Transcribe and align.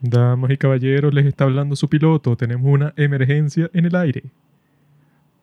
Damas 0.00 0.50
y 0.50 0.56
caballeros, 0.56 1.14
les 1.14 1.26
está 1.26 1.44
hablando 1.44 1.76
su 1.76 1.88
piloto. 1.88 2.36
Tenemos 2.36 2.66
una 2.66 2.92
emergencia 2.96 3.70
en 3.72 3.86
el 3.86 3.96
aire. 3.96 4.24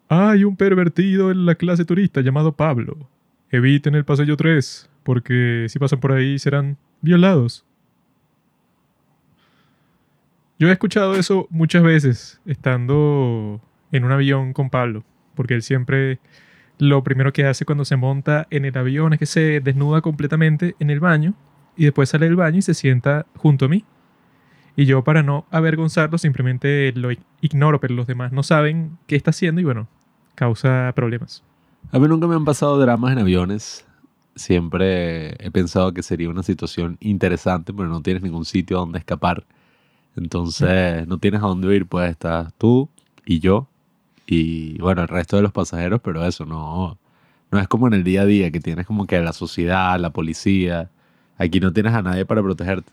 Hay 0.09 0.43
un 0.43 0.55
pervertido 0.55 1.31
en 1.31 1.45
la 1.45 1.55
clase 1.55 1.85
turista 1.85 2.21
llamado 2.21 2.51
Pablo. 2.51 3.09
Eviten 3.49 3.95
el 3.95 4.05
pasillo 4.05 4.37
3, 4.37 4.89
porque 5.03 5.67
si 5.69 5.79
pasan 5.79 5.99
por 5.99 6.11
ahí 6.11 6.37
serán 6.39 6.77
violados. 7.01 7.65
Yo 10.59 10.69
he 10.69 10.71
escuchado 10.71 11.15
eso 11.15 11.47
muchas 11.49 11.83
veces 11.83 12.41
estando 12.45 13.59
en 13.91 14.05
un 14.05 14.11
avión 14.11 14.53
con 14.53 14.69
Pablo, 14.69 15.03
porque 15.35 15.55
él 15.55 15.61
siempre 15.61 16.19
lo 16.77 17.03
primero 17.03 17.33
que 17.33 17.45
hace 17.45 17.65
cuando 17.65 17.85
se 17.85 17.95
monta 17.95 18.47
en 18.49 18.65
el 18.65 18.77
avión 18.77 19.13
es 19.13 19.19
que 19.19 19.25
se 19.25 19.59
desnuda 19.61 20.01
completamente 20.01 20.75
en 20.79 20.89
el 20.89 20.99
baño 20.99 21.33
y 21.75 21.85
después 21.85 22.09
sale 22.09 22.25
del 22.25 22.35
baño 22.35 22.59
y 22.59 22.61
se 22.61 22.73
sienta 22.73 23.25
junto 23.35 23.65
a 23.65 23.69
mí. 23.69 23.85
Y 24.75 24.85
yo 24.85 25.03
para 25.03 25.21
no 25.21 25.45
avergonzarlo 25.51 26.17
simplemente 26.17 26.91
lo 26.95 27.09
ignoro, 27.41 27.79
pero 27.79 27.93
los 27.93 28.07
demás 28.07 28.31
no 28.31 28.43
saben 28.43 28.97
qué 29.07 29.15
está 29.15 29.29
haciendo 29.29 29.61
y 29.61 29.63
bueno, 29.63 29.87
causa 30.35 30.91
problemas. 30.95 31.43
A 31.91 31.99
mí 31.99 32.07
nunca 32.07 32.27
me 32.27 32.35
han 32.35 32.45
pasado 32.45 32.79
dramas 32.79 33.11
en 33.11 33.19
aviones. 33.19 33.85
Siempre 34.35 35.31
he 35.45 35.51
pensado 35.51 35.93
que 35.93 36.01
sería 36.01 36.29
una 36.29 36.41
situación 36.41 36.97
interesante, 37.01 37.71
pero 37.71 37.87
no 37.87 38.01
tienes 38.01 38.23
ningún 38.23 38.45
sitio 38.45 38.77
donde 38.77 38.97
escapar. 38.97 39.45
Entonces 40.15 41.07
no 41.07 41.19
tienes 41.19 41.43
a 41.43 41.47
dónde 41.47 41.75
ir, 41.75 41.85
pues 41.85 42.09
estás 42.09 42.51
tú 42.57 42.89
y 43.25 43.39
yo 43.39 43.67
y 44.25 44.77
bueno, 44.79 45.01
el 45.01 45.07
resto 45.07 45.35
de 45.35 45.41
los 45.41 45.51
pasajeros, 45.51 46.01
pero 46.01 46.25
eso 46.25 46.45
no, 46.45 46.97
no 47.51 47.59
es 47.59 47.67
como 47.67 47.87
en 47.87 47.93
el 47.93 48.03
día 48.03 48.21
a 48.21 48.25
día 48.25 48.51
que 48.51 48.59
tienes 48.59 48.85
como 48.85 49.05
que 49.05 49.19
la 49.19 49.33
sociedad, 49.33 49.99
la 49.99 50.11
policía. 50.11 50.89
Aquí 51.37 51.59
no 51.59 51.73
tienes 51.73 51.93
a 51.93 52.01
nadie 52.01 52.25
para 52.25 52.41
protegerte. 52.41 52.91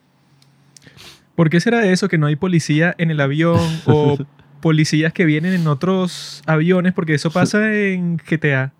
¿Por 1.35 1.51
qué 1.51 1.61
será 1.61 1.87
eso 1.87 2.09
que 2.09 2.19
no 2.19 2.27
hay 2.27 2.37
policía 2.37 2.95
en 2.99 3.11
el 3.11 3.21
avión 3.21 3.61
o 3.87 4.19
policías 4.61 5.13
que 5.13 5.25
vienen 5.25 5.55
en 5.55 5.67
otros 5.67 6.43
aviones? 6.47 6.93
Porque 6.93 7.15
eso 7.15 7.31
pasa 7.31 7.75
en 7.87 8.17
GTA. 8.17 8.73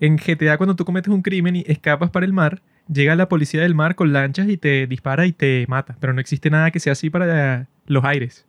En 0.00 0.16
GTA 0.16 0.56
cuando 0.56 0.76
tú 0.76 0.84
cometes 0.84 1.12
un 1.12 1.22
crimen 1.22 1.56
y 1.56 1.64
escapas 1.66 2.10
para 2.10 2.26
el 2.26 2.32
mar, 2.32 2.60
llega 2.92 3.14
la 3.14 3.28
policía 3.28 3.62
del 3.62 3.74
mar 3.74 3.94
con 3.94 4.12
lanchas 4.12 4.48
y 4.48 4.56
te 4.56 4.86
dispara 4.86 5.26
y 5.26 5.32
te 5.32 5.64
mata. 5.68 5.96
Pero 6.00 6.12
no 6.12 6.20
existe 6.20 6.50
nada 6.50 6.70
que 6.70 6.80
sea 6.80 6.92
así 6.92 7.08
para 7.08 7.68
los 7.86 8.04
aires. 8.04 8.46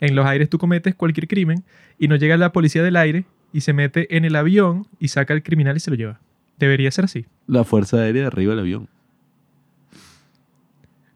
En 0.00 0.14
los 0.14 0.26
aires 0.26 0.48
tú 0.48 0.58
cometes 0.58 0.94
cualquier 0.94 1.28
crimen 1.28 1.64
y 1.98 2.08
no 2.08 2.16
llega 2.16 2.36
la 2.36 2.52
policía 2.52 2.82
del 2.82 2.96
aire 2.96 3.24
y 3.52 3.62
se 3.62 3.72
mete 3.72 4.16
en 4.16 4.24
el 4.24 4.36
avión 4.36 4.86
y 4.98 5.08
saca 5.08 5.32
al 5.32 5.42
criminal 5.42 5.76
y 5.76 5.80
se 5.80 5.90
lo 5.90 5.96
lleva. 5.96 6.20
Debería 6.58 6.90
ser 6.90 7.04
así. 7.04 7.26
La 7.46 7.64
fuerza 7.64 7.98
aérea 7.98 8.22
de 8.22 8.28
arriba 8.28 8.52
del 8.52 8.60
avión. 8.60 8.88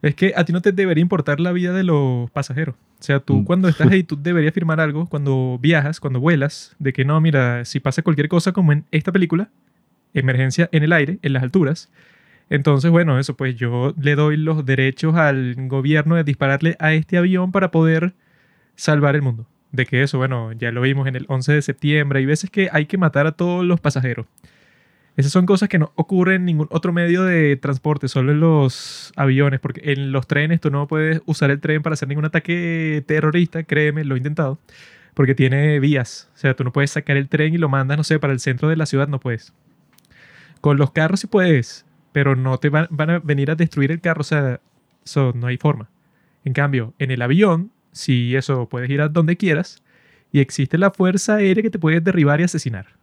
Es 0.01 0.15
que 0.15 0.33
a 0.35 0.45
ti 0.45 0.53
no 0.53 0.61
te 0.61 0.71
debería 0.71 1.01
importar 1.01 1.39
la 1.39 1.51
vida 1.51 1.73
de 1.73 1.83
los 1.83 2.29
pasajeros. 2.31 2.75
O 2.99 3.03
sea, 3.03 3.19
tú 3.19 3.37
mm. 3.37 3.43
cuando 3.45 3.67
estás 3.67 3.87
ahí, 3.91 4.03
tú 4.03 4.17
deberías 4.21 4.53
firmar 4.53 4.79
algo 4.79 5.07
cuando 5.07 5.59
viajas, 5.61 5.99
cuando 5.99 6.19
vuelas, 6.19 6.75
de 6.79 6.93
que 6.93 7.05
no, 7.05 7.19
mira, 7.21 7.65
si 7.65 7.79
pasa 7.79 8.01
cualquier 8.01 8.27
cosa 8.27 8.51
como 8.51 8.71
en 8.71 8.85
esta 8.91 9.11
película, 9.11 9.49
emergencia 10.13 10.69
en 10.71 10.83
el 10.83 10.93
aire, 10.93 11.19
en 11.21 11.33
las 11.33 11.43
alturas. 11.43 11.91
Entonces, 12.49 12.91
bueno, 12.91 13.17
eso, 13.17 13.35
pues 13.37 13.55
yo 13.55 13.93
le 13.99 14.15
doy 14.15 14.37
los 14.37 14.65
derechos 14.65 15.15
al 15.15 15.55
gobierno 15.67 16.15
de 16.15 16.23
dispararle 16.23 16.75
a 16.79 16.93
este 16.93 17.17
avión 17.17 17.51
para 17.51 17.71
poder 17.71 18.13
salvar 18.75 19.15
el 19.15 19.21
mundo. 19.21 19.47
De 19.71 19.85
que 19.85 20.03
eso, 20.03 20.17
bueno, 20.17 20.51
ya 20.51 20.71
lo 20.71 20.81
vimos 20.81 21.07
en 21.07 21.15
el 21.15 21.25
11 21.29 21.53
de 21.53 21.61
septiembre. 21.61 22.19
Hay 22.19 22.25
veces 22.25 22.49
que 22.49 22.67
hay 22.73 22.87
que 22.87 22.97
matar 22.97 23.25
a 23.25 23.31
todos 23.31 23.63
los 23.63 23.79
pasajeros. 23.79 24.25
Esas 25.21 25.33
son 25.33 25.45
cosas 25.45 25.69
que 25.69 25.77
no 25.77 25.91
ocurren 25.93 26.37
en 26.37 26.45
ningún 26.45 26.67
otro 26.71 26.91
medio 26.93 27.23
de 27.23 27.55
transporte, 27.55 28.07
solo 28.07 28.31
en 28.31 28.39
los 28.39 29.13
aviones, 29.15 29.59
porque 29.59 29.93
en 29.93 30.11
los 30.11 30.25
trenes 30.25 30.59
tú 30.59 30.71
no 30.71 30.87
puedes 30.87 31.21
usar 31.27 31.51
el 31.51 31.59
tren 31.59 31.83
para 31.83 31.93
hacer 31.93 32.07
ningún 32.07 32.25
ataque 32.25 33.03
terrorista, 33.05 33.61
créeme, 33.61 34.03
lo 34.03 34.15
he 34.15 34.17
intentado, 34.17 34.57
porque 35.13 35.35
tiene 35.35 35.79
vías. 35.79 36.27
O 36.33 36.37
sea, 36.37 36.55
tú 36.55 36.63
no 36.63 36.73
puedes 36.73 36.89
sacar 36.89 37.17
el 37.17 37.29
tren 37.29 37.53
y 37.53 37.59
lo 37.59 37.69
mandas, 37.69 37.97
no 37.97 38.03
sé, 38.03 38.17
para 38.17 38.33
el 38.33 38.39
centro 38.39 38.67
de 38.67 38.77
la 38.77 38.87
ciudad, 38.87 39.07
no 39.07 39.19
puedes. 39.19 39.53
Con 40.59 40.77
los 40.77 40.89
carros 40.89 41.19
sí 41.19 41.27
puedes, 41.27 41.85
pero 42.13 42.35
no 42.35 42.57
te 42.57 42.69
van, 42.69 42.87
a 42.89 43.19
venir 43.19 43.51
a 43.51 43.55
destruir 43.55 43.91
el 43.91 44.01
carro, 44.01 44.21
o 44.21 44.23
sea, 44.23 44.59
eso 45.05 45.33
no 45.35 45.45
hay 45.45 45.57
forma. 45.57 45.87
En 46.45 46.53
cambio, 46.53 46.95
en 46.97 47.11
el 47.11 47.21
avión, 47.21 47.71
sí, 47.91 48.35
eso, 48.35 48.67
puedes 48.67 48.89
ir 48.89 49.01
a 49.01 49.07
donde 49.07 49.37
quieras 49.37 49.83
y 50.31 50.39
existe 50.39 50.79
la 50.79 50.89
fuerza 50.89 51.35
aérea 51.35 51.61
que 51.61 51.69
te 51.69 51.77
puede 51.77 52.01
derribar 52.01 52.41
y 52.41 52.45
asesinar. 52.45 52.99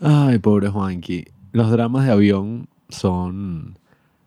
Ay, 0.00 0.38
pobre 0.38 0.68
Juanqui. 0.68 1.26
Los 1.52 1.70
dramas 1.70 2.06
de 2.06 2.12
avión 2.12 2.68
son 2.88 3.76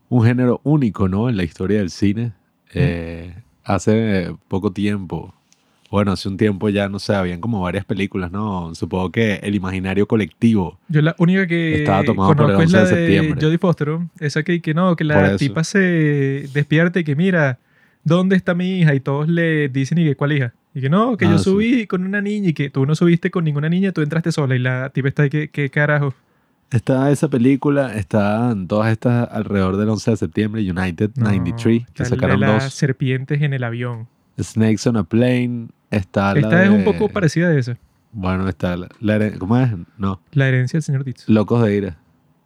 un 0.09 0.23
género 0.23 0.61
único, 0.63 1.07
¿no? 1.07 1.29
En 1.29 1.37
la 1.37 1.43
historia 1.43 1.79
del 1.79 1.89
cine. 1.89 2.33
Eh, 2.73 3.33
hace 3.63 4.35
poco 4.47 4.71
tiempo, 4.71 5.33
bueno, 5.93 6.11
hace 6.11 6.27
un 6.27 6.37
tiempo 6.37 6.69
ya, 6.69 6.89
no 6.89 6.97
sé, 6.97 7.13
habían 7.13 7.39
como 7.39 7.61
varias 7.61 7.85
películas, 7.85 8.31
¿no? 8.31 8.73
Supongo 8.73 9.11
que 9.11 9.35
el 9.43 9.53
imaginario 9.53 10.07
colectivo. 10.07 10.79
Yo 10.87 11.03
la 11.03 11.15
única 11.19 11.45
que 11.45 11.75
estaba 11.75 12.03
tomado 12.03 12.35
por 12.35 12.49
el 12.49 12.55
11 12.57 12.77
de, 12.77 12.87
septiembre. 12.87 13.41
Jodie 13.41 13.57
Foster, 13.59 13.99
esa 14.19 14.41
que, 14.41 14.59
que 14.59 14.73
no, 14.73 14.95
que 14.95 15.03
la 15.03 15.37
tipa 15.37 15.63
se 15.63 16.49
despierte 16.51 17.01
y 17.01 17.03
que 17.03 17.15
mira, 17.15 17.59
¿dónde 18.03 18.35
está 18.35 18.55
mi 18.55 18.79
hija? 18.79 18.95
Y 18.95 19.01
todos 19.01 19.27
le 19.29 19.69
dicen, 19.69 19.99
¿y 19.99 20.05
que 20.05 20.15
cuál 20.15 20.31
hija? 20.31 20.53
Y 20.75 20.81
que 20.81 20.89
no, 20.89 21.17
que 21.17 21.25
yo 21.25 21.35
ah, 21.35 21.39
subí 21.39 21.85
con 21.85 22.03
una 22.03 22.21
niña 22.21 22.49
y 22.49 22.53
que 22.53 22.69
tú 22.69 22.85
no 22.85 22.95
subiste 22.95 23.29
con 23.29 23.43
ninguna 23.43 23.69
niña, 23.69 23.91
tú 23.91 24.01
entraste 24.01 24.31
sola 24.31 24.55
y 24.55 24.59
la 24.59 24.89
tipa 24.89 25.07
está 25.07 25.23
ahí, 25.23 25.29
¿qué, 25.29 25.49
qué 25.49 25.69
carajo? 25.69 26.13
Está 26.71 27.11
esa 27.11 27.27
película, 27.27 27.93
están 27.93 28.67
todas 28.67 28.91
estas 28.91 29.29
alrededor 29.31 29.77
del 29.77 29.89
11 29.89 30.11
de 30.11 30.17
septiembre, 30.17 30.61
United 30.71 31.11
93, 31.15 31.85
que 31.93 32.05
sacaron 32.05 32.39
de 32.39 32.47
las 32.47 32.63
dos. 32.63 32.73
serpientes 32.73 33.43
en 33.43 33.53
el 33.53 33.63
avión. 33.63 34.07
Snakes 34.41 34.89
on 34.89 34.97
a 34.97 35.03
Plane, 35.03 35.67
está 35.91 36.33
Esta 36.33 36.63
es 36.63 36.71
un 36.71 36.83
poco 36.83 37.09
parecida 37.09 37.49
a 37.49 37.55
esa. 37.55 37.77
Bueno, 38.11 38.49
está 38.49 38.75
la, 38.75 38.89
¿cómo 39.37 39.57
es? 39.59 39.69
No. 39.99 40.19
La 40.31 40.47
herencia 40.47 40.77
del 40.77 40.83
señor 40.83 41.03
Ditz. 41.03 41.29
Locos 41.29 41.63
de 41.63 41.75
ira. 41.75 41.97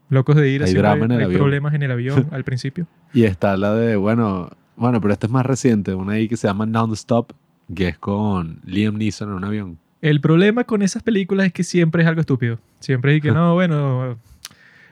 Locos 0.09 0.35
de 0.35 0.49
ira, 0.49 0.65
hay, 0.65 0.73
drama 0.73 1.05
en 1.05 1.11
el 1.13 1.29
hay 1.29 1.35
problemas 1.35 1.73
en 1.73 1.83
el 1.83 1.91
avión 1.91 2.27
al 2.31 2.43
principio. 2.43 2.85
Y 3.13 3.23
está 3.23 3.55
la 3.55 3.73
de, 3.75 3.95
bueno, 3.95 4.49
bueno, 4.75 4.99
pero 4.99 5.13
esta 5.13 5.27
es 5.27 5.31
más 5.31 5.45
reciente, 5.45 5.93
una 5.93 6.13
ahí 6.13 6.27
que 6.27 6.35
se 6.35 6.47
llama 6.47 6.65
Non-Stop, 6.65 7.31
que 7.73 7.89
es 7.89 7.97
con 7.97 8.59
Liam 8.65 8.95
Neeson 8.97 9.29
en 9.29 9.35
un 9.35 9.43
avión. 9.43 9.77
El 10.01 10.21
problema 10.21 10.63
con 10.63 10.81
esas 10.81 11.03
películas 11.03 11.47
es 11.47 11.53
que 11.53 11.63
siempre 11.63 12.03
es 12.03 12.07
algo 12.07 12.21
estúpido. 12.21 12.59
Siempre 12.79 13.15
es 13.15 13.21
que 13.21 13.31
no, 13.33 13.53
bueno, 13.53 14.17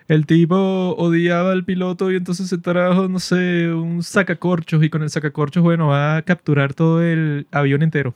el 0.08 0.26
tipo 0.26 0.96
odiaba 0.98 1.52
al 1.52 1.66
piloto 1.66 2.12
y 2.12 2.16
entonces 2.16 2.48
se 2.48 2.58
trajo, 2.58 3.08
no 3.08 3.20
sé, 3.20 3.72
un 3.72 4.04
sacacorchos 4.04 4.84
y 4.84 4.90
con 4.90 5.04
el 5.04 5.10
sacacorchos, 5.10 5.64
bueno, 5.64 5.88
va 5.88 6.18
a 6.18 6.22
capturar 6.22 6.74
todo 6.74 7.02
el 7.02 7.48
avión 7.52 7.82
entero. 7.82 8.14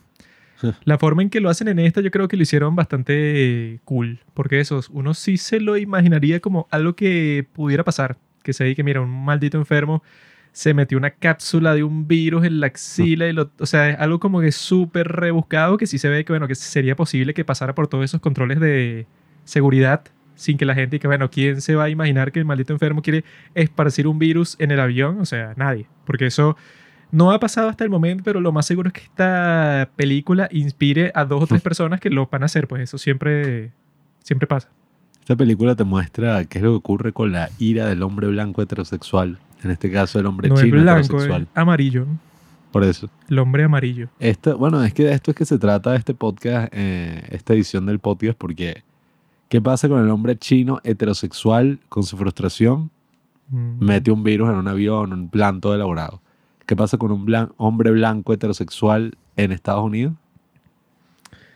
La 0.84 0.98
forma 0.98 1.22
en 1.22 1.30
que 1.30 1.40
lo 1.40 1.48
hacen 1.48 1.68
en 1.68 1.78
esta 1.78 2.00
yo 2.00 2.10
creo 2.10 2.28
que 2.28 2.36
lo 2.36 2.42
hicieron 2.42 2.76
bastante 2.76 3.80
cool, 3.84 4.20
porque 4.34 4.60
eso, 4.60 4.80
uno 4.90 5.14
sí 5.14 5.36
se 5.36 5.58
lo 5.58 5.76
imaginaría 5.76 6.40
como 6.40 6.68
algo 6.70 6.94
que 6.94 7.46
pudiera 7.52 7.82
pasar, 7.82 8.18
que 8.42 8.52
se 8.52 8.74
que 8.74 8.84
mira, 8.84 9.00
un 9.00 9.24
maldito 9.24 9.58
enfermo 9.58 10.02
se 10.52 10.74
metió 10.74 10.98
una 10.98 11.10
cápsula 11.10 11.74
de 11.74 11.84
un 11.84 12.08
virus 12.08 12.44
en 12.44 12.60
la 12.60 12.66
axila 12.66 13.28
y 13.28 13.32
lo, 13.32 13.50
o 13.58 13.66
sea, 13.66 13.90
es 13.90 13.98
algo 13.98 14.18
como 14.18 14.40
que 14.40 14.52
súper 14.52 15.08
rebuscado 15.08 15.76
que 15.76 15.86
sí 15.86 15.98
se 15.98 16.08
ve 16.08 16.24
que, 16.24 16.32
bueno, 16.32 16.48
que 16.48 16.54
sería 16.54 16.96
posible 16.96 17.34
que 17.34 17.44
pasara 17.44 17.74
por 17.74 17.88
todos 17.88 18.04
esos 18.04 18.20
controles 18.20 18.60
de 18.60 19.06
seguridad 19.44 20.02
sin 20.34 20.56
que 20.56 20.64
la 20.64 20.74
gente, 20.74 20.98
que 20.98 21.06
bueno, 21.06 21.30
¿quién 21.30 21.60
se 21.60 21.74
va 21.74 21.84
a 21.84 21.88
imaginar 21.90 22.32
que 22.32 22.38
el 22.38 22.46
maldito 22.46 22.72
enfermo 22.72 23.02
quiere 23.02 23.24
esparcir 23.54 24.06
un 24.06 24.18
virus 24.18 24.56
en 24.58 24.70
el 24.70 24.80
avión? 24.80 25.20
O 25.20 25.26
sea, 25.26 25.52
nadie, 25.56 25.86
porque 26.06 26.26
eso 26.26 26.56
no 27.12 27.30
ha 27.30 27.38
pasado 27.38 27.68
hasta 27.68 27.84
el 27.84 27.90
momento, 27.90 28.24
pero 28.24 28.40
lo 28.40 28.50
más 28.50 28.66
seguro 28.66 28.88
es 28.88 28.94
que 28.94 29.02
esta 29.02 29.90
película 29.96 30.48
inspire 30.50 31.12
a 31.14 31.26
dos 31.26 31.42
o 31.42 31.46
tres 31.46 31.60
personas 31.62 32.00
que 32.00 32.10
lo 32.10 32.26
van 32.26 32.42
a 32.42 32.46
hacer, 32.46 32.68
pues 32.68 32.82
eso 32.82 32.98
siempre, 32.98 33.72
siempre 34.24 34.46
pasa. 34.46 34.70
Esta 35.20 35.36
película 35.36 35.76
te 35.76 35.84
muestra 35.84 36.44
qué 36.46 36.58
es 36.58 36.64
lo 36.64 36.70
que 36.70 36.76
ocurre 36.76 37.12
con 37.12 37.32
la 37.32 37.50
ira 37.58 37.86
del 37.86 38.02
hombre 38.02 38.26
blanco 38.28 38.62
heterosexual 38.62 39.38
en 39.62 39.70
este 39.70 39.90
caso, 39.90 40.18
el 40.18 40.26
hombre 40.26 40.48
chino 40.48 40.76
es 40.76 40.82
blanco, 40.82 41.00
heterosexual. 41.00 41.48
amarillo. 41.54 42.06
Por 42.72 42.84
eso. 42.84 43.10
El 43.28 43.38
hombre 43.38 43.64
amarillo. 43.64 44.08
Esto, 44.18 44.56
bueno, 44.56 44.82
es 44.84 44.94
que 44.94 45.04
de 45.04 45.12
esto 45.12 45.32
es 45.32 45.36
que 45.36 45.44
se 45.44 45.58
trata 45.58 45.96
este 45.96 46.14
podcast, 46.14 46.72
eh, 46.72 47.22
esta 47.30 47.52
edición 47.52 47.84
del 47.86 47.98
podcast, 47.98 48.38
porque 48.38 48.84
¿qué 49.48 49.60
pasa 49.60 49.88
con 49.88 50.00
el 50.02 50.10
hombre 50.10 50.36
chino 50.38 50.80
heterosexual 50.84 51.80
con 51.88 52.04
su 52.04 52.16
frustración? 52.16 52.90
Mm. 53.48 53.84
Mete 53.84 54.10
un 54.12 54.22
virus 54.22 54.48
en 54.50 54.56
un 54.56 54.68
avión, 54.68 55.12
un 55.12 55.28
plan 55.28 55.60
todo 55.60 55.74
elaborado. 55.74 56.22
¿Qué 56.64 56.76
pasa 56.76 56.96
con 56.96 57.10
un 57.10 57.48
hombre 57.56 57.90
blanco 57.90 58.32
heterosexual 58.32 59.16
en 59.36 59.50
Estados 59.50 59.84
Unidos? 59.84 60.14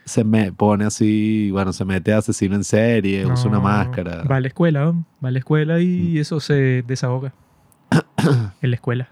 se 0.05 0.23
me 0.23 0.53
pone 0.53 0.85
así, 0.85 1.51
bueno, 1.51 1.73
se 1.73 1.85
mete 1.85 2.13
asesino 2.13 2.55
en 2.55 2.65
serie, 2.65 3.25
usa 3.27 3.49
una 3.49 3.61
máscara. 3.61 4.23
Va 4.25 4.37
a 4.37 4.41
la 4.41 4.49
escuela, 4.49 4.93
va 5.25 5.29
a 5.29 5.31
la 5.31 5.39
escuela 5.39 5.81
y 5.81 6.15
mm. 6.15 6.19
eso 6.19 6.41
se 6.41 6.85
desahoga. 6.87 7.33
en 8.63 8.71
la 8.71 8.77
escuela. 8.77 9.09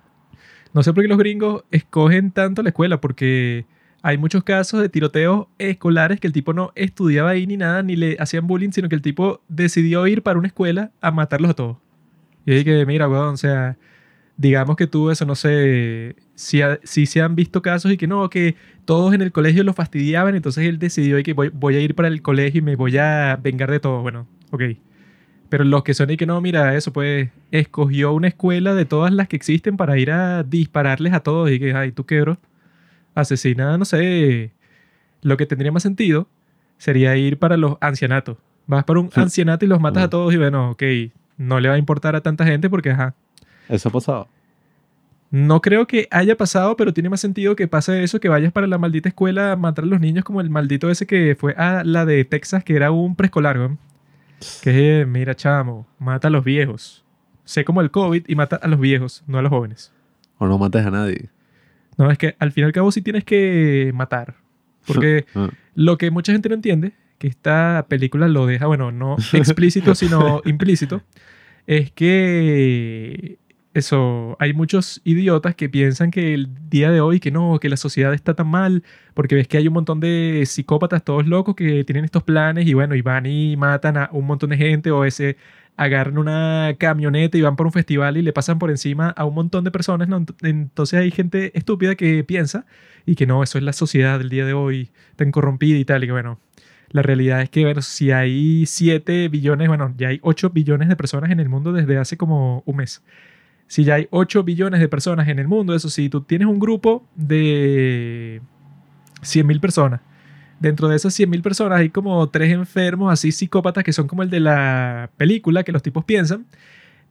No 0.73 0.83
sé 0.83 0.93
por 0.93 1.03
qué 1.03 1.09
los 1.09 1.19
gringos 1.19 1.65
escogen 1.71 2.31
tanto 2.31 2.63
la 2.63 2.71
escuela, 2.71 3.01
porque 3.01 3.67
hay 4.03 4.19
muchos 4.19 4.43
casos 4.43 4.81
de 4.81 4.89
tiroteos 4.89 5.47
escolares 5.59 6.19
que 6.19 6.27
el 6.27 6.33
tipo 6.33 6.53
no 6.53 6.73
estudiaba 6.75 7.31
ahí 7.31 7.47
ni 7.47 7.57
nada, 7.57 7.83
ni 7.83 7.95
le 7.97 8.17
hacían 8.19 8.47
bullying, 8.47 8.71
sino 8.71 8.89
que 8.89 8.95
el 8.95 9.03
tipo 9.03 9.43
decidió 9.49 10.07
ir 10.07 10.23
para 10.23 10.39
una 10.39 10.49
escuela 10.49 10.91
a 11.01 11.11
matarlos 11.11 11.51
a 11.51 11.55
todos. 11.55 11.77
Y 12.47 12.55
dije, 12.55 12.85
mira, 12.87 13.09
weón, 13.09 13.35
o 13.35 13.37
sea, 13.37 13.77
digamos 14.37 14.77
que 14.77 14.87
tú 14.87 15.11
eso, 15.11 15.25
no 15.25 15.35
sé, 15.35 16.17
si, 16.35 16.61
si 16.83 17.07
se 17.07 17.21
han 17.21 17.37
visto 17.37 17.63
casos 17.63 17.93
y 17.93 17.97
que 17.97 18.07
no, 18.07 18.29
que 18.29 18.57
todos 18.85 19.15
en 19.15 19.23
el 19.23 19.31
colegio 19.31 19.63
lo 19.63 19.75
fastidiaban, 19.75 20.35
entonces 20.35 20.67
él 20.67 20.79
decidió 20.79 21.23
que 21.23 21.33
voy, 21.35 21.51
voy 21.51 21.77
a 21.77 21.81
ir 21.81 21.95
para 21.95 22.09
el 22.09 22.23
colegio 22.23 22.59
y 22.59 22.63
me 22.63 22.77
voy 22.77 22.97
a 22.99 23.39
vengar 23.41 23.71
de 23.71 23.79
todo. 23.79 24.03
Bueno, 24.03 24.27
ok. 24.51 24.63
Pero 25.53 25.65
los 25.65 25.83
que 25.83 25.93
son 25.93 26.11
y 26.11 26.17
que 26.17 26.25
no, 26.25 26.41
mira, 26.41 26.75
eso 26.77 26.95
pues 26.95 27.29
escogió 27.51 28.15
una 28.15 28.29
escuela 28.29 28.75
de 28.75 28.87
todas 28.87 29.13
las 29.13 29.29
que 29.29 29.37
existen 29.37 29.77
para 29.77 29.99
ir 29.99 30.11
a 30.11 30.45
dispararles 30.45 31.13
a 31.13 31.21
todos 31.21 31.51
y 31.51 31.61
que, 31.61 31.75
ay, 31.75 31.93
tú 31.93 32.07
qué, 32.07 32.23
bro, 32.23 32.39
asesina, 33.15 33.77
no 33.77 33.85
sé, 33.85 34.53
lo 35.21 35.37
que 35.37 35.45
tendría 35.45 35.71
más 35.71 35.83
sentido 35.83 36.27
sería 36.79 37.19
ir 37.19 37.39
para 37.39 37.59
los 37.59 37.77
ancianatos. 37.83 38.39
Vas 38.67 38.85
para 38.85 39.01
un 39.01 39.11
ancianato 39.15 39.67
y 39.67 39.69
los 39.69 39.79
matas 39.79 40.05
a 40.05 40.09
todos 40.09 40.33
y 40.33 40.39
bueno, 40.39 40.71
ok, 40.71 40.83
no 41.37 41.61
le 41.61 41.69
va 41.69 41.75
a 41.75 41.79
importar 41.79 42.17
a 42.17 42.23
tanta 42.23 42.47
gente 42.47 42.71
porque, 42.71 42.89
ajá. 42.89 43.15
¿Eso 43.69 43.91
ha 43.91 43.93
pasado? 43.93 44.29
No 45.31 45.61
creo 45.61 45.87
que 45.87 46.09
haya 46.11 46.35
pasado, 46.35 46.79
pero 46.79 46.95
tiene 46.95 47.11
más 47.11 47.21
sentido 47.21 47.57
que 47.57 47.69
pase 47.69 48.03
eso, 48.03 48.21
que 48.21 48.31
vayas 48.31 48.55
para 48.55 48.67
la 48.67 48.79
maldita 48.79 49.11
escuela 49.11 49.53
a 49.53 49.57
matar 49.57 49.85
a 49.85 49.89
los 49.89 50.01
niños 50.01 50.25
como 50.25 50.41
el 50.41 50.49
maldito 50.49 50.89
ese 50.89 51.07
que 51.07 51.37
fue 51.39 51.53
a 51.59 51.85
la 51.85 52.07
de 52.07 52.25
Texas, 52.25 52.65
que 52.65 52.75
era 52.75 52.91
un 52.91 53.17
preescolar, 53.17 53.59
¿no? 53.59 53.77
Que 54.63 55.07
mira, 55.07 55.35
chamo, 55.35 55.87
mata 55.99 56.29
a 56.29 56.31
los 56.31 56.45
viejos. 56.45 57.05
Sé 57.45 57.65
como 57.65 57.81
el 57.81 57.91
COVID 57.91 58.25
y 58.29 58.35
mata 58.35 58.57
a 58.57 58.69
los 58.69 58.79
viejos, 58.79 59.25
no 59.27 59.39
a 59.39 59.43
los 59.43 59.51
jóvenes. 59.51 59.93
O 60.39 60.47
no 60.47 60.59
mates 60.59 60.85
a 60.87 60.91
nadie. 60.91 61.31
No, 61.97 62.11
es 62.11 62.19
que 62.19 62.37
al 62.39 62.53
fin 62.53 62.63
y 62.63 62.67
al 62.67 62.73
cabo 62.73 62.91
sí 62.93 63.03
tienes 63.03 63.25
que 63.25 63.91
matar. 63.95 64.37
Porque 64.87 65.27
ah. 65.35 65.51
lo 65.75 65.99
que 65.99 66.11
mucha 66.11 66.33
gente 66.33 66.49
no 66.49 66.55
entiende, 66.55 66.93
que 67.19 67.29
esta 67.29 67.87
película 67.89 68.29
lo 68.29 68.47
deja, 68.47 68.67
bueno, 68.67 68.91
no 68.91 69.17
explícito, 69.33 69.95
sino 69.95 70.43
implícito, 70.45 71.03
es 71.67 71.93
que 71.93 73.39
eso, 73.75 74.37
hay 74.39 74.53
muchos 74.53 75.01
idiotas 75.05 75.55
que 75.55 75.69
piensan 75.69 76.11
que 76.11 76.35
el 76.35 76.49
día 76.69 76.91
de 76.91 77.01
hoy, 77.01 77.21
que 77.21 77.31
no, 77.31 77.59
que 77.59 77.71
la 77.71 77.79
sociedad 77.79 78.13
está 78.13 78.35
tan 78.35 78.49
mal, 78.49 78.83
porque 79.15 79.35
ves 79.35 79.49
que 79.49 79.57
hay 79.57 79.67
un 79.67 79.75
montón 79.75 79.99
de 80.01 80.45
psicópatas 80.47 81.05
todos 81.05 81.27
locos 81.27 81.55
que 81.55 81.83
tienen 81.85 82.05
estos 82.05 82.23
planes 82.23 82.67
y 82.67 82.75
bueno, 82.75 82.95
y 82.95 83.03
van 83.03 83.25
y 83.27 83.57
matan 83.57 83.97
a 83.97 84.11
un 84.13 84.27
montón 84.27 84.51
de 84.51 84.59
gente 84.59 84.91
o 84.91 85.05
ese 85.05 85.37
agarran 85.77 86.19
una 86.19 86.75
camioneta 86.79 87.39
y 87.39 87.41
van 87.41 87.57
por 87.57 87.67
un 87.67 87.73
festival 87.73 88.19
y 88.19 88.23
le 88.23 88.33
pasan 88.35 88.59
por 88.59 88.71
encima 88.71 89.09
a 89.11 89.25
un 89.25 89.35
montón 89.35 89.65
de 89.65 89.71
personas. 89.71 90.07
¿no? 90.09 90.25
Entonces 90.43 91.01
hay 91.01 91.11
gente 91.11 91.57
estúpida 91.59 91.95
que 91.95 92.25
piensa 92.25 92.67
y 93.07 93.15
que 93.15 93.27
no, 93.27 93.43
eso 93.43 93.59
es 93.59 93.65
la 93.65 93.73
sociedad 93.73 94.19
del 94.19 94.29
día 94.29 94.45
de 94.45 94.53
hoy, 94.53 94.91
tan 95.17 95.33
corrompida 95.33 95.79
y 95.79 95.85
tal, 95.85 96.05
y 96.05 96.11
bueno, 96.11 96.39
la 96.91 97.03
realidad 97.03 97.41
es 97.43 97.51
que, 97.51 97.65
bueno, 97.65 97.81
si 97.83 98.11
hay 98.11 98.67
7 98.67 99.29
billones, 99.29 99.67
bueno, 99.69 99.95
ya 99.97 100.09
hay 100.09 100.21
8 100.23 100.51
billones 100.51 100.89
de 100.89 100.97
personas 100.97 101.31
en 101.31 101.41
el 101.41 101.49
mundo 101.49 101.73
desde 101.73 101.97
hace 101.97 102.17
como 102.19 102.63
un 102.67 102.77
mes 102.77 103.03
si 103.73 103.85
ya 103.85 103.95
hay 103.95 104.07
8 104.11 104.43
billones 104.45 104.81
de 104.81 104.89
personas 104.91 105.29
en 105.29 105.39
el 105.39 105.49
mundo, 105.49 105.75
eso 105.75 105.89
sí, 105.89 106.11
tú 106.11 106.21
tienes 106.21 106.47
un 106.47 106.59
grupo 106.59 107.09
de 107.15 108.43
100.000 109.23 109.61
personas. 109.61 110.03
Dentro 110.61 110.89
de 110.89 110.97
esas 110.97 111.19
100.000 111.19 111.41
personas 111.41 111.79
hay 111.79 111.89
como 111.89 112.29
tres 112.29 112.53
enfermos 112.53 113.11
así 113.11 113.33
psicópatas 113.33 113.83
que 113.83 113.95
son 113.95 114.09
como 114.09 114.25
el 114.25 114.29
de 114.29 114.41
la 114.41 115.09
película 115.17 115.63
que 115.63 115.73
los 115.73 115.83
tipos 115.83 116.05
piensan. 116.05 116.45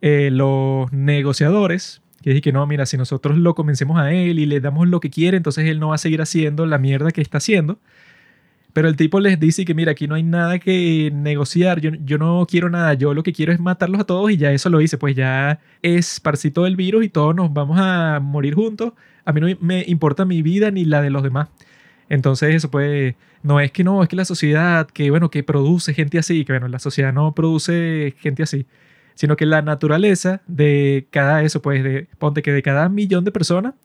Eh, 0.01 0.29
los 0.31 0.93
negociadores, 0.93 2.03
que 2.21 2.29
dicen 2.29 2.43
que 2.43 2.51
no, 2.51 2.67
mira, 2.67 2.85
si 2.85 2.95
nosotros 2.95 3.39
lo 3.39 3.55
convencemos 3.55 3.99
a 3.99 4.11
él 4.11 4.37
y 4.37 4.45
le 4.45 4.59
damos 4.59 4.87
lo 4.87 4.99
que 4.99 5.09
quiere, 5.09 5.37
entonces 5.37 5.67
él 5.67 5.79
no 5.79 5.87
va 5.87 5.95
a 5.95 5.97
seguir 5.97 6.21
haciendo 6.21 6.67
la 6.67 6.77
mierda 6.77 7.09
que 7.09 7.21
está 7.21 7.39
haciendo. 7.39 7.79
Pero 8.73 8.87
el 8.87 8.95
tipo 8.95 9.19
les 9.19 9.39
dice 9.39 9.65
que 9.65 9.73
mira, 9.73 9.91
aquí 9.91 10.07
no 10.07 10.15
hay 10.15 10.23
nada 10.23 10.59
que 10.59 11.11
negociar, 11.13 11.81
yo, 11.81 11.91
yo 12.05 12.17
no 12.17 12.45
quiero 12.49 12.69
nada, 12.69 12.93
yo 12.93 13.13
lo 13.13 13.23
que 13.23 13.33
quiero 13.33 13.51
es 13.51 13.59
matarlos 13.59 14.01
a 14.01 14.05
todos 14.05 14.31
y 14.31 14.37
ya 14.37 14.51
eso 14.51 14.69
lo 14.69 14.79
hice, 14.79 14.97
pues 14.97 15.15
ya 15.15 15.59
esparcí 15.81 16.51
todo 16.51 16.65
el 16.67 16.75
virus 16.75 17.03
y 17.03 17.09
todos 17.09 17.35
nos 17.35 17.51
vamos 17.53 17.77
a 17.79 18.19
morir 18.21 18.55
juntos. 18.55 18.93
A 19.25 19.33
mí 19.33 19.41
no 19.41 19.47
me 19.59 19.83
importa 19.87 20.25
mi 20.25 20.41
vida 20.41 20.71
ni 20.71 20.85
la 20.85 21.01
de 21.01 21.09
los 21.09 21.23
demás. 21.23 21.49
Entonces 22.09 22.55
eso 22.55 22.71
pues 22.71 23.15
no 23.43 23.59
es 23.59 23.71
que 23.71 23.83
no, 23.83 24.03
es 24.03 24.09
que 24.09 24.15
la 24.15 24.25
sociedad 24.25 24.87
que 24.87 25.09
bueno, 25.09 25.29
que 25.29 25.43
produce 25.43 25.93
gente 25.93 26.19
así, 26.19 26.45
que 26.45 26.53
bueno, 26.53 26.67
la 26.67 26.79
sociedad 26.79 27.13
no 27.13 27.33
produce 27.33 28.15
gente 28.19 28.43
así, 28.43 28.65
sino 29.15 29.35
que 29.35 29.45
la 29.45 29.61
naturaleza 29.61 30.41
de 30.47 31.07
cada 31.11 31.43
eso 31.43 31.61
pues 31.61 31.83
de 31.83 32.07
ponte 32.19 32.41
que 32.41 32.51
de 32.51 32.61
cada 32.61 32.89
millón 32.89 33.25
de 33.25 33.31
personas 33.31 33.75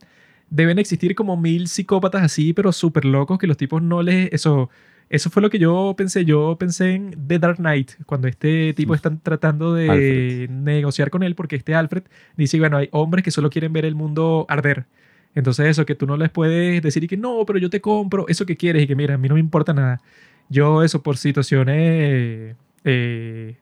deben 0.51 0.79
existir 0.79 1.15
como 1.15 1.37
mil 1.37 1.69
psicópatas 1.69 2.23
así, 2.23 2.53
pero 2.53 2.73
súper 2.73 3.05
locos, 3.05 3.39
que 3.39 3.47
los 3.47 3.57
tipos 3.57 3.83
no 3.83 4.03
les... 4.03 4.33
Eso, 4.33 4.71
eso 5.09 5.31
fue 5.31 5.43
lo 5.43 5.51
que 5.51 5.59
yo 5.59 5.95
pensé. 5.97 6.25
Yo 6.25 6.57
pensé 6.59 6.95
en 6.95 7.17
The 7.27 7.39
Dark 7.39 7.57
Knight, 7.57 7.93
cuando 8.07 8.29
este 8.29 8.73
tipo 8.75 8.95
están 8.95 9.21
tratando 9.21 9.75
de 9.75 10.49
negociar 10.51 11.11
con 11.11 11.23
él, 11.23 11.35
porque 11.35 11.57
este 11.57 11.75
Alfred 11.75 12.05
dice, 12.37 12.59
bueno, 12.59 12.77
hay 12.79 12.89
hombres 12.93 13.25
que 13.25 13.31
solo 13.31 13.51
quieren 13.51 13.73
ver 13.73 13.85
el 13.85 13.95
mundo 13.95 14.47
arder. 14.49 14.87
Entonces 15.35 15.67
eso, 15.67 15.85
que 15.85 15.95
tú 15.95 16.07
no 16.07 16.17
les 16.17 16.31
puedes 16.31 16.83
decir 16.83 17.05
y 17.05 17.09
que 17.09 17.17
no, 17.17 17.45
pero 17.47 17.59
yo 17.59 17.69
te 17.69 17.81
compro 17.81 18.27
eso 18.27 18.47
que 18.47 18.57
quieres 18.57 18.83
y 18.83 18.87
que 18.87 18.97
mira, 18.97 19.15
a 19.15 19.19
mí 19.19 19.29
no 19.29 19.35
me 19.35 19.41
importa 19.41 19.75
nada. 19.75 20.01
Yo 20.49 20.83
eso 20.83 21.03
por 21.03 21.19
situaciones 21.19 22.57
eh, 22.85 23.57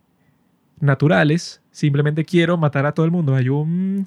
naturales, 0.81 1.61
simplemente 1.73 2.25
quiero 2.25 2.57
matar 2.57 2.87
a 2.87 2.93
todo 2.93 3.05
el 3.05 3.13
mundo. 3.13 3.35
Hay 3.35 3.49
un 3.49 4.07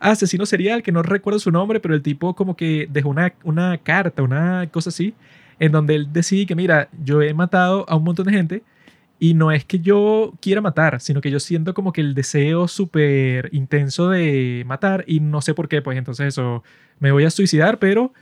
asesino 0.00 0.46
serial, 0.46 0.82
que 0.82 0.92
no 0.92 1.02
recuerdo 1.02 1.38
su 1.38 1.52
nombre, 1.52 1.78
pero 1.80 1.94
el 1.94 2.02
tipo 2.02 2.34
como 2.34 2.56
que 2.56 2.88
dejó 2.90 3.10
una, 3.10 3.34
una 3.44 3.78
carta, 3.78 4.22
una 4.22 4.68
cosa 4.72 4.90
así, 4.90 5.14
en 5.58 5.72
donde 5.72 5.94
él 5.94 6.12
decide 6.12 6.46
que, 6.46 6.54
mira, 6.56 6.88
yo 7.04 7.22
he 7.22 7.34
matado 7.34 7.84
a 7.88 7.96
un 7.96 8.04
montón 8.04 8.26
de 8.26 8.32
gente 8.32 8.62
y 9.18 9.34
no 9.34 9.52
es 9.52 9.64
que 9.66 9.80
yo 9.80 10.32
quiera 10.40 10.62
matar, 10.62 11.00
sino 11.00 11.20
que 11.20 11.30
yo 11.30 11.38
siento 11.38 11.74
como 11.74 11.92
que 11.92 12.00
el 12.00 12.14
deseo 12.14 12.66
súper 12.66 13.50
intenso 13.52 14.08
de 14.08 14.64
matar 14.66 15.04
y 15.06 15.20
no 15.20 15.42
sé 15.42 15.52
por 15.54 15.68
qué, 15.68 15.82
pues 15.82 15.98
entonces 15.98 16.28
eso, 16.28 16.64
me 16.98 17.12
voy 17.12 17.24
a 17.24 17.30
suicidar, 17.30 17.78
pero 17.78 18.12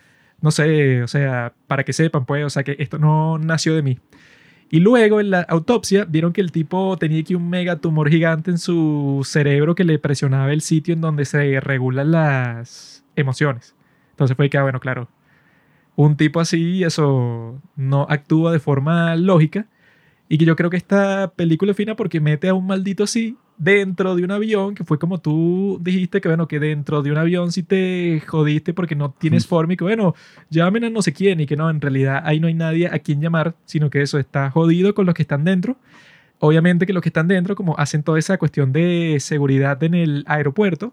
no 0.41 0.51
sé, 0.51 1.03
o 1.03 1.09
sea, 1.09 1.55
para 1.69 1.85
que 1.85 1.93
sepan, 1.93 2.27
pues, 2.27 2.45
o 2.45 2.51
sea, 2.51 2.65
que 2.65 2.77
esto 2.79 2.99
no 2.99 3.39
nació 3.39 3.75
de 3.75 3.83
mí. 3.83 3.99
Y 4.71 4.81
luego 4.81 5.21
en 5.21 5.31
la 5.31 5.41
autopsia 5.43 6.05
vieron 6.05 6.33
que 6.33 6.43
el 6.43 6.53
tipo 6.53 6.97
tenía 6.99 7.21
aquí 7.21 7.35
un 7.35 7.49
mega 7.49 7.77
tumor 7.77 8.11
gigante 8.11 8.51
en 8.51 8.59
su 8.59 9.23
cerebro 9.25 9.75
que 9.75 9.85
le 9.85 9.99
presionaba 9.99 10.53
el 10.53 10.61
sitio 10.61 10.93
en 10.93 11.01
donde 11.01 11.25
se 11.25 11.59
regulan 11.61 12.11
las 12.11 13.03
emociones. 13.17 13.75
Entonces 14.11 14.37
fue 14.37 14.51
que, 14.51 14.59
ah, 14.59 14.63
bueno, 14.63 14.81
claro, 14.81 15.09
un 15.97 16.17
tipo 16.17 16.41
así, 16.41 16.85
eso 16.85 17.61
no 17.77 18.07
actúa 18.09 18.53
de 18.53 18.59
forma 18.61 19.17
lógica. 19.17 19.67
Y 20.29 20.39
que 20.39 20.45
yo 20.45 20.57
creo 20.57 20.71
que 20.71 20.77
esta 20.77 21.33
película 21.35 21.73
es 21.73 21.77
fina 21.77 21.97
porque 21.97 22.21
mete 22.21 22.49
a 22.49 22.55
un 22.55 22.67
maldito 22.67 23.05
así 23.05 23.37
dentro 23.57 24.15
de 24.15 24.25
un 24.25 24.31
avión, 24.31 24.75
que 24.75 24.85
fue 24.85 24.99
como 24.99 25.19
tú 25.21 25.79
dijiste, 25.83 26.21
que 26.21 26.29
bueno, 26.29 26.47
que 26.47 26.61
dentro 26.61 27.03
de 27.03 27.11
un 27.11 27.19
avión 27.19 27.51
si 27.51 27.63
te 27.63 28.23
jodiste 28.27 28.73
porque 28.73 28.95
no 28.95 29.11
tienes 29.11 29.47
forma 29.47 29.73
y 29.73 29.77
que 29.77 29.85
bueno, 29.85 30.15
llamen 30.49 30.85
a 30.85 30.91
no 30.91 31.03
sé 31.03 31.13
quién 31.13 31.41
y 31.41 31.47
que 31.47 31.57
no, 31.57 31.69
en 31.69 31.81
realidad 31.81 32.23
ahí 32.25 32.41
no 32.41 32.47
hay 32.47 32.55
nadie 32.55 32.87
a 32.87 32.99
quien 33.01 33.21
llamar, 33.21 33.57
sino 33.65 33.91
que 33.91 34.03
eso 34.03 34.19
está 34.19 34.51
jodido 34.51 34.95
con 34.95 35.07
los 35.07 35.15
que 35.15 35.23
están 35.23 35.45
dentro. 35.45 35.77
Obviamente 36.41 36.87
que 36.87 36.93
los 36.93 37.03
que 37.03 37.09
están 37.09 37.27
dentro, 37.27 37.57
como 37.57 37.77
hacen 37.79 38.03
toda 38.05 38.19
esa 38.19 38.39
cuestión 38.39 38.73
de 38.73 39.17
seguridad 39.21 39.83
en 39.83 39.95
el 39.95 40.25
aeropuerto, 40.29 40.93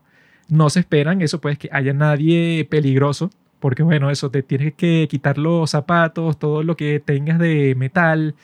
no 0.49 0.69
se 0.69 0.79
esperan 0.79 1.21
eso, 1.21 1.39
pues 1.39 1.57
que 1.59 1.69
haya 1.71 1.93
nadie 1.93 2.65
peligroso, 2.69 3.29
porque 3.59 3.83
bueno, 3.83 4.09
eso 4.09 4.31
te 4.31 4.43
tienes 4.43 4.73
que 4.73 5.07
quitar 5.09 5.37
los 5.37 5.71
zapatos, 5.71 6.39
todo 6.39 6.63
lo 6.63 6.75
que 6.75 6.99
tengas 6.99 7.37
de 7.37 7.75
metal, 7.75 8.35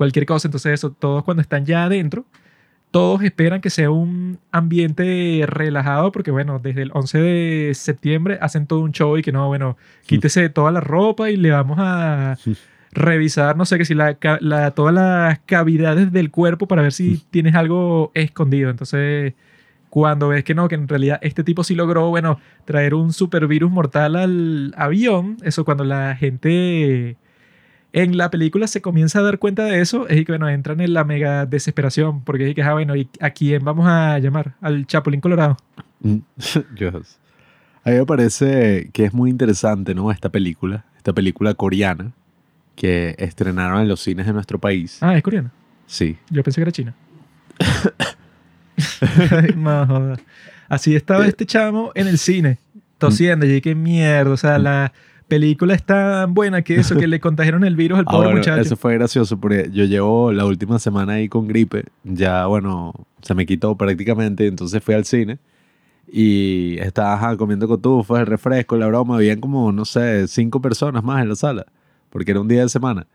cualquier 0.00 0.24
cosa, 0.24 0.48
entonces 0.48 0.72
eso, 0.72 0.92
todos 0.92 1.24
cuando 1.24 1.42
están 1.42 1.66
ya 1.66 1.84
adentro, 1.84 2.24
todos 2.90 3.22
esperan 3.22 3.60
que 3.60 3.68
sea 3.68 3.90
un 3.90 4.38
ambiente 4.50 5.44
relajado 5.46 6.10
porque, 6.10 6.30
bueno, 6.30 6.58
desde 6.58 6.80
el 6.80 6.90
11 6.94 7.18
de 7.18 7.74
septiembre 7.74 8.38
hacen 8.40 8.66
todo 8.66 8.80
un 8.80 8.92
show 8.92 9.18
y 9.18 9.22
que 9.22 9.30
no, 9.30 9.48
bueno, 9.48 9.76
quítese 10.06 10.48
toda 10.48 10.72
la 10.72 10.80
ropa 10.80 11.28
y 11.28 11.36
le 11.36 11.50
vamos 11.50 11.76
a 11.78 12.38
revisar, 12.92 13.58
no 13.58 13.66
sé, 13.66 13.76
que 13.76 13.84
si 13.84 13.92
la, 13.92 14.14
todas 14.74 14.94
las 14.94 15.38
cavidades 15.40 16.10
del 16.10 16.30
cuerpo 16.30 16.66
para 16.66 16.80
ver 16.80 16.92
si 16.92 17.22
tienes 17.30 17.54
algo 17.54 18.10
escondido. 18.14 18.70
Entonces, 18.70 19.34
cuando 19.90 20.28
ves 20.28 20.44
que 20.44 20.54
no, 20.54 20.66
que 20.66 20.76
en 20.76 20.88
realidad 20.88 21.18
este 21.20 21.44
tipo 21.44 21.62
sí 21.62 21.74
logró, 21.74 22.08
bueno, 22.08 22.40
traer 22.64 22.94
un 22.94 23.12
supervirus 23.12 23.70
mortal 23.70 24.16
al 24.16 24.72
avión, 24.78 25.36
eso 25.42 25.66
cuando 25.66 25.84
la 25.84 26.16
gente 26.16 27.18
en 27.92 28.16
la 28.16 28.30
película 28.30 28.66
se 28.66 28.80
comienza 28.80 29.18
a 29.18 29.22
dar 29.22 29.38
cuenta 29.38 29.64
de 29.64 29.80
eso, 29.80 30.08
es 30.08 30.24
que, 30.24 30.32
bueno, 30.32 30.48
entran 30.48 30.80
en 30.80 30.94
la 30.94 31.04
mega 31.04 31.46
desesperación, 31.46 32.22
porque 32.22 32.48
es 32.48 32.54
que, 32.54 32.62
ah, 32.62 32.72
bueno, 32.72 32.96
¿y 32.96 33.08
¿a 33.20 33.30
quién 33.30 33.64
vamos 33.64 33.86
a 33.88 34.18
llamar? 34.18 34.54
Al 34.60 34.86
Chapulín 34.86 35.20
Colorado. 35.20 35.56
Mm, 36.00 36.18
a 37.84 37.90
mí 37.90 37.96
me 37.96 38.06
parece 38.06 38.90
que 38.92 39.04
es 39.04 39.12
muy 39.12 39.30
interesante, 39.30 39.94
¿no? 39.94 40.10
Esta 40.10 40.28
película, 40.28 40.84
esta 40.96 41.12
película 41.12 41.54
coreana 41.54 42.12
que 42.76 43.14
estrenaron 43.18 43.82
en 43.82 43.88
los 43.88 44.00
cines 44.00 44.26
de 44.26 44.32
nuestro 44.32 44.58
país. 44.58 44.98
Ah, 45.00 45.16
¿es 45.16 45.22
coreana? 45.22 45.52
Sí. 45.86 46.16
Yo 46.30 46.42
pensé 46.42 46.60
que 46.60 46.62
era 46.62 46.72
china. 46.72 46.94
Así 50.68 50.94
estaba 50.94 51.26
este 51.26 51.46
chamo 51.46 51.90
en 51.94 52.06
el 52.06 52.18
cine, 52.18 52.58
tosiendo, 52.98 53.44
y 53.44 53.60
qué 53.60 53.74
mierda, 53.74 54.30
o 54.30 54.36
sea, 54.36 54.58
la 54.58 54.92
película 55.30 55.72
es 55.72 55.82
tan 55.82 56.34
buena 56.34 56.60
que 56.60 56.76
eso, 56.76 56.94
que 56.96 57.06
le 57.06 57.20
contagiaron 57.26 57.64
el 57.64 57.74
virus 57.74 58.00
al 58.00 58.04
ah, 58.08 58.10
pobre 58.10 58.34
muchacho. 58.34 58.60
Eso 58.60 58.76
fue 58.76 58.92
gracioso 58.94 59.40
porque 59.40 59.70
yo 59.72 59.86
llevo 59.86 60.30
la 60.32 60.44
última 60.44 60.78
semana 60.78 61.14
ahí 61.14 61.30
con 61.30 61.48
gripe, 61.48 61.84
ya 62.04 62.44
bueno, 62.44 62.92
se 63.22 63.34
me 63.34 63.46
quitó 63.46 63.74
prácticamente, 63.76 64.46
entonces 64.46 64.84
fui 64.84 64.94
al 64.94 65.06
cine 65.06 65.38
y 66.12 66.76
estaba 66.80 67.34
comiendo 67.38 67.66
cotufos, 67.66 68.20
el 68.20 68.26
refresco, 68.26 68.76
la 68.76 68.88
broma. 68.88 69.16
Habían 69.16 69.40
como, 69.40 69.72
no 69.72 69.86
sé, 69.86 70.28
cinco 70.28 70.60
personas 70.60 71.02
más 71.02 71.22
en 71.22 71.30
la 71.30 71.36
sala, 71.36 71.64
porque 72.10 72.32
era 72.32 72.40
un 72.40 72.48
día 72.48 72.60
de 72.60 72.68
semana. 72.68 73.06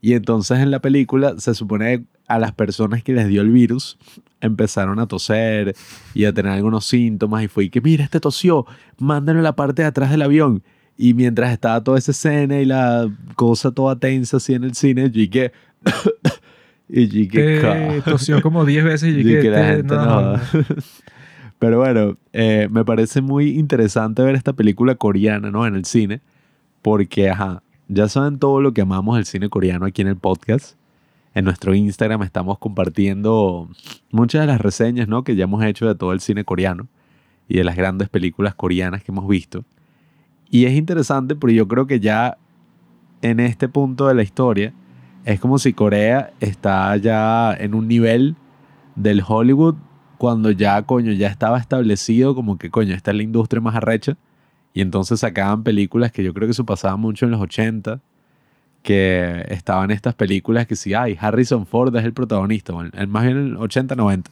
Y 0.00 0.14
entonces 0.14 0.60
en 0.60 0.70
la 0.70 0.80
película 0.80 1.34
se 1.38 1.54
supone 1.54 2.04
a 2.28 2.38
las 2.38 2.52
personas 2.52 3.02
que 3.02 3.12
les 3.12 3.26
dio 3.26 3.42
el 3.42 3.50
virus 3.50 3.98
empezaron 4.42 4.98
a 4.98 5.06
toser 5.06 5.74
y 6.12 6.24
a 6.24 6.32
tener 6.32 6.52
algunos 6.52 6.84
síntomas 6.84 7.44
y 7.44 7.48
fue 7.48 7.64
y 7.64 7.70
que 7.70 7.80
mira, 7.80 8.04
este 8.04 8.20
tosió, 8.20 8.66
mándalo 8.98 9.38
a 9.38 9.42
la 9.42 9.56
parte 9.56 9.82
de 9.82 9.88
atrás 9.88 10.10
del 10.10 10.22
avión. 10.22 10.62
Y 10.96 11.14
mientras 11.14 11.52
estaba 11.52 11.82
toda 11.82 11.98
esa 11.98 12.12
escena 12.12 12.60
y 12.60 12.64
la 12.64 13.10
cosa 13.34 13.70
toda 13.70 13.98
tensa 13.98 14.36
así 14.36 14.54
en 14.54 14.64
el 14.64 14.74
cine, 14.74 15.10
yo 15.10 15.30
que... 15.30 15.52
y 16.88 17.28
que... 17.28 18.02
tosió 18.04 18.42
como 18.42 18.64
10 18.64 18.84
veces 18.84 19.14
y 19.16 19.22
que... 19.24 19.38
Este, 19.78 19.94
no. 19.94 20.34
Pero 21.58 21.78
bueno, 21.78 22.16
eh, 22.32 22.68
me 22.70 22.84
parece 22.84 23.20
muy 23.20 23.50
interesante 23.50 24.22
ver 24.22 24.34
esta 24.34 24.52
película 24.52 24.96
coreana, 24.96 25.50
¿no? 25.50 25.64
En 25.64 25.76
el 25.76 25.84
cine, 25.84 26.20
porque, 26.82 27.30
ajá, 27.30 27.62
ya 27.86 28.08
saben 28.08 28.38
todo 28.38 28.60
lo 28.60 28.72
que 28.72 28.80
amamos 28.80 29.16
del 29.16 29.26
cine 29.26 29.48
coreano 29.48 29.86
aquí 29.86 30.02
en 30.02 30.08
el 30.08 30.16
podcast. 30.16 30.76
En 31.34 31.44
nuestro 31.44 31.74
Instagram 31.74 32.22
estamos 32.22 32.58
compartiendo 32.58 33.68
muchas 34.10 34.40
de 34.42 34.46
las 34.46 34.60
reseñas 34.60 35.08
¿no? 35.08 35.24
que 35.24 35.36
ya 35.36 35.44
hemos 35.44 35.64
hecho 35.64 35.86
de 35.86 35.94
todo 35.94 36.12
el 36.12 36.20
cine 36.20 36.44
coreano 36.44 36.88
y 37.48 37.58
de 37.58 37.64
las 37.64 37.76
grandes 37.76 38.08
películas 38.08 38.54
coreanas 38.54 39.02
que 39.02 39.12
hemos 39.12 39.28
visto. 39.28 39.64
Y 40.52 40.66
es 40.66 40.74
interesante 40.74 41.34
porque 41.34 41.54
yo 41.54 41.66
creo 41.66 41.86
que 41.86 41.98
ya 41.98 42.36
en 43.22 43.40
este 43.40 43.70
punto 43.70 44.06
de 44.06 44.14
la 44.14 44.22
historia 44.22 44.74
es 45.24 45.40
como 45.40 45.58
si 45.58 45.72
Corea 45.72 46.34
está 46.40 46.94
ya 46.98 47.54
en 47.54 47.74
un 47.74 47.88
nivel 47.88 48.36
del 48.94 49.22
Hollywood 49.26 49.76
cuando 50.18 50.50
ya, 50.50 50.82
coño, 50.82 51.10
ya 51.12 51.28
estaba 51.28 51.58
establecido 51.58 52.34
como 52.34 52.58
que, 52.58 52.68
coño, 52.68 52.94
esta 52.94 53.12
es 53.12 53.16
la 53.16 53.22
industria 53.22 53.62
más 53.62 53.74
arrecha 53.76 54.18
y 54.74 54.82
entonces 54.82 55.20
sacaban 55.20 55.62
películas 55.62 56.12
que 56.12 56.22
yo 56.22 56.34
creo 56.34 56.46
que 56.46 56.52
eso 56.52 56.66
pasaba 56.66 56.98
mucho 56.98 57.24
en 57.24 57.30
los 57.30 57.40
80, 57.40 58.00
que 58.82 59.46
estaban 59.48 59.90
estas 59.90 60.14
películas 60.14 60.66
que 60.66 60.76
sí, 60.76 60.92
ay, 60.92 61.16
Harrison 61.18 61.64
Ford 61.64 61.96
es 61.96 62.04
el 62.04 62.12
protagonista, 62.12 62.74
el, 62.92 63.08
más 63.08 63.24
bien 63.24 63.38
el 63.38 63.56
80-90. 63.56 64.26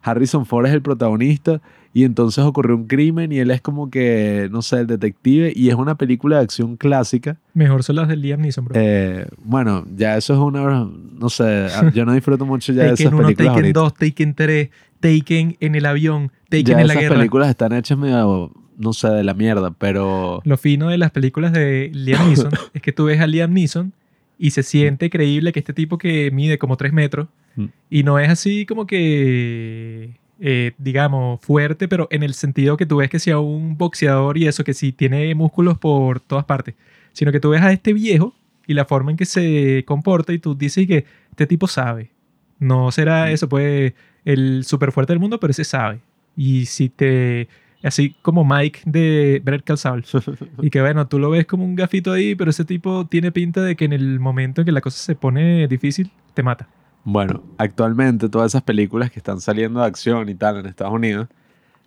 Harrison 0.00 0.46
Ford 0.46 0.64
es 0.64 0.72
el 0.72 0.80
protagonista 0.80 1.60
y 1.94 2.04
entonces 2.04 2.44
ocurrió 2.44 2.76
un 2.76 2.86
crimen 2.86 3.32
y 3.32 3.38
él 3.38 3.50
es 3.50 3.60
como 3.60 3.90
que, 3.90 4.48
no 4.50 4.62
sé, 4.62 4.80
el 4.80 4.86
detective 4.86 5.52
y 5.54 5.68
es 5.68 5.74
una 5.74 5.96
película 5.96 6.36
de 6.36 6.42
acción 6.42 6.76
clásica. 6.76 7.36
Mejor 7.54 7.82
son 7.82 7.96
las 7.96 8.08
de 8.08 8.16
Liam 8.16 8.40
Neeson, 8.40 8.66
bro. 8.66 8.74
Eh, 8.78 9.26
bueno, 9.42 9.86
ya 9.96 10.16
eso 10.16 10.34
es 10.34 10.38
una, 10.38 10.88
no 11.18 11.30
sé, 11.30 11.68
yo 11.94 12.04
no 12.04 12.12
disfruto 12.12 12.44
mucho 12.44 12.72
ya 12.72 12.84
de 12.84 12.94
esas 12.94 13.12
uno, 13.12 13.22
películas. 13.22 13.54
Taken 13.54 13.72
2, 13.72 13.94
Taken 13.94 14.34
3, 14.34 14.70
Taken 15.00 15.56
en 15.60 15.74
el 15.74 15.86
avión, 15.86 16.30
Taken 16.48 16.78
en 16.78 16.86
la 16.86 16.94
guerra. 16.94 17.06
Esas 17.06 17.16
películas 17.18 17.48
están 17.48 17.72
hechas 17.72 17.98
medio 17.98 18.52
no 18.78 18.92
sé, 18.92 19.08
de 19.08 19.24
la 19.24 19.34
mierda, 19.34 19.72
pero... 19.72 20.40
Lo 20.44 20.56
fino 20.56 20.88
de 20.88 20.98
las 20.98 21.10
películas 21.10 21.52
de 21.52 21.90
Liam 21.92 22.28
Neeson 22.28 22.52
es 22.74 22.80
que 22.80 22.92
tú 22.92 23.06
ves 23.06 23.20
a 23.20 23.26
Liam 23.26 23.52
Neeson 23.52 23.92
y 24.38 24.52
se 24.52 24.62
siente 24.62 25.10
creíble 25.10 25.52
que 25.52 25.58
este 25.58 25.72
tipo 25.72 25.98
que 25.98 26.30
mide 26.30 26.58
como 26.58 26.76
3 26.76 26.92
metros 26.92 27.26
mm. 27.56 27.64
y 27.90 28.04
no 28.04 28.20
es 28.20 28.30
así 28.30 28.66
como 28.66 28.86
que, 28.86 30.14
eh, 30.40 30.72
digamos, 30.78 31.40
fuerte, 31.40 31.88
pero 31.88 32.08
en 32.10 32.22
el 32.22 32.34
sentido 32.34 32.76
que 32.76 32.86
tú 32.86 32.96
ves 32.96 33.10
que 33.10 33.18
sea 33.18 33.38
un 33.38 33.76
boxeador 33.76 34.38
y 34.38 34.46
eso, 34.46 34.64
que 34.64 34.74
sí 34.74 34.92
tiene 34.92 35.34
músculos 35.34 35.78
por 35.78 36.20
todas 36.20 36.44
partes, 36.44 36.74
sino 37.12 37.32
que 37.32 37.40
tú 37.40 37.50
ves 37.50 37.62
a 37.62 37.72
este 37.72 37.92
viejo 37.92 38.34
y 38.66 38.74
la 38.74 38.84
forma 38.84 39.10
en 39.10 39.16
que 39.16 39.24
se 39.24 39.84
comporta 39.86 40.32
y 40.32 40.38
tú 40.38 40.54
dices 40.54 40.86
que 40.86 41.04
este 41.30 41.46
tipo 41.46 41.66
sabe. 41.66 42.10
No 42.58 42.90
será 42.90 43.26
mm. 43.26 43.28
eso, 43.28 43.48
pues, 43.48 43.92
el 44.24 44.64
súper 44.64 44.92
fuerte 44.92 45.12
del 45.12 45.20
mundo, 45.20 45.40
pero 45.40 45.50
ese 45.50 45.64
sabe. 45.64 46.00
Y 46.36 46.66
si 46.66 46.88
te 46.88 47.48
Así 47.82 48.16
como 48.22 48.44
Mike 48.44 48.80
de 48.86 49.40
Brett 49.44 49.62
Calzable. 49.62 50.04
y 50.62 50.70
que 50.70 50.80
bueno, 50.80 51.06
tú 51.06 51.18
lo 51.18 51.30
ves 51.30 51.46
como 51.46 51.64
un 51.64 51.76
gafito 51.76 52.12
ahí, 52.12 52.34
pero 52.34 52.50
ese 52.50 52.64
tipo 52.64 53.06
tiene 53.06 53.30
pinta 53.30 53.62
de 53.62 53.76
que 53.76 53.84
en 53.84 53.92
el 53.92 54.18
momento 54.18 54.60
en 54.60 54.64
que 54.66 54.72
la 54.72 54.80
cosa 54.80 54.98
se 54.98 55.14
pone 55.14 55.68
difícil, 55.68 56.10
te 56.34 56.42
mata. 56.42 56.68
Bueno, 57.10 57.42
actualmente 57.56 58.28
todas 58.28 58.50
esas 58.52 58.62
películas 58.62 59.10
que 59.10 59.18
están 59.18 59.40
saliendo 59.40 59.80
de 59.80 59.86
acción 59.86 60.28
y 60.28 60.34
tal 60.34 60.58
en 60.58 60.66
Estados 60.66 60.92
Unidos, 60.92 61.26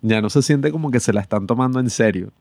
ya 0.00 0.20
no 0.20 0.28
se 0.28 0.42
siente 0.42 0.72
como 0.72 0.90
que 0.90 0.98
se 0.98 1.12
la 1.12 1.20
están 1.20 1.46
tomando 1.46 1.78
en 1.78 1.90
serio. 1.90 2.32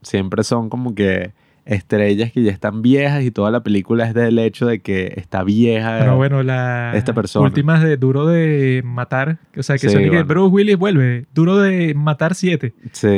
Siempre 0.00 0.42
son 0.42 0.70
como 0.70 0.94
que 0.94 1.32
estrellas 1.66 2.32
que 2.32 2.42
ya 2.42 2.50
están 2.50 2.80
viejas 2.80 3.22
y 3.22 3.30
toda 3.30 3.50
la 3.50 3.62
película 3.62 4.06
es 4.06 4.14
del 4.14 4.38
hecho 4.38 4.64
de 4.64 4.78
que 4.80 5.12
está 5.16 5.44
vieja 5.44 5.98
Pero 5.98 6.16
bueno, 6.16 6.42
la 6.42 6.92
esta 6.94 7.12
persona. 7.12 7.44
últimas 7.44 7.82
de 7.82 7.98
Duro 7.98 8.26
de 8.26 8.80
Matar, 8.82 9.36
o 9.54 9.62
sea, 9.62 9.76
que 9.76 9.90
son 9.90 10.02
que 10.02 10.22
Bruce 10.22 10.54
Willis 10.54 10.78
vuelve, 10.78 11.26
Duro 11.34 11.58
de 11.58 11.92
Matar 11.92 12.34
7. 12.34 12.72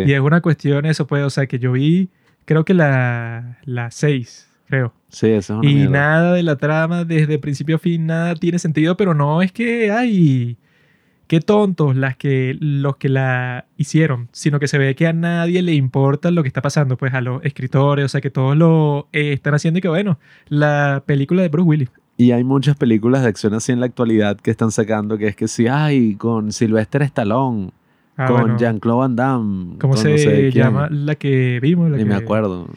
Y 0.06 0.12
es 0.12 0.20
una 0.20 0.40
cuestión 0.40 0.86
eso, 0.86 1.06
pues, 1.06 1.22
o 1.22 1.30
sea, 1.30 1.46
que 1.46 1.60
yo 1.60 1.70
vi, 1.70 2.08
creo 2.46 2.64
que 2.64 2.74
la 2.74 3.58
6, 3.92 4.48
creo. 4.66 4.92
Sí, 5.08 5.28
eso 5.28 5.54
es 5.54 5.58
una 5.60 5.70
Y 5.70 5.88
nada 5.88 6.32
de 6.34 6.42
la 6.42 6.56
trama, 6.56 7.04
desde 7.04 7.38
principio 7.38 7.76
a 7.76 7.78
fin, 7.78 8.06
nada 8.06 8.34
tiene 8.34 8.58
sentido, 8.58 8.96
pero 8.96 9.14
no 9.14 9.42
es 9.42 9.52
que, 9.52 9.90
hay 9.90 10.56
qué 11.26 11.40
tontos 11.40 11.96
las 11.96 12.16
que, 12.16 12.56
los 12.60 12.96
que 12.96 13.08
la 13.08 13.66
hicieron, 13.76 14.28
sino 14.32 14.60
que 14.60 14.68
se 14.68 14.78
ve 14.78 14.94
que 14.94 15.06
a 15.06 15.12
nadie 15.12 15.62
le 15.62 15.74
importa 15.74 16.30
lo 16.30 16.42
que 16.42 16.48
está 16.48 16.62
pasando, 16.62 16.96
pues 16.96 17.14
a 17.14 17.20
los 17.20 17.44
escritores, 17.44 18.04
o 18.04 18.08
sea 18.08 18.20
que 18.20 18.30
todos 18.30 18.56
lo 18.56 19.08
eh, 19.12 19.32
están 19.32 19.54
haciendo 19.54 19.78
y 19.78 19.82
que 19.82 19.88
bueno, 19.88 20.18
la 20.48 21.02
película 21.06 21.42
de 21.42 21.48
Bruce 21.48 21.68
Willis. 21.68 21.90
Y 22.16 22.30
hay 22.30 22.44
muchas 22.44 22.76
películas 22.76 23.22
de 23.22 23.28
acción 23.28 23.54
así 23.54 23.72
en 23.72 23.80
la 23.80 23.86
actualidad 23.86 24.36
que 24.36 24.50
están 24.50 24.70
sacando, 24.70 25.18
que 25.18 25.26
es 25.26 25.36
que 25.36 25.48
sí, 25.48 25.66
hay 25.66 26.14
con 26.14 26.52
Sylvester 26.52 27.02
Stallone, 27.02 27.70
ah, 28.16 28.26
con 28.26 28.58
Jean-Claude 28.58 28.98
Van 28.98 29.16
Damme. 29.16 29.78
¿Cómo 29.78 29.96
se 29.96 30.50
llama 30.50 30.88
la 30.90 31.14
que 31.14 31.58
vimos? 31.60 31.90
Ni 31.90 32.04
me 32.04 32.14
acuerdo. 32.14 32.68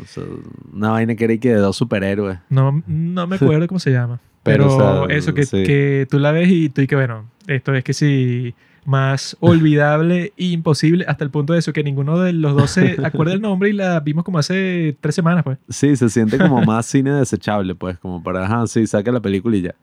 una 0.73 0.91
vaina 0.91 1.15
que 1.15 1.25
era 1.25 1.37
que 1.37 1.49
de 1.49 1.59
dos 1.59 1.77
superhéroes. 1.77 2.39
No, 2.49 2.83
no 2.87 3.27
me 3.27 3.35
acuerdo 3.35 3.67
cómo 3.67 3.79
se 3.79 3.91
llama. 3.91 4.19
Pero, 4.43 5.09
eso, 5.09 5.33
que, 5.33 5.45
que, 5.45 6.07
tú 6.09 6.19
la 6.19 6.31
ves 6.31 6.47
y 6.49 6.69
tú 6.69 6.79
y 6.79 6.87
que 6.87 6.95
bueno, 6.95 7.25
esto 7.47 7.73
es 7.73 7.83
que 7.83 7.91
sí, 7.93 8.55
más 8.87 9.35
olvidable 9.41 10.33
e 10.37 10.45
imposible 10.45 11.05
hasta 11.07 11.23
el 11.23 11.29
punto 11.29 11.53
de 11.53 11.59
eso, 11.59 11.73
que 11.73 11.83
ninguno 11.83 12.17
de 12.17 12.33
los 12.33 12.55
dos 12.55 12.71
se 12.71 12.97
acuerda 13.05 13.33
el 13.33 13.41
nombre 13.41 13.69
y 13.69 13.73
la 13.73 13.99
vimos 13.99 14.23
como 14.23 14.39
hace 14.39 14.97
tres 15.01 15.13
semanas, 15.13 15.43
pues. 15.43 15.59
Sí, 15.69 15.95
se 15.95 16.09
siente 16.09 16.37
como 16.37 16.61
más 16.63 16.85
cine 16.85 17.11
desechable, 17.11 17.75
pues, 17.75 17.99
como 17.99 18.23
para, 18.23 18.45
ajá, 18.45 18.65
sí, 18.65 18.87
saca 18.87 19.11
la 19.11 19.19
película 19.19 19.57
y 19.57 19.61
ya. 19.63 19.75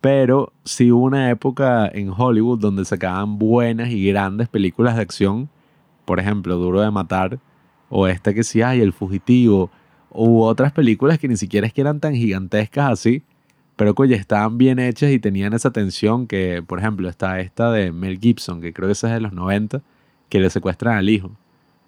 Pero 0.00 0.52
sí 0.64 0.90
hubo 0.90 1.04
una 1.04 1.30
época 1.30 1.88
en 1.92 2.10
Hollywood 2.16 2.58
donde 2.58 2.84
sacaban 2.84 3.38
buenas 3.38 3.90
y 3.90 4.06
grandes 4.08 4.48
películas 4.48 4.96
de 4.96 5.02
acción, 5.02 5.50
por 6.04 6.20
ejemplo, 6.20 6.56
Duro 6.56 6.80
de 6.80 6.90
Matar, 6.90 7.38
o 7.90 8.06
esta 8.06 8.32
que 8.32 8.42
sí 8.42 8.62
hay, 8.62 8.80
El 8.80 8.92
Fugitivo, 8.92 9.70
u 10.10 10.42
otras 10.42 10.72
películas 10.72 11.18
que 11.18 11.28
ni 11.28 11.36
siquiera 11.36 11.66
es 11.66 11.72
que 11.72 11.82
eran 11.82 12.00
tan 12.00 12.14
gigantescas 12.14 12.90
así, 12.90 13.22
pero 13.76 13.94
coño, 13.94 14.14
estaban 14.14 14.58
bien 14.58 14.78
hechas 14.78 15.10
y 15.10 15.18
tenían 15.18 15.52
esa 15.52 15.70
tensión 15.70 16.26
que, 16.26 16.62
por 16.66 16.78
ejemplo, 16.78 17.08
está 17.08 17.40
esta 17.40 17.70
de 17.72 17.92
Mel 17.92 18.18
Gibson, 18.18 18.60
que 18.60 18.72
creo 18.72 18.88
que 18.88 18.92
esa 18.92 19.08
es 19.08 19.14
de 19.14 19.20
los 19.20 19.32
90, 19.32 19.80
que 20.28 20.40
le 20.40 20.50
secuestran 20.50 20.96
al 20.96 21.08
hijo. 21.08 21.30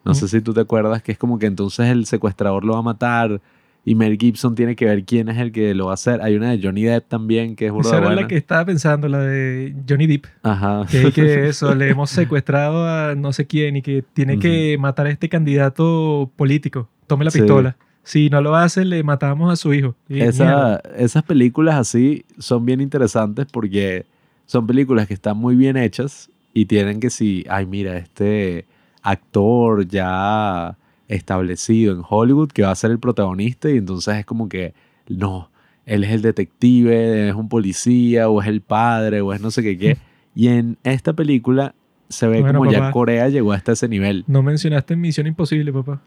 No 0.04 0.14
sé 0.14 0.26
si 0.26 0.40
tú 0.40 0.52
te 0.52 0.60
acuerdas 0.60 1.02
que 1.02 1.12
es 1.12 1.18
como 1.18 1.38
que 1.38 1.46
entonces 1.46 1.88
el 1.88 2.06
secuestrador 2.06 2.64
lo 2.64 2.72
va 2.72 2.80
a 2.80 2.82
matar 2.82 3.40
y 3.84 3.94
Mel 3.94 4.16
Gibson 4.18 4.54
tiene 4.54 4.76
que 4.76 4.84
ver 4.84 5.04
quién 5.04 5.28
es 5.28 5.38
el 5.38 5.50
que 5.52 5.74
lo 5.74 5.86
va 5.86 5.92
a 5.92 5.94
hacer. 5.94 6.22
Hay 6.22 6.36
una 6.36 6.50
de 6.50 6.60
Johnny 6.62 6.82
Depp 6.82 7.08
también 7.08 7.56
que 7.56 7.66
es 7.66 7.72
Esa 7.80 7.98
era 7.98 8.14
la 8.14 8.28
que 8.28 8.36
estaba 8.36 8.64
pensando, 8.64 9.08
la 9.08 9.18
de 9.18 9.74
Johnny 9.88 10.06
Depp. 10.06 10.26
Ajá. 10.42 10.86
Que, 10.90 11.10
que 11.12 11.48
eso, 11.48 11.74
le 11.74 11.88
hemos 11.88 12.10
secuestrado 12.10 12.86
a 12.86 13.14
no 13.14 13.32
sé 13.32 13.46
quién 13.46 13.76
y 13.76 13.82
que 13.82 14.04
tiene 14.12 14.38
que 14.38 14.76
matar 14.78 15.06
a 15.06 15.10
este 15.10 15.28
candidato 15.28 16.30
político. 16.36 16.88
Tome 17.06 17.24
la 17.24 17.30
pistola 17.30 17.76
si 18.04 18.30
no 18.30 18.40
lo 18.40 18.56
hace, 18.56 18.84
le 18.84 19.02
matamos 19.02 19.52
a 19.52 19.56
su 19.56 19.72
hijo. 19.74 19.94
esas 20.08 21.22
películas 21.26 21.76
así 21.76 22.24
son 22.38 22.64
bien 22.66 22.80
interesantes 22.80 23.46
porque 23.50 24.06
son 24.46 24.66
películas 24.66 25.06
que 25.06 25.14
están 25.14 25.36
muy 25.36 25.54
bien 25.54 25.76
hechas 25.76 26.30
y 26.52 26.66
tienen 26.66 27.00
que 27.00 27.10
si, 27.10 27.44
ay 27.48 27.66
mira, 27.66 27.96
este 27.96 28.66
actor 29.02 29.86
ya 29.86 30.76
establecido 31.14 31.94
en 31.94 32.02
Hollywood 32.08 32.48
que 32.48 32.62
va 32.62 32.70
a 32.70 32.74
ser 32.74 32.90
el 32.90 32.98
protagonista 32.98 33.70
y 33.70 33.78
entonces 33.78 34.16
es 34.16 34.26
como 34.26 34.48
que, 34.48 34.74
no, 35.08 35.50
él 35.86 36.04
es 36.04 36.10
el 36.10 36.22
detective, 36.22 37.28
es 37.28 37.34
un 37.34 37.48
policía 37.48 38.28
o 38.28 38.40
es 38.40 38.48
el 38.48 38.60
padre 38.60 39.20
o 39.20 39.32
es 39.32 39.40
no 39.40 39.50
sé 39.50 39.62
qué 39.62 39.78
qué. 39.78 39.98
y 40.34 40.48
en 40.48 40.78
esta 40.84 41.12
película 41.12 41.74
se 42.08 42.28
ve 42.28 42.42
como 42.42 42.70
ya 42.70 42.90
Corea 42.90 43.28
llegó 43.28 43.52
hasta 43.52 43.72
ese 43.72 43.88
nivel. 43.88 44.24
No 44.26 44.42
mencionaste 44.42 44.96
Misión 44.96 45.26
Imposible, 45.26 45.72
papá. 45.72 46.00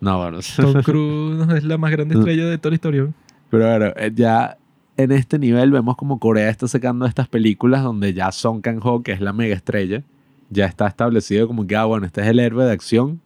No, 0.00 0.18
bueno. 0.18 0.38
Tom 0.56 0.82
Cruise 0.82 1.48
es 1.56 1.64
la 1.64 1.78
más 1.78 1.90
grande 1.90 2.14
estrella 2.14 2.46
de 2.46 2.58
toda 2.58 2.70
la 2.70 2.74
historia. 2.74 3.08
Pero 3.50 3.68
bueno, 3.68 3.92
eh, 3.96 4.12
ya 4.14 4.58
en 4.96 5.12
este 5.12 5.38
nivel 5.38 5.70
vemos 5.70 5.96
como 5.96 6.18
Corea 6.18 6.50
está 6.50 6.68
sacando 6.68 7.06
estas 7.06 7.28
películas 7.28 7.82
donde 7.82 8.12
ya 8.12 8.32
Song 8.32 8.60
Kang-ho, 8.60 9.02
que 9.02 9.12
es 9.12 9.20
la 9.20 9.32
mega 9.32 9.54
estrella, 9.54 10.02
ya 10.50 10.66
está 10.66 10.86
establecido 10.86 11.46
como 11.46 11.66
que, 11.66 11.76
ah, 11.76 11.84
bueno, 11.84 12.06
este 12.06 12.20
es 12.22 12.28
el 12.28 12.38
héroe 12.38 12.64
de 12.64 12.72
acción. 12.72 13.20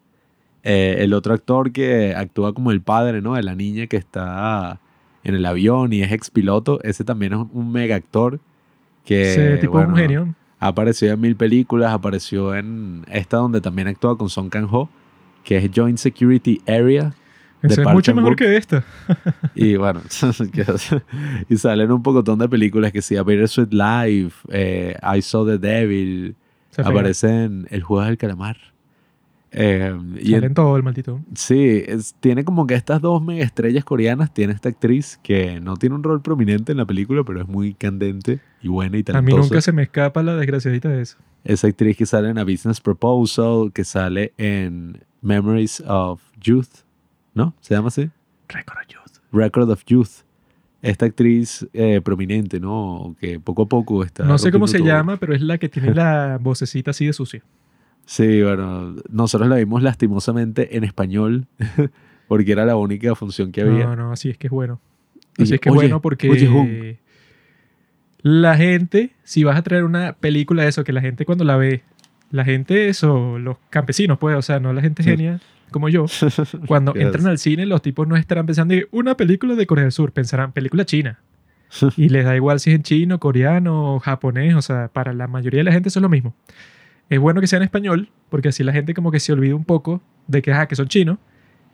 Eh, 0.62 0.97
el 0.99 1.14
otro 1.14 1.33
actor 1.33 1.73
que 1.73 2.14
actúa 2.14 2.52
como 2.52 2.71
el 2.71 2.83
padre, 2.83 3.23
¿no? 3.23 3.35
De 3.35 3.43
la 3.43 3.55
niña 3.55 3.87
que 3.87 3.97
está 3.97 4.79
en 5.25 5.35
el 5.35 5.47
avión 5.47 5.93
y 5.93 6.02
es 6.02 6.12
ex 6.12 6.31
piloto, 6.31 6.81
ese 6.83 7.05
también 7.05 7.33
es 7.33 7.40
un 7.52 7.73
mega 7.73 7.97
actor. 7.97 8.40
Que, 9.05 9.59
tipo 9.61 9.79
un 9.79 9.97
genio. 9.97 10.35
Ha 10.59 10.69
aparecido 10.69 11.14
en 11.14 11.21
mil 11.21 11.37
películas, 11.37 11.93
apareció 11.93 12.55
en 12.55 13.05
esta 13.11 13.38
donde 13.38 13.62
también 13.62 13.88
actúa 13.88 14.19
con 14.19 14.29
Song 14.29 14.50
Kang-ho, 14.50 14.90
que 15.43 15.57
es 15.57 15.71
Joint 15.75 15.99
Security 15.99 16.61
Area. 16.67 17.14
es 17.62 17.79
mucho 17.79 18.14
mejor 18.14 18.37
que 18.37 18.57
esta. 18.57 18.85
y 19.55 19.76
bueno, 19.76 20.02
y 21.49 21.57
salen 21.57 21.90
un 21.90 22.02
pocotón 22.02 22.38
de 22.38 22.49
películas 22.49 22.93
que 22.93 23.00
sí, 23.00 23.17
A 23.17 23.23
Bittersweet 23.23 23.73
Life, 23.73 24.47
eh, 24.50 24.97
I 25.02 25.23
Saw 25.23 25.47
the 25.47 25.59
Devil, 25.59 26.37
aparecen 26.76 27.67
El 27.71 27.83
Juego 27.83 28.05
del 28.05 28.19
Calamar. 28.19 28.70
Eh, 29.52 29.99
y 30.21 30.35
en, 30.35 30.54
todo 30.54 30.76
el 30.76 30.83
maldito. 30.83 31.21
Sí, 31.35 31.85
tiene 32.21 32.45
como 32.45 32.66
que 32.66 32.75
estas 32.75 33.00
dos 33.00 33.23
mega 33.23 33.45
estrellas 33.45 33.85
coreanas. 33.85 34.33
Tiene 34.33 34.52
esta 34.52 34.69
actriz 34.69 35.19
que 35.23 35.61
no 35.61 35.76
tiene 35.76 35.97
un 35.97 36.02
rol 36.02 36.23
prominente 36.23 36.73
en 36.73 36.78
la 36.78 36.85
película, 36.85 37.25
pero 37.25 37.40
es 37.40 37.49
muy 37.49 37.75
candente 37.75 38.40
y 38.62 38.69
buena 38.69 38.99
y 38.99 39.02
talentosa. 39.02 39.37
A 39.37 39.38
mí 39.38 39.42
nunca 39.42 39.61
se 39.61 39.73
me 39.73 39.83
escapa 39.83 40.23
la 40.23 40.37
desgraciadita 40.37 40.88
de 40.88 41.02
eso. 41.02 41.19
Esa 41.45 41.66
actriz 41.66 41.97
que 41.97 42.07
sale 42.07 42.28
en 42.28 42.38
A 42.38 42.45
Business 42.45 42.80
Proposal, 42.80 43.73
que 43.73 43.85
sale 43.85 44.33
en 44.37 45.02
Memories 45.23 45.83
of 45.87 46.23
Youth, 46.40 46.85
¿no? 47.35 47.54
¿Se 47.61 47.75
llama 47.75 47.88
así? 47.88 48.11
Record 48.49 48.78
of 48.78 48.87
Youth. 48.88 49.23
Record 49.33 49.71
of 49.71 49.85
Youth. 49.87 50.11
Esta 50.83 51.07
actriz 51.07 51.66
eh, 51.75 52.00
prominente, 52.02 52.59
¿no? 52.59 53.14
Que 53.21 53.38
poco 53.38 53.62
a 53.62 53.66
poco 53.66 54.02
está. 54.02 54.25
No 54.25 54.38
sé 54.38 54.50
cómo 54.50 54.66
se 54.66 54.80
llama, 54.80 55.19
pero 55.19 55.35
es 55.35 55.42
la 55.42 55.59
que 55.59 55.69
tiene 55.69 55.95
la 55.95 56.38
vocecita 56.40 56.92
así 56.92 57.07
de 57.07 57.12
sucia. 57.12 57.42
Sí, 58.11 58.43
bueno, 58.43 58.97
nosotros 59.09 59.49
la 59.49 59.55
vimos 59.55 59.85
lastimosamente 59.85 60.76
en 60.76 60.83
español, 60.83 61.47
porque 62.26 62.50
era 62.50 62.64
la 62.64 62.75
única 62.75 63.14
función 63.14 63.52
que 63.52 63.61
había. 63.61 63.87
No, 63.87 63.95
no, 63.95 64.11
así 64.11 64.29
es 64.31 64.37
que 64.37 64.49
es 64.49 64.50
bueno. 64.50 64.81
Así 65.38 65.55
es 65.55 65.61
que 65.61 65.69
es 65.69 65.75
bueno 65.76 66.02
porque 66.02 66.99
la 68.23 68.57
gente, 68.57 69.12
si 69.23 69.45
vas 69.45 69.57
a 69.57 69.62
traer 69.62 69.85
una 69.85 70.14
película 70.14 70.64
de 70.64 70.71
eso, 70.71 70.83
que 70.83 70.93
la 70.93 71.00
gente 71.00 71.25
cuando 71.25 71.45
la 71.45 71.57
ve, 71.57 71.85
la 72.33 72.45
gente, 72.45 72.88
eso, 72.88 73.38
los 73.38 73.59
campesinos, 73.71 74.19
pues, 74.19 74.37
o 74.37 74.43
sea, 74.43 74.59
no 74.59 74.73
la 74.73 74.81
gente 74.81 75.05
genia 75.05 75.38
como 75.71 75.88
yo, 75.88 76.07
cuando 76.67 76.97
entran 76.97 77.29
al 77.29 77.38
cine, 77.38 77.64
los 77.64 77.81
tipos 77.81 78.09
no 78.09 78.17
estarán 78.17 78.45
pensando 78.45 78.75
en 78.75 78.88
una 78.90 79.17
película 79.17 79.55
de 79.55 79.69
Corea 79.69 79.85
del 79.85 79.93
Sur, 79.93 80.11
pensarán 80.11 80.50
película 80.50 80.85
china. 80.85 81.21
y 81.97 82.09
les 82.09 82.25
da 82.25 82.35
igual 82.35 82.59
si 82.59 82.71
es 82.71 82.76
en 82.76 82.83
chino, 82.83 83.21
coreano, 83.21 84.00
japonés, 84.00 84.57
o 84.57 84.62
sea, 84.62 84.88
para 84.88 85.12
la 85.12 85.29
mayoría 85.29 85.59
de 85.59 85.64
la 85.64 85.73
gente 85.73 85.90
eso 85.90 86.00
es 86.00 86.02
lo 86.02 86.09
mismo 86.09 86.35
es 87.11 87.19
bueno 87.19 87.40
que 87.40 87.49
sea 87.49 87.59
en 87.59 87.64
español, 87.64 88.09
porque 88.31 88.49
así 88.49 88.62
la 88.62 88.73
gente 88.73 88.95
como 88.95 89.11
que 89.11 89.21
se 89.21 89.33
olvida 89.33 89.55
un 89.55 89.64
poco 89.64 90.00
de 90.29 90.40
que, 90.40 90.55
que 90.69 90.76
son 90.76 90.88
chinos 90.88 91.19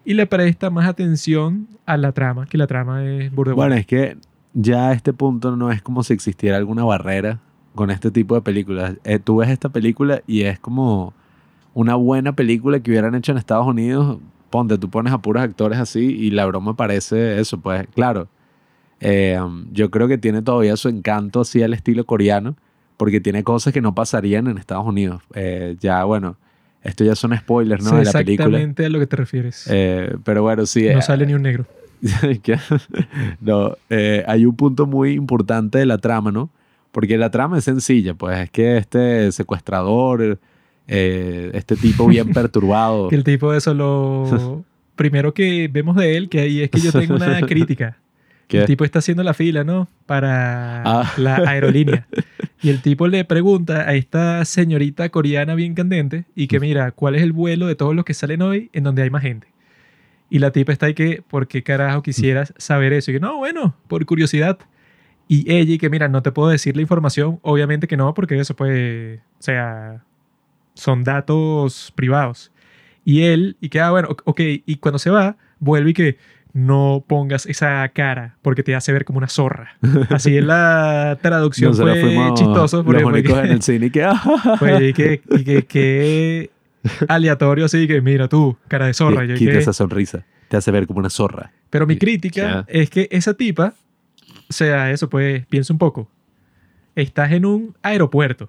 y 0.05 0.14
le 0.14 0.26
presta 0.26 0.71
más 0.71 0.88
atención 0.88 1.69
a 1.85 1.97
la 1.99 2.12
trama, 2.12 2.47
que 2.47 2.57
la 2.57 2.66
trama 2.66 3.05
es 3.05 3.31
burde 3.33 3.52
Bueno, 3.52 3.75
es 3.75 3.87
que 3.87 4.16
ya 4.55 4.88
a 4.88 4.93
este 4.93 5.12
punto 5.12 5.55
no 5.55 5.71
es 5.71 5.83
como 5.83 6.02
si 6.02 6.14
existiera 6.14 6.57
alguna 6.57 6.85
barrera 6.85 7.40
con 7.75 7.90
este 7.90 8.11
tipo 8.11 8.35
de 8.35 8.40
películas. 8.40 8.95
Eh, 9.05 9.19
tú 9.19 9.37
ves 9.37 9.50
esta 9.50 9.69
película 9.69 10.23
y 10.26 10.43
es 10.43 10.59
como 10.59 11.12
una 11.75 11.97
buena 11.97 12.33
película 12.35 12.81
que 12.81 12.90
hubieran 12.90 13.14
hecho 13.14 13.33
en 13.33 13.38
Estados 13.38 13.66
Unidos. 13.66 14.19
Ponte, 14.49 14.78
tú 14.78 14.88
pones 14.88 15.12
a 15.12 15.19
puros 15.19 15.43
actores 15.43 15.78
así 15.78 16.00
y 16.00 16.31
la 16.31 16.47
broma 16.47 16.75
parece 16.76 17.38
eso, 17.38 17.61
pues 17.61 17.87
claro. 17.95 18.28
Eh, 19.00 19.38
yo 19.73 19.90
creo 19.90 20.09
que 20.09 20.16
tiene 20.16 20.40
todavía 20.40 20.76
su 20.76 20.88
encanto 20.88 21.40
así 21.43 21.62
al 21.62 21.75
estilo 21.75 22.07
coreano 22.07 22.57
porque 22.97 23.21
tiene 23.21 23.45
cosas 23.45 23.73
que 23.73 23.81
no 23.81 23.95
pasarían 23.95 24.47
en 24.47 24.59
Estados 24.59 24.87
Unidos. 24.87 25.23
Eh, 25.35 25.76
ya, 25.81 26.05
bueno, 26.05 26.37
esto 26.83 27.05
ya 27.05 27.15
son 27.15 27.37
spoilers, 27.37 27.85
¿no? 27.85 27.97
de 27.97 28.05
la 28.05 28.12
película. 28.12 28.47
Exactamente 28.47 28.87
a 28.87 28.88
lo 28.88 28.99
que 28.99 29.07
te 29.07 29.17
refieres. 29.17 29.67
Eh, 29.71 30.17
pero 30.25 30.43
bueno, 30.43 30.67
sí. 30.67 30.85
No 30.85 30.99
eh, 30.99 31.03
sale 31.03 31.26
ni 31.26 31.35
un 31.35 31.43
negro. 31.43 31.67
no, 33.41 33.76
hay 34.26 34.47
un 34.47 34.57
punto 34.57 34.87
muy 34.87 35.12
importante 35.12 35.79
de 35.79 35.87
la 35.87 35.99
trama, 35.99 36.31
¿no? 36.31 36.50
Porque 36.93 37.19
la 37.19 37.31
trama 37.31 37.59
es 37.59 37.65
sencilla, 37.65 38.15
pues 38.15 38.38
es 38.38 38.50
que 38.50 38.76
este 38.79 39.31
secuestrador, 39.33 40.38
este 40.87 41.76
tipo 41.76 42.07
bien 42.07 42.29
perturbado. 42.33 43.11
el 43.11 43.25
tipo 43.25 43.53
de 43.53 43.59
eso 43.59 43.75
lo 43.75 44.65
primero 44.97 45.35
que 45.35 45.69
vemos 45.69 45.95
de 45.97 46.17
él, 46.17 46.29
que 46.29 46.41
ahí 46.41 46.62
es 46.62 46.71
que 46.71 46.81
yo 46.81 46.91
tengo 46.91 47.15
una 47.15 47.41
crítica. 47.47 47.99
El 48.49 48.65
tipo 48.67 48.85
está 48.85 49.00
haciendo 49.00 49.23
la 49.23 49.35
fila, 49.35 49.65
¿no? 49.65 49.88
Para 50.06 50.82
ah. 50.85 51.13
la 51.17 51.37
aerolínea. 51.37 52.06
Y 52.63 52.71
el 52.71 52.80
tipo 52.80 53.06
le 53.06 53.25
pregunta 53.25 53.82
a 53.82 53.95
esta 53.95 54.45
señorita 54.45 55.11
coreana 55.11 55.54
bien 55.54 55.75
candente 55.75 56.25
y 56.35 56.49
que 56.49 56.59
mira, 56.59 56.91
¿cuál 56.91 57.15
es 57.15 57.23
el 57.23 57.32
vuelo 57.32 57.67
de 57.67 57.76
todos 57.76 57.95
los 57.95 58.04
que 58.04 58.15
salen 58.15 58.41
hoy 58.41 58.71
en 58.73 58.82
donde 58.82 59.02
hay 59.02 59.11
más 59.11 59.23
gente? 59.23 59.49
Y 60.30 60.39
la 60.39 60.50
tipa 60.50 60.73
está 60.73 60.87
ahí 60.87 60.95
que, 60.95 61.23
¿por 61.23 61.49
qué 61.49 61.63
carajo 61.63 62.02
quisieras 62.02 62.54
saber 62.56 62.93
eso? 62.93 63.11
Y 63.11 63.15
que 63.15 63.21
no, 63.21 63.37
bueno, 63.37 63.76
por 63.89 64.04
curiosidad. 64.06 64.59
Y 65.28 65.52
ella, 65.52 65.75
y 65.75 65.78
que 65.78 65.91
mira, 65.91 66.09
no 66.09 66.23
te 66.23 66.32
puedo 66.32 66.49
decir 66.49 66.76
la 66.76 66.82
información, 66.82 67.41
obviamente 67.43 67.87
que 67.87 67.97
no, 67.97 68.15
porque 68.15 68.39
eso 68.39 68.56
puede, 68.56 69.19
o 69.19 69.43
sea, 69.43 70.02
son 70.75 71.04
datos 71.04 71.93
privados. 71.95 72.52
Y 73.04 73.23
él, 73.23 73.56
y 73.61 73.69
que, 73.69 73.80
ah, 73.80 73.91
bueno, 73.91 74.09
ok, 74.25 74.41
y 74.41 74.76
cuando 74.76 74.99
se 74.99 75.11
va, 75.11 75.37
vuelve 75.61 75.91
y 75.91 75.95
que, 75.95 76.19
no 76.56 77.04
pongas 77.06 77.45
esa 77.45 77.86
cara 77.90 78.38
porque 78.40 78.62
te 78.62 78.75
hace 78.75 78.90
ver 78.90 79.04
como 79.04 79.19
una 79.19 79.28
zorra. 79.28 79.76
Así 80.08 80.38
es 80.38 80.45
la 80.45 81.19
traducción. 81.23 81.75
fue 81.75 82.32
chistoso. 82.34 82.82
Los 82.82 83.02
únicos 83.02 83.38
en 83.38 83.50
el 83.50 83.62
cine 83.62 83.90
que... 83.90 84.08
fue, 84.58 84.88
y 84.88 84.92
que, 84.95 85.21
y 85.32 85.62
que, 85.62 86.50
aleatorio 87.08 87.66
así 87.66 87.86
que 87.86 88.00
mira 88.00 88.26
tú, 88.26 88.56
cara 88.69 88.86
de 88.86 88.95
zorra. 88.95 89.26
Quita 89.34 89.58
esa 89.58 89.75
sonrisa. 89.75 90.25
Te 90.49 90.56
hace 90.56 90.71
ver 90.71 90.86
como 90.86 91.00
una 91.00 91.10
zorra. 91.10 91.52
Pero 91.69 91.86
mi 91.86 91.99
crítica 91.99 92.64
es 92.69 92.88
que 92.88 93.06
esa 93.10 93.34
tipa, 93.34 93.75
o 94.49 94.52
sea, 94.52 94.90
eso 94.90 95.10
pues, 95.10 95.45
piensa 95.47 95.75
un 95.75 95.78
poco. 95.78 96.08
Estás 96.95 97.32
en 97.32 97.45
un 97.45 97.76
aeropuerto. 97.82 98.49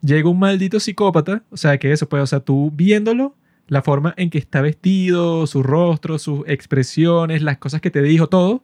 Llega 0.00 0.28
un 0.28 0.38
maldito 0.38 0.78
psicópata, 0.78 1.42
o 1.50 1.56
sea, 1.56 1.76
que 1.78 1.90
eso 1.90 2.08
pues, 2.08 2.22
o 2.22 2.26
sea, 2.26 2.38
tú 2.38 2.70
viéndolo, 2.72 3.34
la 3.72 3.80
forma 3.80 4.12
en 4.18 4.28
que 4.28 4.36
está 4.36 4.60
vestido, 4.60 5.46
su 5.46 5.62
rostro, 5.62 6.18
sus 6.18 6.46
expresiones, 6.46 7.40
las 7.40 7.56
cosas 7.56 7.80
que 7.80 7.90
te 7.90 8.02
dijo, 8.02 8.26
todo, 8.26 8.62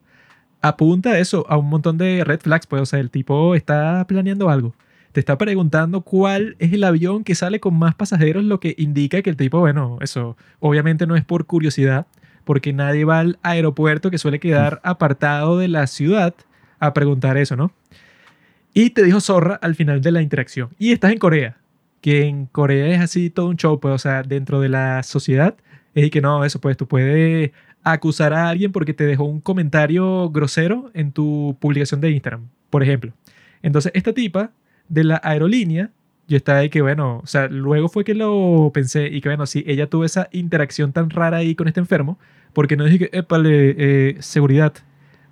apunta 0.60 1.12
a 1.12 1.18
eso, 1.18 1.46
a 1.48 1.56
un 1.56 1.70
montón 1.70 1.96
de 1.96 2.24
red 2.24 2.40
flags. 2.40 2.66
Pues, 2.66 2.82
o 2.82 2.84
sea, 2.84 2.98
el 3.00 3.08
tipo 3.08 3.54
está 3.54 4.04
planeando 4.06 4.50
algo. 4.50 4.74
Te 5.12 5.20
está 5.20 5.38
preguntando 5.38 6.02
cuál 6.02 6.56
es 6.58 6.74
el 6.74 6.84
avión 6.84 7.24
que 7.24 7.34
sale 7.34 7.58
con 7.58 7.72
más 7.78 7.94
pasajeros, 7.94 8.44
lo 8.44 8.60
que 8.60 8.74
indica 8.76 9.22
que 9.22 9.30
el 9.30 9.38
tipo, 9.38 9.60
bueno, 9.60 9.96
eso 10.02 10.36
obviamente 10.60 11.06
no 11.06 11.16
es 11.16 11.24
por 11.24 11.46
curiosidad, 11.46 12.06
porque 12.44 12.74
nadie 12.74 13.06
va 13.06 13.20
al 13.20 13.38
aeropuerto 13.42 14.10
que 14.10 14.18
suele 14.18 14.38
quedar 14.38 14.78
apartado 14.84 15.56
de 15.56 15.68
la 15.68 15.86
ciudad 15.86 16.34
a 16.80 16.92
preguntar 16.92 17.38
eso, 17.38 17.56
¿no? 17.56 17.72
Y 18.74 18.90
te 18.90 19.04
dijo 19.04 19.22
zorra 19.22 19.54
al 19.62 19.74
final 19.74 20.02
de 20.02 20.12
la 20.12 20.20
interacción. 20.20 20.68
Y 20.78 20.92
estás 20.92 21.12
en 21.12 21.18
Corea 21.18 21.56
que 22.00 22.26
en 22.26 22.46
Corea 22.46 22.88
es 22.88 23.00
así 23.00 23.30
todo 23.30 23.48
un 23.48 23.56
show, 23.56 23.80
pues, 23.80 23.94
o 23.94 23.98
sea, 23.98 24.22
dentro 24.22 24.60
de 24.60 24.68
la 24.68 25.02
sociedad, 25.02 25.56
es 25.94 26.10
que 26.10 26.20
no, 26.20 26.44
eso, 26.44 26.60
pues, 26.60 26.76
tú 26.76 26.86
puedes 26.86 27.50
acusar 27.82 28.32
a 28.32 28.48
alguien 28.48 28.72
porque 28.72 28.94
te 28.94 29.04
dejó 29.04 29.24
un 29.24 29.40
comentario 29.40 30.30
grosero 30.30 30.90
en 30.94 31.12
tu 31.12 31.56
publicación 31.60 32.00
de 32.00 32.10
Instagram, 32.10 32.48
por 32.70 32.82
ejemplo. 32.82 33.12
Entonces, 33.62 33.92
esta 33.94 34.12
tipa 34.12 34.52
de 34.88 35.04
la 35.04 35.20
aerolínea, 35.24 35.90
yo 36.28 36.36
estaba 36.36 36.58
ahí 36.58 36.68
que, 36.68 36.82
bueno, 36.82 37.20
o 37.22 37.26
sea, 37.26 37.48
luego 37.48 37.88
fue 37.88 38.04
que 38.04 38.14
lo 38.14 38.70
pensé 38.74 39.06
y 39.06 39.20
que, 39.20 39.28
bueno, 39.28 39.46
si 39.46 39.64
ella 39.66 39.88
tuvo 39.88 40.04
esa 40.04 40.28
interacción 40.32 40.92
tan 40.92 41.10
rara 41.10 41.38
ahí 41.38 41.54
con 41.54 41.68
este 41.68 41.80
enfermo, 41.80 42.18
porque 42.52 42.76
no 42.76 42.84
dije 42.84 43.10
que, 43.10 43.18
épale, 43.18 43.74
eh, 43.78 44.16
seguridad, 44.20 44.74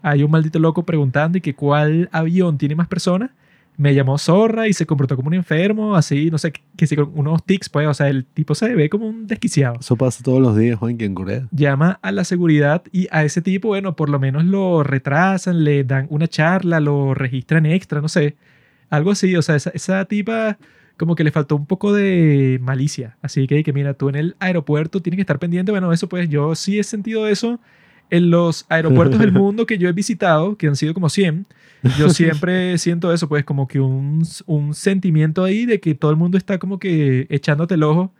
hay 0.02 0.22
un 0.22 0.30
maldito 0.30 0.58
loco 0.58 0.84
preguntando 0.84 1.38
y 1.38 1.40
que 1.40 1.54
cuál 1.54 2.08
avión 2.12 2.58
tiene 2.58 2.74
más 2.74 2.88
personas 2.88 3.30
me 3.76 3.94
llamó 3.94 4.16
zorra 4.18 4.68
y 4.68 4.72
se 4.72 4.86
comportó 4.86 5.16
como 5.16 5.28
un 5.28 5.34
enfermo, 5.34 5.96
así, 5.96 6.30
no 6.30 6.38
sé, 6.38 6.52
que 6.76 6.86
si 6.86 6.96
con 6.96 7.12
unos 7.14 7.44
tics, 7.44 7.68
pues, 7.68 7.86
o 7.86 7.94
sea, 7.94 8.08
el 8.08 8.24
tipo 8.24 8.54
se 8.54 8.74
ve 8.74 8.88
como 8.88 9.06
un 9.06 9.26
desquiciado. 9.26 9.76
Eso 9.80 9.96
pasa 9.96 10.22
todos 10.22 10.40
los 10.40 10.56
días, 10.56 10.78
Juan, 10.78 10.96
que 10.96 11.04
en 11.04 11.14
Corea. 11.14 11.46
Llama 11.50 11.98
a 12.02 12.12
la 12.12 12.24
seguridad 12.24 12.82
y 12.92 13.08
a 13.10 13.24
ese 13.24 13.42
tipo, 13.42 13.68
bueno, 13.68 13.94
por 13.94 14.08
lo 14.08 14.18
menos 14.18 14.44
lo 14.44 14.82
retrasan, 14.82 15.64
le 15.64 15.84
dan 15.84 16.06
una 16.10 16.28
charla, 16.28 16.80
lo 16.80 17.14
registran 17.14 17.66
extra, 17.66 18.00
no 18.00 18.08
sé, 18.08 18.36
algo 18.88 19.10
así, 19.10 19.36
o 19.36 19.42
sea, 19.42 19.56
esa, 19.56 19.70
esa 19.70 20.04
tipa 20.06 20.58
como 20.96 21.14
que 21.14 21.24
le 21.24 21.30
faltó 21.30 21.56
un 21.56 21.66
poco 21.66 21.92
de 21.92 22.58
malicia, 22.62 23.18
así 23.20 23.46
que, 23.46 23.62
que 23.62 23.72
mira, 23.74 23.92
tú 23.92 24.08
en 24.08 24.14
el 24.14 24.36
aeropuerto 24.38 25.02
tienes 25.02 25.16
que 25.16 25.22
estar 25.22 25.38
pendiente, 25.38 25.70
bueno, 25.70 25.92
eso 25.92 26.08
pues 26.08 26.30
yo 26.30 26.54
sí 26.54 26.78
he 26.78 26.84
sentido 26.84 27.28
eso 27.28 27.60
en 28.10 28.30
los 28.30 28.66
aeropuertos 28.68 29.18
del 29.18 29.32
mundo 29.32 29.66
que 29.66 29.78
yo 29.78 29.88
he 29.88 29.92
visitado, 29.92 30.56
que 30.56 30.66
han 30.66 30.76
sido 30.76 30.94
como 30.94 31.08
100, 31.08 31.46
yo 31.98 32.08
siempre 32.10 32.78
siento 32.78 33.12
eso, 33.12 33.28
pues 33.28 33.44
como 33.44 33.68
que 33.68 33.80
un, 33.80 34.22
un, 34.46 34.74
sentimiento 34.74 35.44
ahí 35.44 35.66
de 35.66 35.80
que 35.80 35.94
todo 35.94 36.10
el 36.10 36.16
mundo 36.16 36.38
está 36.38 36.58
como 36.58 36.78
que 36.78 37.26
echándote 37.30 37.74
el 37.74 37.82
ojo 37.82 38.12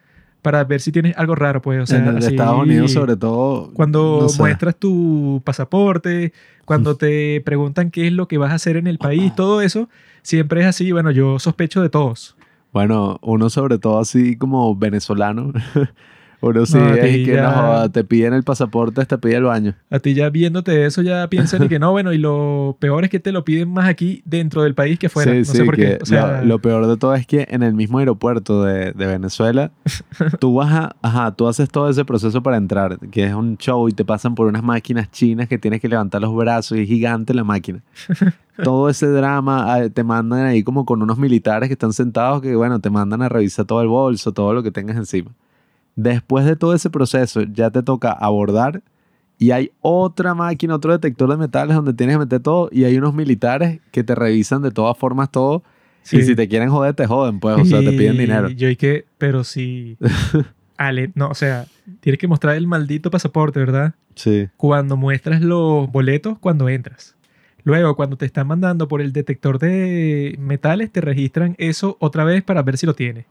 para 0.47 0.63
ver 0.63 0.81
si 0.81 0.93
tienes 0.93 1.17
algo 1.17 1.35
raro, 1.35 1.61
pues. 1.61 1.83
O 1.83 1.87
sea, 1.87 1.99
en 1.99 2.19
Estados 2.19 2.63
Unidos 2.63 2.93
sobre 2.93 3.17
todo. 3.17 3.73
Cuando 3.75 4.29
muestras 4.39 4.77
tu 4.77 5.43
pasaporte, 5.45 6.33
cuando 6.65 6.97
te 6.97 7.41
preguntan 7.41 7.91
qué 7.91 8.07
es 8.07 8.13
lo 8.13 8.29
que 8.29 8.39
vas 8.39 8.53
a 8.53 8.55
hacer 8.55 8.77
en 8.77 8.87
el 8.87 8.99
país, 8.99 9.35
todo 9.35 9.61
eso, 9.61 9.89
siempre 10.23 10.61
es 10.61 10.67
así, 10.69 10.93
bueno, 10.93 11.11
yo 11.11 11.41
sospecho 11.41 11.83
de 11.83 11.89
todos. 11.89 12.37
Bueno, 12.73 13.19
uno 13.23 13.51
sobre 13.51 13.79
todo 13.79 13.99
así 13.99 14.37
como 14.37 14.77
venezolano. 14.77 15.53
Uno 16.41 16.67
sí, 16.67 16.77
No, 16.77 16.95
es 16.95 17.01
que 17.01 17.27
ya- 17.27 17.43
no 17.43 17.91
te 17.91 18.05
piden 18.05 18.35
el 18.35 18.43
pasaporte, 18.43 19.05
te 19.05 19.19
pide 19.19 19.37
el 19.37 19.45
baño. 19.45 19.75
A 19.91 19.99
ti 19.99 20.15
ya 20.15 20.29
viéndote 20.31 20.85
eso 20.85 21.03
ya 21.03 21.29
piensan 21.29 21.65
y 21.65 21.69
que 21.69 21.79
no, 21.79 21.93
bueno, 21.93 22.13
y 22.13 22.19
lo 22.19 22.77
peor 22.79 23.05
es 23.05 23.11
que 23.11 23.21
te 23.21 23.33
lo 23.33 23.45
piden 23.45 23.71
más 23.71 23.89
aquí 23.89 24.23
dentro 24.25 24.63
del 24.63 24.75
país 24.75 24.99
que 24.99 25.07
afuera. 25.07 25.33
Sí, 25.33 25.39
no 25.39 25.45
sí, 25.45 25.57
sé 25.59 25.65
por 25.65 25.77
qué. 25.77 25.97
que 25.97 25.99
O 26.03 26.07
sea, 26.07 26.41
lo, 26.43 26.47
lo 26.47 26.59
peor 26.61 26.87
de 26.87 26.97
todo 26.97 27.15
es 27.15 27.27
que 27.27 27.47
en 27.51 27.63
el 27.63 27.75
mismo 27.75 27.99
aeropuerto 27.99 28.65
de, 28.65 28.93
de 28.93 29.07
Venezuela, 29.07 29.73
tú 30.41 30.55
vas 30.55 30.73
a, 30.73 30.97
ajá, 31.03 31.33
tú 31.33 31.49
haces 31.49 31.69
todo 31.71 31.89
ese 31.89 32.05
proceso 32.05 32.43
para 32.43 32.57
entrar, 32.59 32.99
que 33.11 33.25
es 33.25 33.35
un 33.35 33.57
show 33.57 33.89
y 33.89 33.93
te 33.93 34.05
pasan 34.05 34.35
por 34.35 34.47
unas 34.47 34.63
máquinas 34.63 35.11
chinas 35.11 35.49
que 35.49 35.59
tienes 35.59 35.81
que 35.81 35.89
levantar 35.89 36.21
los 36.21 36.35
brazos 36.35 36.79
y 36.79 36.83
es 36.83 36.89
gigante 36.89 37.33
la 37.35 37.45
máquina. 37.45 37.81
todo 38.63 38.89
ese 38.89 39.07
drama, 39.09 39.75
ah, 39.75 39.89
te 39.89 40.03
mandan 40.05 40.47
ahí 40.47 40.63
como 40.63 40.85
con 40.85 41.03
unos 41.03 41.19
militares 41.19 41.69
que 41.69 41.75
están 41.75 41.93
sentados 41.93 42.41
que, 42.43 42.55
bueno, 42.57 42.81
te 42.81 42.91
mandan 42.91 43.23
a 43.23 43.29
revisar 43.29 43.65
todo 43.67 43.83
el 43.83 43.89
bolso, 43.89 44.33
todo 44.33 44.55
lo 44.55 44.63
que 44.63 44.71
tengas 44.71 44.97
encima. 44.97 45.31
Después 45.97 46.45
de 46.45 46.57
todo 46.57 46.75
ese 46.75 46.91
proceso, 46.91 47.43
ya 47.43 47.71
te 47.71 47.83
toca 47.83 48.13
abordar 48.13 48.83
y 49.39 49.51
hay 49.51 49.73
otra 49.81 50.35
máquina, 50.35 50.75
otro 50.75 50.93
detector 50.93 51.29
de 51.29 51.37
metales 51.37 51.77
donde 51.77 51.93
tienes 51.93 52.15
que 52.15 52.21
meter 52.21 52.41
todo 52.41 52.69
y 52.71 52.85
hay 52.85 52.97
unos 52.97 53.15
militares 53.15 53.81
que 53.91 54.05
te 54.05 54.15
revisan 54.15 54.63
de 54.63 54.71
todas 54.71 54.97
formas 54.97 55.31
todo 55.31 55.63
sí. 56.03 56.19
y 56.19 56.23
si 56.23 56.37
te 56.37 56.49
quieren 56.49 56.71
joder, 56.71 56.95
te 56.95 57.07
joden, 57.07 57.41
pues, 57.41 57.59
o 57.59 57.65
sea, 57.65 57.81
te 57.81 57.93
piden 57.93 58.17
dinero. 58.17 58.49
Yo 58.51 58.69
y 58.69 58.77
que, 58.77 59.07
pero 59.19 59.45
si... 59.45 59.97
Ale, 60.79 61.11
no, 61.15 61.29
o 61.29 61.35
sea, 61.35 61.67
tienes 62.01 62.19
que 62.19 62.29
mostrar 62.29 62.57
el 62.57 62.67
maldito 62.67 63.11
pasaporte, 63.11 63.59
¿verdad? 63.59 63.95
Sí. 64.15 64.49
Cuando 64.59 64.99
muestras 64.99 65.41
los 65.41 65.91
boletos, 65.91 66.39
cuando 66.39 66.69
entras. 66.69 67.17
Luego, 67.65 67.97
cuando 67.97 68.17
te 68.17 68.27
están 68.27 68.47
mandando 68.47 68.87
por 68.87 69.01
el 69.01 69.13
detector 69.13 69.59
de 69.59 70.37
metales, 70.39 70.93
te 70.93 71.01
registran 71.01 71.57
eso 71.59 71.97
otra 71.99 72.25
vez 72.25 72.43
para 72.45 72.63
ver 72.63 72.77
si 72.77 72.85
lo 72.87 72.95
tienes. 72.95 73.25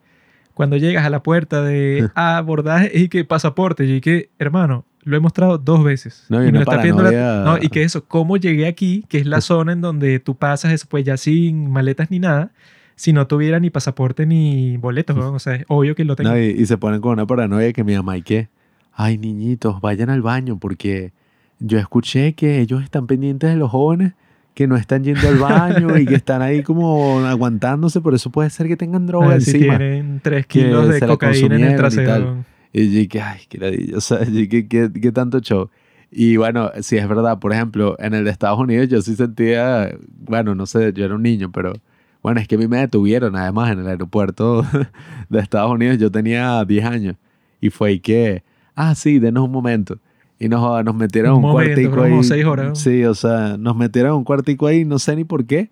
Cuando 0.56 0.78
llegas 0.78 1.06
a 1.06 1.12
la 1.12 1.22
puerta 1.22 1.62
de 1.62 2.10
abordaje 2.16 2.90
y 2.98 3.10
que 3.10 3.24
pasaporte, 3.26 3.86
y 3.86 4.02
que, 4.02 4.30
hermano, 4.40 4.86
lo 5.04 5.16
he 5.16 5.20
mostrado 5.20 5.60
dos 5.60 5.84
veces. 5.84 6.26
No, 6.30 6.44
y 6.44 6.48
y 6.48 6.52
lo 6.52 6.62
está 6.62 6.78
pidiendo 6.82 7.04
la- 7.04 7.44
no, 7.46 7.58
y 7.62 7.70
que 7.70 7.84
eso, 7.84 8.06
cómo 8.06 8.38
llegué 8.38 8.66
aquí, 8.66 9.06
que 9.08 9.20
es 9.20 9.28
la 9.28 9.42
zona 9.42 9.74
en 9.74 9.82
donde 9.82 10.20
tú 10.20 10.36
pasas 10.36 10.72
eso, 10.74 10.88
pues 10.90 11.04
ya 11.06 11.16
sin 11.18 11.70
maletas 11.72 12.10
ni 12.10 12.18
nada, 12.20 12.52
si 12.96 13.14
no 13.14 13.28
tuviera 13.28 13.60
ni 13.60 13.70
pasaporte 13.70 14.26
ni 14.26 14.78
boletos, 14.78 15.18
o 15.18 15.38
sea, 15.38 15.56
es 15.56 15.66
obvio 15.68 15.94
que 15.94 16.06
lo 16.06 16.16
tengo. 16.16 16.32
No, 16.32 16.40
y, 16.40 16.46
y 16.46 16.66
se 16.66 16.78
ponen 16.78 17.02
con 17.02 17.12
una 17.14 17.28
paranoia 17.28 17.72
que 17.74 17.84
mi 17.84 17.94
mamá 17.96 18.18
y 18.18 18.24
que, 18.24 18.50
ay, 18.94 19.18
niñitos, 19.20 19.82
vayan 19.82 20.10
al 20.10 20.22
baño 20.24 20.58
porque 20.58 21.12
yo 21.60 21.78
escuché 21.78 22.34
que 22.34 22.62
ellos 22.62 22.82
están 22.84 23.06
pendientes 23.06 23.50
de 23.50 23.58
los 23.58 23.70
jóvenes 23.70 24.14
que 24.56 24.68
no 24.68 24.78
están 24.78 25.04
yendo 25.04 25.28
al 25.28 25.38
baño 25.38 25.98
y 26.00 26.06
que 26.06 26.16
están 26.16 26.42
ahí 26.42 26.64
como 26.64 27.20
aguantándose, 27.20 28.00
por 28.02 28.16
eso 28.16 28.32
puede 28.32 28.50
ser 28.50 28.68
que 28.68 28.78
tengan 28.78 29.06
droga 29.06 29.28
ver 29.28 29.42
si 29.42 29.58
encima. 29.58 29.78
tienen 29.78 30.22
tres 30.24 30.48
que 30.48 30.62
kilos 30.62 30.90
de 30.90 31.02
cocaína 31.02 31.56
en 31.58 31.64
el 31.66 31.76
trasero. 31.76 32.46
Y 32.72 32.90
yo 32.90 33.00
dije, 33.00 33.22
ay, 33.22 33.42
qué 33.48 33.58
ladilla, 33.58 33.98
o 33.98 34.02
sea, 34.02 34.20
dije, 34.20 34.68
¿qué, 34.68 34.90
qué 34.92 35.12
tanto 35.12 35.40
show? 35.40 35.70
Y 36.10 36.38
bueno, 36.38 36.72
si 36.82 36.98
es 36.98 37.08
verdad, 37.08 37.40
por 37.40 37.52
ejemplo, 37.52 37.98
en 38.00 38.14
el 38.14 38.24
de 38.24 38.32
Estados 38.32 38.58
Unidos 38.58 38.88
yo 38.88 39.02
sí 39.02 39.16
sentía, 39.16 39.94
bueno, 40.26 40.56
no 40.56 40.66
sé, 40.66 40.94
yo 40.94 41.04
era 41.04 41.16
un 41.16 41.24
niño, 41.24 41.52
pero 41.52 41.74
bueno, 42.22 42.40
es 42.40 42.48
que 42.48 42.56
a 42.56 42.58
mí 42.58 42.68
me 42.68 42.78
detuvieron 42.78 43.36
además 43.36 43.72
en 43.72 43.80
el 43.80 43.88
aeropuerto 43.88 44.66
de 45.30 45.40
Estados 45.40 45.72
Unidos, 45.72 45.98
yo 45.98 46.10
tenía 46.10 46.64
10 46.64 46.86
años 46.86 47.16
y 47.60 47.70
fue 47.70 48.00
que, 48.00 48.44
ah, 48.74 48.96
sí, 48.96 49.20
denos 49.20 49.44
un 49.44 49.52
momento. 49.52 50.00
Y 50.40 50.50
nos, 50.50 50.84
nos 50.84 50.96
metieron 50.96 51.32
Un 51.32 51.38
un, 51.38 51.42
momento, 51.44 51.74
cuartico 51.82 52.04
ahí. 52.04 52.10
como 52.12 52.24
seis 52.24 52.46
horas. 52.46 52.80
Sí, 52.80 53.04
o 53.06 53.14
sea, 53.16 53.56
nos 53.58 53.76
metieron 53.76 54.16
un 54.18 54.24
cuartico 54.24 54.68
ahí, 54.68 54.84
no 54.86 55.00
sé 55.00 55.16
ni 55.16 55.24
por 55.24 55.46
qué. 55.46 55.70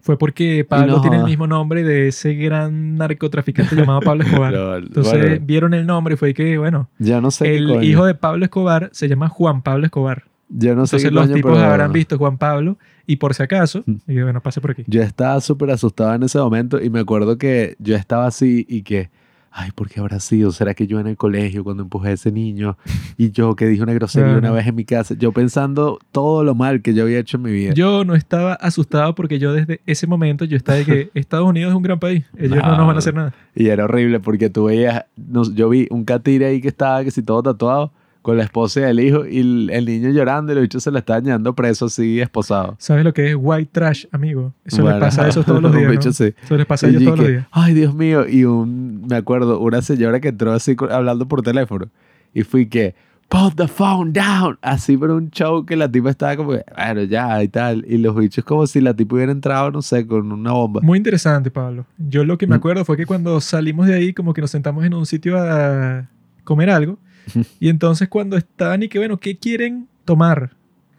Fue 0.00 0.16
porque 0.16 0.64
Pablo 0.68 0.86
no 0.94 1.00
tiene 1.00 1.16
el 1.16 1.22
jodas. 1.22 1.30
mismo 1.30 1.46
nombre 1.48 1.82
de 1.82 2.06
ese 2.08 2.34
gran 2.34 2.94
narcotraficante 2.96 3.74
llamado 3.76 4.00
Pablo 4.00 4.22
Escobar. 4.22 4.54
Entonces 4.84 5.12
bueno, 5.20 5.44
vieron 5.44 5.74
el 5.74 5.84
nombre 5.86 6.14
y 6.14 6.16
fue 6.16 6.32
que, 6.32 6.56
bueno, 6.58 6.88
yo 7.00 7.20
no 7.20 7.32
sé 7.32 7.56
el 7.56 7.82
hijo 7.82 8.04
de 8.06 8.14
Pablo 8.14 8.44
Escobar 8.44 8.88
se 8.92 9.08
llama 9.08 9.28
Juan 9.28 9.62
Pablo 9.62 9.84
Escobar. 9.86 10.22
yo 10.48 10.76
no 10.76 10.86
sé 10.86 10.96
Entonces 10.98 11.12
los 11.12 11.24
coño, 11.24 11.34
tipos 11.34 11.52
pero- 11.58 11.64
habrán 11.68 11.92
visto 11.92 12.16
Juan 12.18 12.38
Pablo 12.38 12.78
y 13.08 13.16
por 13.16 13.34
si 13.34 13.42
acaso, 13.42 13.82
y 13.86 14.14
que, 14.14 14.22
bueno, 14.22 14.40
pase 14.40 14.60
por 14.60 14.70
aquí. 14.70 14.84
Yo 14.86 15.02
estaba 15.02 15.40
súper 15.40 15.70
asustado 15.72 16.14
en 16.14 16.22
ese 16.22 16.38
momento 16.38 16.80
y 16.80 16.88
me 16.88 17.00
acuerdo 17.00 17.36
que 17.38 17.74
yo 17.80 17.96
estaba 17.96 18.26
así 18.28 18.64
y 18.68 18.82
que, 18.82 19.10
ay, 19.58 19.70
¿por 19.74 19.88
qué 19.88 20.00
habrá 20.00 20.20
sido? 20.20 20.52
¿Será 20.52 20.74
que 20.74 20.86
yo 20.86 21.00
en 21.00 21.06
el 21.06 21.16
colegio 21.16 21.64
cuando 21.64 21.82
empujé 21.82 22.10
a 22.10 22.12
ese 22.12 22.30
niño 22.30 22.76
y 23.16 23.30
yo 23.30 23.56
que 23.56 23.66
dije 23.66 23.82
una 23.82 23.94
grosería 23.94 24.28
Ajá. 24.30 24.38
una 24.38 24.50
vez 24.50 24.66
en 24.66 24.74
mi 24.74 24.84
casa, 24.84 25.14
yo 25.18 25.32
pensando 25.32 25.98
todo 26.12 26.44
lo 26.44 26.54
mal 26.54 26.82
que 26.82 26.92
yo 26.92 27.04
había 27.04 27.18
hecho 27.18 27.38
en 27.38 27.42
mi 27.44 27.52
vida? 27.52 27.72
Yo 27.72 28.04
no 28.04 28.14
estaba 28.14 28.52
asustado 28.52 29.14
porque 29.14 29.38
yo 29.38 29.54
desde 29.54 29.80
ese 29.86 30.06
momento 30.06 30.44
yo 30.44 30.56
estaba 30.58 30.76
de 30.78 30.84
que 30.84 31.10
Estados 31.14 31.48
Unidos 31.48 31.70
es 31.70 31.76
un 31.76 31.82
gran 31.82 31.98
país. 31.98 32.24
Ellos 32.36 32.56
no, 32.58 32.62
No. 32.70 32.76
nos 32.76 32.86
van 32.86 32.96
a 32.96 32.98
hacer 32.98 33.14
nada. 33.14 33.32
Y 33.54 33.68
era 33.68 33.84
horrible 33.84 34.20
porque 34.20 34.50
tú 34.50 34.64
veías, 34.66 35.04
no- 35.16 35.50
yo 35.54 35.70
vi 35.70 35.86
un 35.90 36.04
catire 36.04 36.44
ahí 36.46 36.60
que 36.60 36.68
estaba 36.68 37.02
que 37.02 37.10
si 37.10 37.22
todo 37.22 37.42
tatuado 37.42 37.92
con 38.26 38.36
la 38.36 38.42
esposa 38.42 38.80
y 38.80 38.82
el 38.82 38.98
hijo 38.98 39.24
y 39.24 39.38
el, 39.38 39.70
el 39.72 39.84
niño 39.84 40.10
llorando 40.10 40.50
y 40.50 40.56
los 40.56 40.62
bichos 40.62 40.82
se 40.82 40.90
le 40.90 40.98
estaban 40.98 41.22
llevando 41.22 41.54
preso 41.54 41.86
así 41.86 42.20
esposado. 42.20 42.74
¿Sabes 42.80 43.04
lo 43.04 43.14
que 43.14 43.30
es 43.30 43.36
white 43.38 43.70
trash, 43.70 44.06
amigo? 44.10 44.52
Eso 44.64 44.82
Bueno, 44.82 44.98
les 44.98 45.06
pasa 45.06 45.26
a 45.26 45.28
esos 45.28 45.46
todos 45.46 45.62
los 45.62 45.72
días. 45.72 45.88
bicho 45.92 46.08
¿no? 46.08 46.12
sí. 46.12 46.34
Eso 46.42 46.56
les 46.56 46.66
pasa 46.66 46.86
a 46.88 46.90
ellos 46.90 47.04
todos 47.04 47.18
los 47.20 47.28
días. 47.28 47.46
Ay, 47.52 47.74
Dios 47.74 47.94
mío. 47.94 48.26
Y 48.28 48.42
un, 48.44 49.06
me 49.08 49.14
acuerdo, 49.14 49.60
una 49.60 49.80
señora 49.80 50.18
que 50.18 50.26
entró 50.28 50.52
así 50.52 50.74
hablando 50.90 51.28
por 51.28 51.42
teléfono. 51.42 51.86
Y 52.34 52.42
fui 52.42 52.66
que, 52.66 52.96
put 53.28 53.54
the 53.54 53.68
phone 53.68 54.12
down. 54.12 54.58
Así, 54.60 54.96
pero 54.96 55.14
un 55.16 55.30
show 55.30 55.64
que 55.64 55.76
la 55.76 55.88
tipa 55.88 56.10
estaba 56.10 56.36
como, 56.36 56.50
que, 56.50 56.64
bueno, 56.76 57.04
ya 57.04 57.40
y 57.44 57.46
tal. 57.48 57.84
Y 57.88 57.96
los 57.98 58.16
bichos 58.16 58.44
como 58.44 58.66
si 58.66 58.80
la 58.80 58.92
tipa 58.92 59.14
hubiera 59.14 59.30
entrado, 59.30 59.70
no 59.70 59.82
sé, 59.82 60.04
con 60.04 60.32
una 60.32 60.50
bomba. 60.50 60.80
Muy 60.82 60.98
interesante, 60.98 61.52
Pablo. 61.52 61.86
Yo 61.96 62.24
lo 62.24 62.38
que 62.38 62.48
me 62.48 62.56
Mm. 62.56 62.58
acuerdo 62.58 62.84
fue 62.84 62.96
que 62.96 63.06
cuando 63.06 63.40
salimos 63.40 63.86
de 63.86 63.94
ahí, 63.94 64.12
como 64.12 64.34
que 64.34 64.40
nos 64.40 64.50
sentamos 64.50 64.84
en 64.84 64.94
un 64.94 65.06
sitio 65.06 65.38
a 65.38 66.08
comer 66.42 66.70
algo. 66.70 66.98
Y 67.60 67.68
entonces 67.68 68.08
cuando 68.08 68.36
estaban 68.36 68.82
y 68.82 68.88
que, 68.88 68.98
bueno, 68.98 69.18
¿qué 69.18 69.36
quieren 69.36 69.88
tomar? 70.04 70.52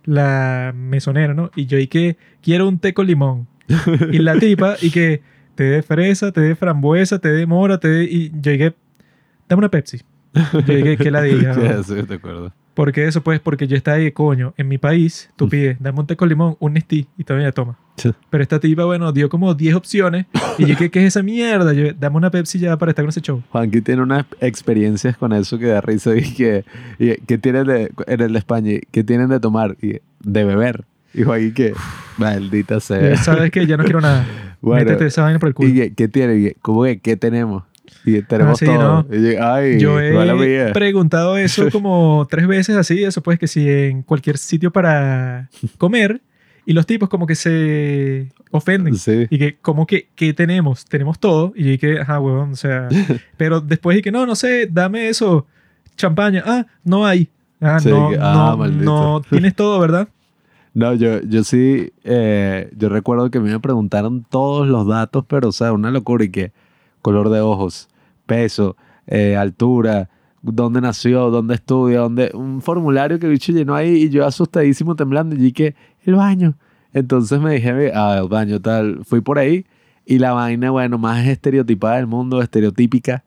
La 0.04 0.74
mesonera, 0.76 1.34
¿no? 1.34 1.52
Y 1.56 1.66
yo 1.66 1.78
y 1.78 1.88
que 1.88 2.18
quiero 2.42 2.68
un 2.68 2.80
té 2.80 2.94
con 2.94 3.08
limón. 3.08 3.48
Y 4.12 4.20
la 4.20 4.40
tipa 4.40 4.76
y 4.82 4.92
que 4.92 5.22
te 5.56 5.64
dé 5.64 5.82
fresa, 5.82 6.32
te 6.32 6.42
dé 6.42 6.56
frambuesa, 6.56 7.20
te 7.20 7.30
dé 7.30 7.46
mora, 7.46 7.80
te 7.80 7.88
dé... 7.88 8.04
Y 8.04 8.32
yo 8.40 8.52
y 8.52 8.58
que, 8.58 8.74
dame 9.50 9.60
una 9.60 9.72
Pepsi. 9.72 10.02
Yo 10.54 10.62
dije, 10.62 10.98
¿qué 10.98 11.12
la 11.12 11.22
diga? 11.22 11.54
Sí, 11.84 11.96
sí, 11.96 12.04
te 12.04 12.14
acuerdo. 12.14 12.54
Porque 12.78 13.08
eso, 13.08 13.24
pues, 13.24 13.40
porque 13.40 13.66
yo 13.66 13.76
estaba 13.76 13.98
ahí, 13.98 14.12
coño, 14.12 14.54
en 14.56 14.68
mi 14.68 14.78
país, 14.78 15.32
tú 15.36 15.50
pides, 15.50 15.78
dame 15.80 16.00
un 16.00 16.06
té 16.06 16.16
con 16.16 16.30
limón, 16.30 16.58
un 16.60 16.74
Nestí, 16.74 17.08
y 17.18 17.24
todavía 17.24 17.52
toma. 17.52 17.76
Sí. 17.96 18.12
Pero 18.30 18.44
esta 18.44 18.60
tipa, 18.60 18.86
bueno, 18.86 19.12
dio 19.12 19.30
como 19.30 19.56
10 19.56 19.74
opciones, 19.74 20.28
y 20.60 20.68
yo, 20.68 20.78
¿qué, 20.78 20.92
qué 20.92 21.00
es 21.00 21.06
esa 21.06 21.24
mierda? 21.24 21.74
Yo, 21.74 21.92
dame 22.00 22.18
una 22.18 22.30
Pepsi 22.30 22.60
ya 22.60 22.78
para 22.78 22.92
estar 22.92 23.04
con 23.04 23.10
ese 23.10 23.22
show. 23.22 23.42
Juanqui 23.50 23.82
tiene 23.82 24.04
unas 24.04 24.28
experiencias 24.42 25.18
con 25.18 25.34
eso 25.34 25.58
que 25.58 25.66
da 25.66 25.82
risa 25.82 26.16
y 26.16 26.32
que, 26.36 26.66
y 27.00 27.16
que 27.16 27.40
tienen 27.40 27.66
de, 27.66 27.92
en 28.06 28.22
el 28.22 28.36
España, 28.36 28.74
y 28.74 28.82
que 28.92 29.04
tienen 29.04 29.30
de 29.30 29.40
tomar 29.40 29.76
y 29.82 29.94
de 30.20 30.44
beber. 30.44 30.86
Y 31.16 31.24
Juanqui 31.24 31.54
que, 31.54 31.74
maldita 32.20 32.80
sea. 32.80 33.02
Ya 33.02 33.18
sabes 33.18 33.50
que 33.50 33.66
ya 33.66 33.78
no 33.78 33.86
quiero 33.86 34.02
nada. 34.02 34.24
Bueno, 34.60 34.86
Métete 34.86 35.06
esa 35.06 35.22
vaina 35.22 35.38
por 35.38 35.50
el 35.50 35.56
culo. 35.56 35.70
¿Y 35.70 35.74
qué, 35.76 35.94
qué 35.94 36.08
tiene? 36.08 36.56
¿Cómo 36.64 36.84
que 36.84 37.00
qué 37.00 37.16
tenemos? 37.16 37.64
Y 38.06 38.22
tenemos 38.22 38.60
sí, 38.60 38.66
todo. 38.66 39.06
no. 39.10 39.16
Y 39.16 39.34
yo, 39.34 39.44
ay, 39.44 39.80
Yo 39.80 40.00
he 40.00 40.72
preguntado 40.74 41.38
eso 41.38 41.70
como 41.72 42.28
tres 42.30 42.48
veces 42.48 42.76
así, 42.76 43.04
eso 43.04 43.22
pues 43.22 43.40
que 43.40 43.48
si 43.48 43.70
en 43.70 44.04
cualquier 44.04 44.38
sitio 44.38 44.72
para 44.72 45.50
comer, 45.78 46.22
y 46.66 46.74
los 46.74 46.86
tipos 46.86 47.08
como 47.08 47.26
que 47.26 47.36
se 47.36 48.28
ofenden. 48.52 48.96
Sí. 48.96 49.26
Y 49.30 49.38
que, 49.38 49.58
como 49.62 49.88
que, 49.88 50.10
¿qué 50.16 50.34
tenemos? 50.34 50.84
Tenemos 50.84 51.18
todo. 51.18 51.54
Y 51.56 51.64
yo 51.64 51.70
dije, 51.72 52.00
ajá, 52.02 52.20
huevón, 52.20 52.52
o 52.52 52.56
sea. 52.56 52.90
pero 53.38 53.62
después 53.62 53.96
dije, 53.96 54.12
no, 54.12 54.26
no 54.26 54.36
sé, 54.36 54.68
dame 54.70 55.08
eso. 55.08 55.46
Champaña. 55.96 56.44
Ah, 56.46 56.66
no 56.84 57.06
hay. 57.06 57.30
Ah, 57.62 57.80
Sí, 57.80 57.90
no, 57.90 58.10
que- 58.10 58.18
ah, 58.20 58.50
no, 58.52 58.58
maldito. 58.58 58.84
no, 58.84 59.22
tienes 59.30 59.56
todo, 59.56 59.80
¿verdad? 59.80 60.08
No, 60.74 60.94
yo, 60.94 61.22
yo 61.24 61.44
sí, 61.44 61.92
eh, 62.04 62.70
yo 62.78 62.90
recuerdo 62.90 63.32
que 63.32 63.40
me 63.40 63.60
preguntaron 63.60 64.24
todos 64.30 64.68
los 64.68 64.86
datos, 64.86 65.26
pero 65.28 65.48
o 65.50 65.52
sea, 65.52 65.74
una 65.74 65.90
locura 65.90 66.24
y 66.24 66.30
que 66.30 66.52
color 67.08 67.30
de 67.30 67.40
ojos, 67.40 67.88
peso, 68.26 68.76
eh, 69.06 69.38
altura, 69.38 70.10
dónde 70.42 70.82
nació, 70.82 71.30
dónde 71.30 71.56
estudia, 71.56 72.00
dónde, 72.00 72.32
un 72.34 72.62
formulario 72.62 73.18
que 73.18 73.28
el 73.28 73.32
bicho 73.32 73.54
llenó 73.54 73.76
ahí 73.76 74.04
y 74.04 74.10
yo 74.10 74.26
asustadísimo 74.26 74.94
temblando 74.94 75.34
y 75.34 75.54
que 75.54 75.74
el 76.04 76.16
baño. 76.16 76.56
Entonces 76.92 77.40
me 77.40 77.54
dije, 77.54 77.94
ah, 77.96 78.20
el 78.22 78.28
baño 78.28 78.60
tal, 78.60 79.06
fui 79.06 79.22
por 79.22 79.40
ahí 79.40 79.66
y 80.06 80.20
la 80.20 80.34
vaina, 80.34 80.70
bueno, 80.70 80.98
más 80.98 81.26
estereotipada 81.26 81.96
del 81.96 82.08
mundo, 82.08 82.42
estereotípica, 82.42 83.24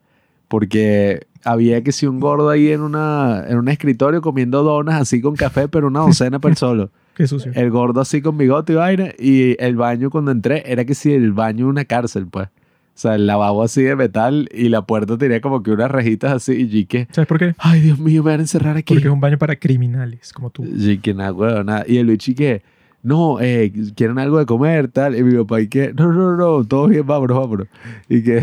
porque 0.46 1.26
había 1.42 1.82
que 1.82 1.92
si 1.92 2.04
un 2.04 2.20
gordo 2.20 2.50
ahí 2.50 2.72
en, 2.72 2.82
una, 2.82 3.46
en 3.48 3.56
un 3.56 3.68
escritorio 3.70 4.20
comiendo 4.20 4.62
donas 4.62 5.00
así 5.00 5.22
con 5.22 5.36
café, 5.36 5.68
pero 5.68 5.86
una 5.86 6.00
docena 6.00 6.38
per 6.38 6.54
solo. 6.56 6.90
Qué 7.14 7.26
sucio. 7.26 7.50
El 7.54 7.70
gordo 7.70 8.02
así 8.02 8.20
con 8.20 8.36
bigote 8.36 8.74
y 8.74 8.76
vaina. 8.76 9.08
Y 9.18 9.56
el 9.58 9.76
baño 9.76 10.10
cuando 10.10 10.32
entré 10.32 10.70
era 10.70 10.84
que 10.84 10.94
si 10.94 11.14
el 11.14 11.32
baño 11.32 11.66
una 11.66 11.86
cárcel, 11.86 12.26
pues. 12.26 12.50
O 12.94 12.98
sea, 13.00 13.14
el 13.14 13.26
lavabo 13.26 13.62
así 13.62 13.82
de 13.82 13.96
metal 13.96 14.48
y 14.52 14.68
la 14.68 14.82
puerta 14.82 15.16
tenía 15.16 15.40
como 15.40 15.62
que 15.62 15.70
unas 15.70 15.90
rejitas 15.90 16.32
así. 16.32 16.52
Y 16.52 16.82
yo 16.82 16.88
que, 16.88 17.08
¿Sabes 17.12 17.26
por 17.28 17.38
qué? 17.38 17.54
ay 17.58 17.80
Dios 17.80 17.98
mío, 17.98 18.22
me 18.22 18.32
van 18.32 18.40
a 18.40 18.42
encerrar 18.42 18.76
aquí. 18.76 18.92
Porque 18.94 19.08
es 19.08 19.12
un 19.14 19.20
baño 19.20 19.38
para 19.38 19.56
criminales 19.56 20.32
como 20.34 20.50
tú. 20.50 20.64
Y 20.66 20.98
que 20.98 21.14
nada, 21.14 21.32
huevo, 21.32 21.64
nada. 21.64 21.84
Y 21.88 21.96
el 21.96 22.10
y 22.10 22.34
que, 22.34 22.62
no, 23.02 23.40
eh, 23.40 23.72
quieren 23.96 24.18
algo 24.18 24.38
de 24.38 24.44
comer, 24.44 24.88
tal. 24.88 25.16
Y 25.16 25.22
mi 25.22 25.34
papá, 25.38 25.62
y 25.62 25.68
que, 25.68 25.94
no, 25.94 26.12
no, 26.12 26.36
no, 26.36 26.64
todo 26.64 26.88
bien, 26.88 27.06
vámonos, 27.06 27.38
vámonos. 27.38 27.68
Y 28.10 28.22
que. 28.22 28.42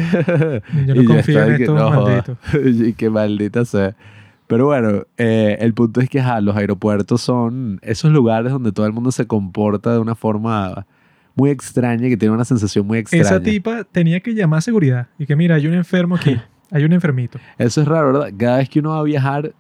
Yo 0.88 0.96
no 0.96 1.02
y 1.04 1.06
confío 1.06 1.44
en 1.44 1.54
estos 1.62 1.76
"No 1.76 1.92
joda". 1.92 2.24
malditos. 2.24 2.38
y 2.88 2.94
que 2.94 3.10
maldita 3.12 3.64
sea. 3.66 3.96
Pero 4.48 4.66
bueno, 4.66 5.04
eh, 5.18 5.58
el 5.60 5.74
punto 5.76 6.00
es 6.02 6.10
que 6.10 6.20
ajá, 6.22 6.42
los 6.42 6.56
aeropuertos 6.56 7.22
son 7.22 7.80
esos 7.84 8.12
lugares 8.12 8.52
donde 8.52 8.72
todo 8.72 8.86
el 8.88 8.94
mundo 8.94 9.12
se 9.12 9.28
comporta 9.28 9.92
de 9.94 10.00
una 10.00 10.16
forma 10.16 10.88
muy 11.38 11.52
extraña 11.52 12.08
y 12.08 12.10
que 12.10 12.18
tiene 12.18 12.34
una 12.34 12.46
sensación 12.46 12.86
muy 12.86 12.98
extraña. 12.98 13.24
Esa 13.24 13.40
tipa 13.40 13.84
tenía 13.86 14.20
que 14.20 14.34
llamar 14.34 14.58
a 14.58 14.62
seguridad 14.62 15.08
y 15.18 15.26
que 15.26 15.36
mira, 15.36 15.56
hay 15.56 15.68
un 15.68 15.74
enfermo 15.76 16.16
aquí, 16.16 16.38
hay 16.72 16.84
un 16.84 16.92
enfermito. 16.92 17.40
Eso 17.58 17.82
es 17.82 17.88
raro, 17.88 18.12
¿verdad? 18.12 18.34
Cada 18.38 18.58
vez 18.58 18.70
que 18.70 18.80
uno 18.80 18.90
va 18.90 19.00
a 19.00 19.04
viajar 19.04 19.54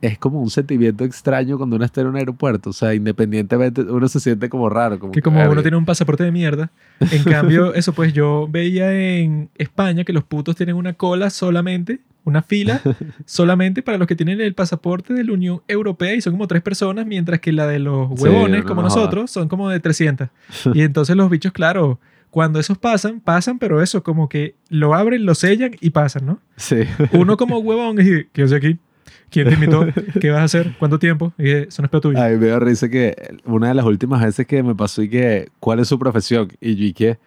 es 0.00 0.18
como 0.18 0.40
un 0.40 0.50
sentimiento 0.50 1.04
extraño 1.04 1.56
cuando 1.56 1.76
uno 1.76 1.84
está 1.84 2.00
en 2.00 2.08
un 2.08 2.16
aeropuerto. 2.16 2.70
O 2.70 2.72
sea, 2.72 2.94
independientemente, 2.94 3.82
uno 3.82 4.08
se 4.08 4.20
siente 4.20 4.48
como 4.48 4.68
raro. 4.68 4.98
Como 4.98 5.12
Que 5.12 5.22
como 5.22 5.42
uno 5.42 5.62
tiene 5.62 5.76
un 5.76 5.84
pasaporte 5.84 6.24
de 6.24 6.30
mierda. 6.30 6.70
En 7.00 7.24
cambio, 7.24 7.74
eso 7.74 7.92
pues 7.92 8.12
yo 8.12 8.46
veía 8.48 8.92
en 8.92 9.50
España 9.56 10.04
que 10.04 10.12
los 10.12 10.24
putos 10.24 10.56
tienen 10.56 10.76
una 10.76 10.92
cola 10.92 11.30
solamente, 11.30 12.00
una 12.28 12.42
fila 12.42 12.80
solamente 13.26 13.82
para 13.82 13.98
los 13.98 14.06
que 14.06 14.14
tienen 14.14 14.40
el 14.40 14.54
pasaporte 14.54 15.14
de 15.14 15.24
la 15.24 15.32
Unión 15.32 15.62
Europea 15.66 16.14
y 16.14 16.20
son 16.20 16.34
como 16.34 16.46
tres 16.46 16.62
personas, 16.62 17.06
mientras 17.06 17.40
que 17.40 17.52
la 17.52 17.66
de 17.66 17.78
los 17.78 18.08
Sí, 18.16 18.24
huevones, 18.24 18.60
no 18.60 18.66
como 18.68 18.82
nos 18.82 18.94
nosotros, 18.94 19.30
son 19.30 19.48
como 19.48 19.68
de 19.68 19.80
300. 19.80 20.28
Y 20.74 20.82
entonces 20.82 21.16
los 21.16 21.30
bichos, 21.30 21.52
claro, 21.52 21.98
cuando 22.30 22.60
esos 22.60 22.78
pasan, 22.78 23.20
pasan, 23.20 23.58
pero 23.58 23.82
eso, 23.82 24.02
como 24.02 24.28
que 24.28 24.54
lo 24.68 24.94
abren, 24.94 25.24
lo 25.24 25.34
sellan 25.34 25.72
y 25.80 25.90
pasan, 25.90 26.26
¿no? 26.26 26.40
Sí. 26.56 26.80
Uno 27.12 27.36
como 27.36 27.58
huevón 27.58 27.98
y 28.00 28.24
¿qué 28.32 28.42
hace 28.42 28.56
aquí? 28.56 28.78
¿Quién 29.30 29.48
te 29.48 29.54
invitó? 29.54 29.86
¿Qué 30.20 30.30
vas 30.30 30.40
a 30.40 30.44
hacer? 30.44 30.74
¿Cuánto 30.78 30.98
tiempo? 30.98 31.32
Y 31.38 31.44
dije, 31.44 31.66
eso 31.68 31.82
no 31.82 31.86
es 31.86 31.90
peor 31.90 32.00
tuyo. 32.00 32.22
A 32.22 32.28
mí 32.28 32.36
me 32.36 32.46
da 32.46 32.58
risa 32.58 32.88
que 32.88 33.14
una 33.44 33.68
de 33.68 33.74
las 33.74 33.84
últimas 33.84 34.22
veces 34.22 34.46
que 34.46 34.62
me 34.62 34.74
pasó 34.74 35.02
y 35.02 35.08
que, 35.08 35.48
¿cuál 35.60 35.80
es 35.80 35.88
su 35.88 35.98
profesión? 35.98 36.48
Y 36.60 36.76
yo 36.76 36.84
y 36.84 36.92
que, 36.92 37.18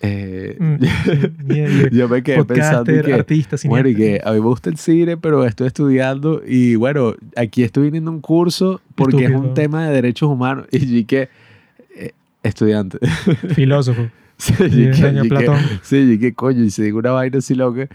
eh, 0.00 0.56
Mm, 0.58 0.76
yo 1.92 2.08
me 2.08 2.22
quedé 2.22 2.44
pensando 2.44 2.84
Podcaster, 2.84 3.04
que, 3.04 3.12
artista, 3.14 3.56
bueno, 3.66 3.88
y 3.88 3.94
que 3.94 4.20
a 4.24 4.30
mí 4.32 4.40
me 4.40 4.46
gusta 4.46 4.70
el 4.70 4.76
cine, 4.78 5.16
pero 5.16 5.44
estoy 5.44 5.66
estudiando 5.66 6.42
y 6.46 6.74
bueno, 6.76 7.14
aquí 7.36 7.62
estoy 7.62 7.84
viniendo 7.84 8.10
un 8.10 8.20
curso 8.20 8.80
porque 8.94 9.24
es 9.26 9.30
un 9.32 9.54
tema 9.54 9.86
de 9.88 9.94
derechos 9.94 10.28
humanos 10.30 10.66
y 10.72 11.04
que, 11.04 11.28
eh, 11.96 12.12
estudiante. 12.42 12.98
Filósofo. 13.54 14.08
Sí, 14.38 14.54
y 14.58 14.90
que- 14.90 15.02
doña 15.02 15.20
y 15.20 15.22
que- 15.22 15.28
Platón. 15.28 15.56
sí, 15.82 15.96
y 16.14 16.18
que 16.18 16.32
coño, 16.32 16.62
y 16.64 16.70
se 16.70 16.82
digo 16.84 16.98
una 16.98 17.10
vaina 17.12 17.38
así 17.38 17.54
loca. 17.54 17.88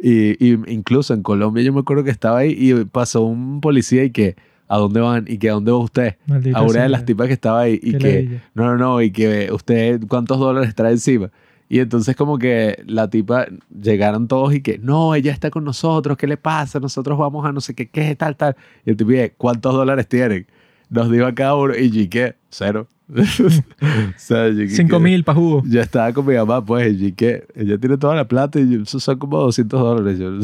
Y, 0.00 0.30
y 0.44 0.52
incluso 0.68 1.12
en 1.12 1.22
Colombia 1.24 1.64
yo 1.64 1.72
me 1.72 1.80
acuerdo 1.80 2.04
que 2.04 2.10
estaba 2.10 2.38
ahí 2.38 2.54
y 2.56 2.84
pasó 2.84 3.22
un 3.22 3.60
policía 3.60 4.04
y 4.04 4.10
que, 4.10 4.36
¿a 4.68 4.78
dónde 4.78 5.00
van? 5.00 5.24
Y 5.26 5.38
que, 5.38 5.50
¿a 5.50 5.54
dónde 5.54 5.72
va 5.72 5.78
usted? 5.78 6.14
Maldita 6.28 6.56
A 6.58 6.62
una 6.62 6.82
de 6.84 6.88
las 6.88 7.04
tipas 7.04 7.26
que 7.26 7.32
estaba 7.32 7.62
ahí 7.62 7.80
y 7.82 7.98
que, 7.98 8.38
no, 8.54 8.64
no, 8.66 8.76
no, 8.76 9.02
y 9.02 9.10
que 9.10 9.50
usted, 9.52 10.00
¿cuántos 10.06 10.38
dólares 10.38 10.72
trae 10.76 10.92
encima? 10.92 11.30
Y 11.68 11.80
entonces 11.80 12.16
como 12.16 12.38
que 12.38 12.82
la 12.86 13.10
tipa, 13.10 13.46
llegaron 13.80 14.26
todos 14.26 14.54
y 14.54 14.62
que, 14.62 14.78
no, 14.78 15.14
ella 15.14 15.32
está 15.32 15.50
con 15.50 15.64
nosotros, 15.64 16.16
¿qué 16.16 16.26
le 16.26 16.36
pasa? 16.38 16.80
Nosotros 16.80 17.18
vamos 17.18 17.44
a 17.44 17.52
no 17.52 17.60
sé 17.60 17.74
qué, 17.74 17.88
qué, 17.88 18.14
tal, 18.16 18.36
tal. 18.36 18.56
Y 18.86 18.90
el 18.90 18.96
tipo, 18.96 19.10
"Oye, 19.10 19.34
¿cuántos 19.36 19.74
dólares 19.74 20.08
tienen? 20.08 20.46
Nos 20.88 21.10
dio 21.10 21.26
a 21.26 21.34
cada 21.34 21.54
uno 21.56 21.74
y 21.76 21.90
yo, 21.90 22.00
¿y 22.00 22.08
qué? 22.08 22.36
Cero. 22.48 22.88
sea, 24.16 24.48
yo, 24.50 24.66
Cinco 24.68 25.00
mil 25.00 25.24
pa' 25.24 25.34
jugo. 25.34 25.62
yo 25.66 25.80
estaba 25.80 26.12
con 26.12 26.26
mi 26.26 26.34
mamá, 26.34 26.64
pues, 26.64 27.00
y 27.00 27.12
que 27.12 27.46
ella 27.54 27.78
tiene 27.78 27.96
toda 27.98 28.14
la 28.14 28.26
plata 28.28 28.58
y 28.60 28.70
yo- 28.70 28.82
eso 28.82 29.00
son 29.00 29.18
como 29.18 29.38
200 29.40 29.80
dólares. 29.80 30.18
Yo, 30.18 30.38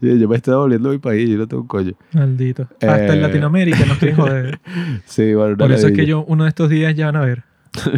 yo, 0.00 0.14
yo 0.16 0.28
me 0.28 0.36
estoy 0.36 0.52
devolviendo 0.52 0.90
mi 0.90 0.98
país, 0.98 1.28
yo 1.28 1.36
no 1.38 1.46
tengo 1.48 1.62
un 1.62 1.68
coño. 1.68 1.92
Maldito. 2.12 2.62
Hasta 2.80 3.06
en 3.06 3.18
Eh. 3.18 3.20
Latinoamérica 3.22 3.84
nos 3.86 3.98
quieren 3.98 4.16
joder. 4.16 4.60
Sí, 5.06 5.34
bueno, 5.34 5.56
Por 5.56 5.72
eso 5.72 5.88
es 5.88 5.92
que 5.94 6.06
yo 6.06 6.24
uno 6.26 6.44
de 6.44 6.48
estos 6.50 6.68
días 6.70 6.94
ya 6.94 7.06
van 7.06 7.16
a 7.16 7.20
ver. 7.24 7.44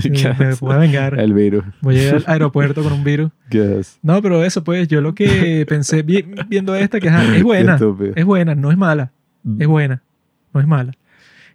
Y 0.05 0.11
¿Qué 0.13 0.35
me 0.39 0.49
es? 0.51 0.61
voy 0.61 0.75
a 0.75 0.79
vengar. 0.79 1.19
El 1.21 1.33
virus. 1.35 1.65
Voy 1.81 1.99
a 1.99 2.09
ir 2.09 2.15
al 2.15 2.25
aeropuerto 2.27 2.83
con 2.83 2.93
un 2.93 3.05
virus. 3.05 3.31
No, 4.03 4.21
pero 4.23 4.43
eso 4.45 4.65
pues, 4.65 4.89
yo 4.89 5.01
lo 5.01 5.15
que 5.15 5.65
pensé 5.69 6.03
vi- 6.03 6.25
viendo 6.49 6.75
esta, 6.75 6.99
que 7.01 7.09
ajá, 7.09 7.37
es 7.37 7.43
buena. 7.45 7.79
Es 8.15 8.25
buena, 8.25 8.55
no 8.55 8.71
es 8.71 8.77
mala. 8.77 9.13
Mm. 9.45 9.63
Es 9.63 9.69
buena, 9.69 10.03
no 10.53 10.61
es 10.61 10.67
mala. 10.67 10.93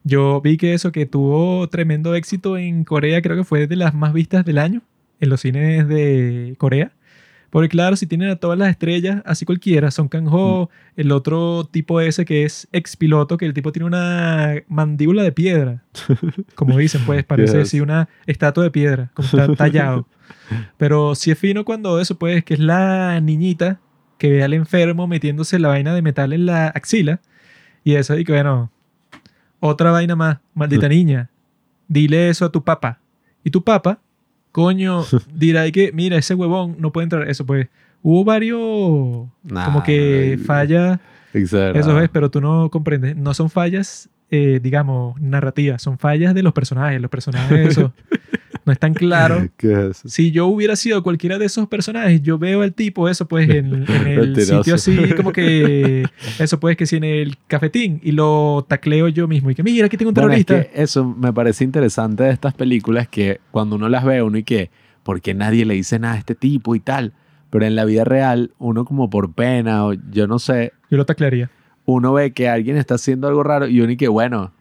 Yo 0.03 0.41
vi 0.41 0.57
que 0.57 0.73
eso, 0.73 0.91
que 0.91 1.05
tuvo 1.05 1.67
tremendo 1.69 2.15
éxito 2.15 2.57
en 2.57 2.83
Corea, 2.85 3.21
creo 3.21 3.35
que 3.37 3.43
fue 3.43 3.67
de 3.67 3.75
las 3.75 3.93
más 3.93 4.13
vistas 4.13 4.43
del 4.45 4.57
año 4.57 4.81
en 5.19 5.29
los 5.29 5.41
cines 5.41 5.87
de 5.87 6.55
Corea. 6.57 6.91
Porque 7.51 7.69
claro, 7.69 7.95
si 7.97 8.07
tienen 8.07 8.29
a 8.29 8.37
todas 8.37 8.57
las 8.57 8.69
estrellas, 8.69 9.21
así 9.25 9.45
cualquiera, 9.45 9.91
Son 9.91 10.07
Kang-ho, 10.07 10.69
el 10.95 11.11
otro 11.11 11.65
tipo 11.69 12.01
ese 12.01 12.25
que 12.25 12.45
es 12.45 12.67
ex 12.71 12.95
piloto, 12.95 13.37
que 13.37 13.45
el 13.45 13.53
tipo 13.53 13.71
tiene 13.71 13.85
una 13.85 14.55
mandíbula 14.67 15.21
de 15.21 15.31
piedra. 15.33 15.83
Como 16.55 16.77
dicen, 16.77 17.01
pues 17.05 17.23
parece 17.25 17.57
Yes. 17.57 17.67
así 17.67 17.81
una 17.81 18.07
estatua 18.25 18.63
de 18.63 18.71
piedra, 18.71 19.11
como 19.13 19.27
está 19.27 19.47
tallado. 19.55 20.07
Pero 20.77 21.13
sí 21.13 21.29
es 21.31 21.37
fino 21.37 21.65
cuando 21.65 21.99
eso, 21.99 22.17
pues, 22.17 22.43
que 22.43 22.53
es 22.55 22.59
la 22.59 23.19
niñita 23.21 23.79
que 24.17 24.29
ve 24.29 24.43
al 24.43 24.53
enfermo 24.53 25.07
metiéndose 25.07 25.59
la 25.59 25.67
vaina 25.69 25.93
de 25.93 26.01
metal 26.01 26.31
en 26.33 26.45
la 26.45 26.67
axila. 26.67 27.19
Y 27.83 27.95
eso, 27.95 28.17
y 28.17 28.23
que 28.23 28.31
bueno, 28.31 28.71
otra 29.59 29.91
vaina 29.91 30.15
más, 30.15 30.37
maldita 30.53 30.87
niña, 30.87 31.29
dile 31.87 32.29
eso 32.29 32.45
a 32.45 32.51
tu 32.51 32.63
papá. 32.63 32.99
Y 33.43 33.49
tu 33.49 33.63
papá, 33.63 33.99
coño, 34.51 35.03
dirá 35.33 35.69
que, 35.71 35.91
mira, 35.93 36.17
ese 36.17 36.33
huevón 36.35 36.75
no 36.79 36.91
puede 36.91 37.03
entrar. 37.05 37.29
Eso 37.29 37.45
pues, 37.45 37.67
hubo 38.01 38.23
varios, 38.23 39.27
Nah, 39.43 39.65
como 39.65 39.83
que 39.83 40.39
fallas, 40.45 40.99
exagerado. 41.33 41.79
eso 41.79 42.01
es, 42.01 42.09
pero 42.09 42.29
tú 42.29 42.41
no 42.41 42.69
comprendes. 42.69 43.15
No 43.15 43.33
son 43.33 43.49
fallas, 43.49 44.09
eh, 44.29 44.59
digamos, 44.61 45.19
narrativas, 45.21 45.81
son 45.81 45.97
fallas 45.97 46.33
de 46.33 46.43
los 46.43 46.53
personajes. 46.53 47.01
Los 47.01 47.11
personajes, 47.11 47.69
eso, 47.69 47.93
no 48.65 48.71
es 48.73 48.79
tan 48.79 48.93
claro. 48.93 49.47
¿Qué 49.57 49.89
es? 49.89 50.01
Si 50.05 50.31
yo 50.31 50.47
hubiera 50.47 50.75
sido 50.75 51.01
cualquiera 51.03 51.37
de 51.37 51.45
esos 51.45 51.67
personajes, 51.67 52.21
yo 52.21 52.37
veo 52.37 52.61
al 52.61 52.73
tipo, 52.73 53.09
eso 53.09 53.27
pues, 53.27 53.49
en, 53.49 53.85
en 53.89 54.07
el 54.07 54.35
sitio 54.45 54.75
así, 54.75 54.97
como 55.15 55.31
que, 55.31 56.05
eso 56.39 56.59
pues, 56.59 56.77
que 56.77 56.85
si 56.85 56.97
en 56.97 57.03
el 57.03 57.37
cafetín, 57.47 57.99
y 58.03 58.11
lo 58.11 58.65
tacleo 58.67 59.07
yo 59.07 59.27
mismo, 59.27 59.49
y 59.51 59.55
que 59.55 59.63
mira, 59.63 59.85
aquí 59.87 59.97
tengo 59.97 60.09
un 60.09 60.13
Bueno, 60.15 60.33
es 60.33 60.45
terrorista. 60.45 60.71
que 60.73 60.81
eso 60.83 61.05
me 61.05 61.33
parece 61.33 61.63
interesante 61.63 62.23
de 62.23 62.31
estas 62.31 62.53
películas 62.53 63.07
que 63.07 63.39
cuando 63.51 63.75
uno 63.75 63.89
las 63.89 64.03
ve 64.05 64.21
uno 64.21 64.37
y 64.37 64.43
que, 64.43 64.69
¿por 65.03 65.21
qué 65.21 65.33
nadie 65.33 65.65
le 65.65 65.73
dice 65.73 65.97
nada 65.99 66.13
a 66.15 66.17
este 66.17 66.35
tipo 66.35 66.75
y 66.75 66.79
tal? 66.79 67.13
Pero 67.49 67.65
en 67.65 67.75
la 67.75 67.83
vida 67.85 68.03
real, 68.05 68.51
uno 68.59 68.85
como 68.85 69.09
por 69.09 69.33
pena 69.33 69.85
o 69.85 69.93
yo 69.93 70.25
no 70.27 70.39
sé, 70.39 70.71
Yo 70.89 70.97
lo 70.97 71.05
taclearía. 71.05 71.49
uno 71.85 72.13
ve 72.13 72.31
que 72.31 72.47
alguien 72.47 72.77
está 72.77 72.95
haciendo 72.95 73.27
algo 73.27 73.43
raro 73.43 73.67
y 73.67 73.81
uno 73.81 73.91
y 73.91 73.97
que, 73.97 74.07
bueno, 74.07 74.53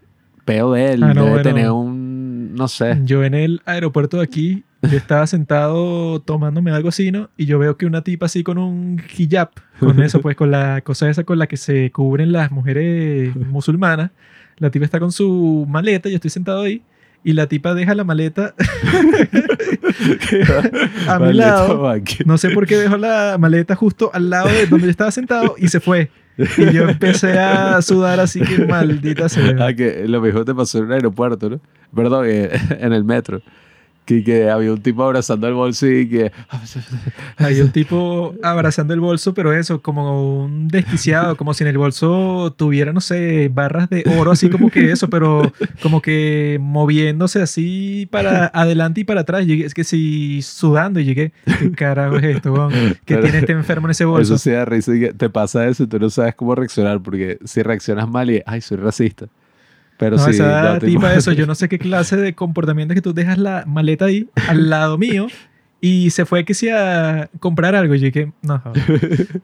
peo 0.44 0.72
de 0.72 0.94
él, 0.94 1.02
Ah, 1.04 1.14
no, 1.14 1.20
debe 1.26 1.34
bueno. 1.36 1.42
tener 1.42 1.70
un, 1.70 1.89
no 2.50 2.68
sé. 2.68 2.98
Yo 3.04 3.24
en 3.24 3.34
el 3.34 3.62
aeropuerto 3.64 4.18
de 4.18 4.24
aquí, 4.24 4.64
yo 4.82 4.96
estaba 4.96 5.26
sentado 5.26 6.20
tomándome 6.20 6.70
algo 6.70 6.88
así, 6.88 7.10
¿no? 7.10 7.30
Y 7.36 7.46
yo 7.46 7.58
veo 7.58 7.76
que 7.76 7.86
una 7.86 8.02
tipa 8.02 8.26
así 8.26 8.42
con 8.42 8.58
un 8.58 9.02
hijab, 9.16 9.50
con 9.78 10.02
eso, 10.02 10.20
pues 10.20 10.36
con 10.36 10.50
la 10.50 10.80
cosa 10.82 11.10
esa 11.10 11.24
con 11.24 11.38
la 11.38 11.46
que 11.46 11.56
se 11.56 11.90
cubren 11.90 12.32
las 12.32 12.50
mujeres 12.50 13.34
musulmanas, 13.36 14.10
la 14.58 14.70
tipa 14.70 14.84
está 14.84 15.00
con 15.00 15.12
su 15.12 15.66
maleta, 15.68 16.08
yo 16.08 16.16
estoy 16.16 16.30
sentado 16.30 16.62
ahí, 16.62 16.82
y 17.22 17.34
la 17.34 17.46
tipa 17.46 17.74
deja 17.74 17.94
la 17.94 18.04
maleta 18.04 18.54
a 21.08 21.18
mi 21.18 21.34
lado. 21.34 21.94
No 22.24 22.38
sé 22.38 22.50
por 22.50 22.66
qué 22.66 22.76
dejó 22.76 22.96
la 22.96 23.36
maleta 23.38 23.76
justo 23.76 24.10
al 24.14 24.30
lado 24.30 24.48
de 24.48 24.66
donde 24.66 24.86
yo 24.86 24.90
estaba 24.90 25.10
sentado 25.10 25.54
y 25.58 25.68
se 25.68 25.80
fue. 25.80 26.10
Y 26.56 26.72
yo 26.72 26.88
empecé 26.88 27.38
a 27.38 27.80
sudar 27.82 28.20
así 28.20 28.40
que 28.40 28.66
maldita 28.66 29.28
sea. 29.28 29.54
Ah, 29.58 29.74
que 29.74 30.06
lo 30.06 30.20
mejor 30.20 30.44
te 30.44 30.54
pasó 30.54 30.78
en 30.78 30.84
un 30.84 30.92
aeropuerto, 30.92 31.50
¿no? 31.50 31.60
Perdón, 31.94 32.26
eh, 32.28 32.50
en 32.80 32.92
el 32.92 33.04
metro. 33.04 33.42
Que, 34.04 34.24
que 34.24 34.50
había 34.50 34.72
un 34.72 34.82
tipo 34.82 35.04
abrazando 35.04 35.46
el 35.46 35.54
bolso 35.54 35.86
y 35.86 36.08
que... 36.08 36.32
Hay 37.36 37.60
un 37.60 37.70
tipo 37.70 38.34
abrazando 38.42 38.92
el 38.92 39.00
bolso, 39.00 39.34
pero 39.34 39.52
eso, 39.52 39.80
como 39.82 40.42
un 40.44 40.68
desquiciado, 40.68 41.36
como 41.36 41.54
si 41.54 41.62
en 41.64 41.68
el 41.68 41.78
bolso 41.78 42.52
tuviera, 42.56 42.92
no 42.92 43.00
sé, 43.00 43.48
barras 43.52 43.88
de 43.88 44.04
oro, 44.18 44.32
así 44.32 44.50
como 44.50 44.70
que 44.70 44.90
eso, 44.90 45.08
pero 45.08 45.52
como 45.82 46.02
que 46.02 46.58
moviéndose 46.60 47.40
así 47.40 48.08
para 48.10 48.46
adelante 48.46 49.02
y 49.02 49.04
para 49.04 49.20
atrás. 49.20 49.46
Llegué, 49.46 49.64
es 49.64 49.74
que 49.74 49.84
sí, 49.84 50.40
sudando 50.42 51.00
y 51.00 51.04
llegué, 51.04 51.32
¿qué 51.58 51.70
carajo 51.72 52.16
es 52.16 52.36
esto, 52.36 52.52
weón? 52.52 52.72
¿Qué 53.04 53.16
tiene 53.16 53.38
este 53.38 53.52
enfermo 53.52 53.86
en 53.86 53.92
ese 53.92 54.04
bolso? 54.04 54.34
Eso 54.34 54.42
sí 54.42 54.50
da 54.50 54.64
risa 54.64 54.94
y 54.94 55.00
que 55.00 55.12
te 55.12 55.30
pasa 55.30 55.66
eso 55.68 55.84
y 55.84 55.86
tú 55.86 55.98
no 55.98 56.10
sabes 56.10 56.34
cómo 56.34 56.54
reaccionar 56.54 57.00
porque 57.00 57.38
si 57.44 57.62
reaccionas 57.62 58.08
mal 58.08 58.30
y, 58.30 58.42
ay, 58.46 58.60
soy 58.60 58.78
racista. 58.78 59.26
Pero 60.00 60.16
no, 60.16 60.24
sí, 60.24 60.30
esa 60.30 60.78
tipa, 60.78 61.12
eso, 61.12 61.30
yo 61.32 61.46
no 61.46 61.54
sé 61.54 61.68
qué 61.68 61.78
clase 61.78 62.16
de 62.16 62.34
comportamiento 62.34 62.94
es 62.94 62.96
que 62.96 63.02
tú 63.02 63.12
dejas 63.12 63.36
la 63.36 63.64
maleta 63.66 64.06
ahí, 64.06 64.30
al 64.48 64.70
lado 64.70 64.96
mío, 64.96 65.26
y 65.78 66.08
se 66.08 66.24
fue 66.24 66.46
que 66.46 66.54
sí 66.54 66.70
a 66.70 67.28
comprar 67.38 67.74
algo. 67.74 67.94
Y 67.94 67.98
yo 67.98 68.06
dije, 68.06 68.32
no, 68.40 68.62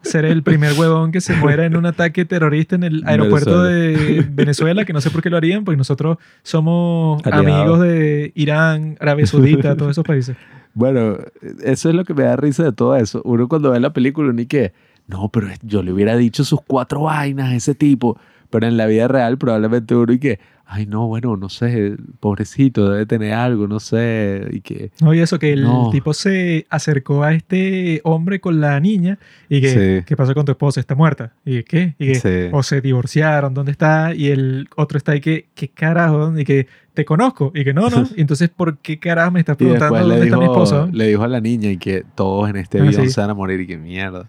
seré 0.01 0.31
el 0.31 0.41
primer 0.41 0.73
huevón 0.73 1.11
que 1.11 1.21
se 1.21 1.35
muera 1.35 1.65
en 1.65 1.77
un 1.77 1.85
ataque 1.85 2.25
terrorista 2.25 2.75
en 2.75 2.83
el 2.85 3.03
aeropuerto 3.05 3.61
de 3.61 4.25
Venezuela, 4.31 4.83
que 4.83 4.93
no 4.93 5.01
sé 5.01 5.11
por 5.11 5.21
qué 5.21 5.29
lo 5.29 5.37
harían, 5.37 5.63
porque 5.63 5.77
nosotros 5.77 6.17
somos 6.41 7.23
amigos 7.27 7.79
de 7.79 8.31
Irán, 8.33 8.97
Arabia 8.99 9.27
Saudita, 9.27 9.77
todos 9.77 9.91
esos 9.91 10.03
países. 10.03 10.35
Bueno, 10.73 11.19
eso 11.63 11.89
es 11.89 11.95
lo 11.95 12.03
que 12.03 12.15
me 12.15 12.23
da 12.23 12.35
risa 12.35 12.63
de 12.63 12.71
todo 12.71 12.95
eso. 12.95 13.21
Uno 13.25 13.47
cuando 13.47 13.69
ve 13.69 13.79
la 13.79 13.93
película, 13.93 14.33
ni 14.33 14.47
que, 14.47 14.73
no, 15.05 15.29
pero 15.29 15.49
yo 15.61 15.83
le 15.83 15.91
hubiera 15.91 16.17
dicho 16.17 16.43
sus 16.43 16.61
cuatro 16.65 17.01
vainas 17.01 17.51
a 17.51 17.55
ese 17.55 17.75
tipo. 17.75 18.19
Pero 18.49 18.67
en 18.67 18.77
la 18.77 18.85
vida 18.85 19.07
real 19.07 19.37
probablemente 19.37 19.95
uno 19.95 20.13
y 20.13 20.19
que, 20.19 20.39
ay 20.65 20.85
no, 20.85 21.07
bueno, 21.07 21.37
no 21.37 21.49
sé, 21.49 21.95
pobrecito, 22.19 22.89
debe 22.89 23.05
tener 23.05 23.33
algo, 23.33 23.67
no 23.67 23.79
sé, 23.79 24.47
y 24.51 24.61
que... 24.61 24.91
No, 25.01 25.13
y 25.13 25.19
eso, 25.19 25.39
que 25.39 25.53
el 25.53 25.67
tipo 25.91 26.13
se 26.13 26.65
acercó 26.69 27.23
a 27.23 27.33
este 27.33 28.01
hombre 28.03 28.39
con 28.39 28.59
la 28.59 28.79
niña 28.79 29.17
y 29.49 29.61
que, 29.61 30.03
¿qué 30.05 30.15
pasó 30.15 30.33
con 30.33 30.45
tu 30.45 30.51
esposa? 30.51 30.79
¿Está 30.79 30.95
muerta? 30.95 31.33
¿Y 31.45 31.63
qué? 31.63 31.95
Y 31.99 32.13
que, 32.13 32.49
o 32.53 32.63
se 32.63 32.81
divorciaron, 32.81 33.53
¿dónde 33.53 33.71
está? 33.71 34.13
Y 34.13 34.27
el 34.27 34.67
otro 34.75 34.97
está 34.97 35.13
ahí 35.13 35.21
que, 35.21 35.47
¿qué 35.55 35.69
carajo? 35.69 36.37
Y 36.37 36.43
que, 36.43 36.67
te 36.97 37.05
conozco. 37.05 37.51
Y 37.53 37.63
que 37.63 37.75
no, 37.75 37.91
no. 37.91 38.07
Y 38.15 38.21
entonces, 38.21 38.49
¿por 38.49 38.79
qué 38.79 38.97
carajo 38.97 39.29
me 39.29 39.39
estás 39.39 39.55
preguntando 39.55 39.99
dónde 39.99 40.25
está 40.25 40.37
mi 40.37 40.45
esposa? 40.45 40.89
Le 40.91 41.07
dijo 41.07 41.23
a 41.23 41.27
la 41.27 41.39
niña 41.39 41.69
y 41.69 41.77
que 41.77 42.03
todos 42.15 42.49
en 42.49 42.55
este 42.55 42.81
video 42.81 43.07
se 43.07 43.21
van 43.21 43.29
a 43.29 43.35
morir 43.35 43.61
y 43.61 43.67
que 43.67 43.77
mierda. 43.77 44.27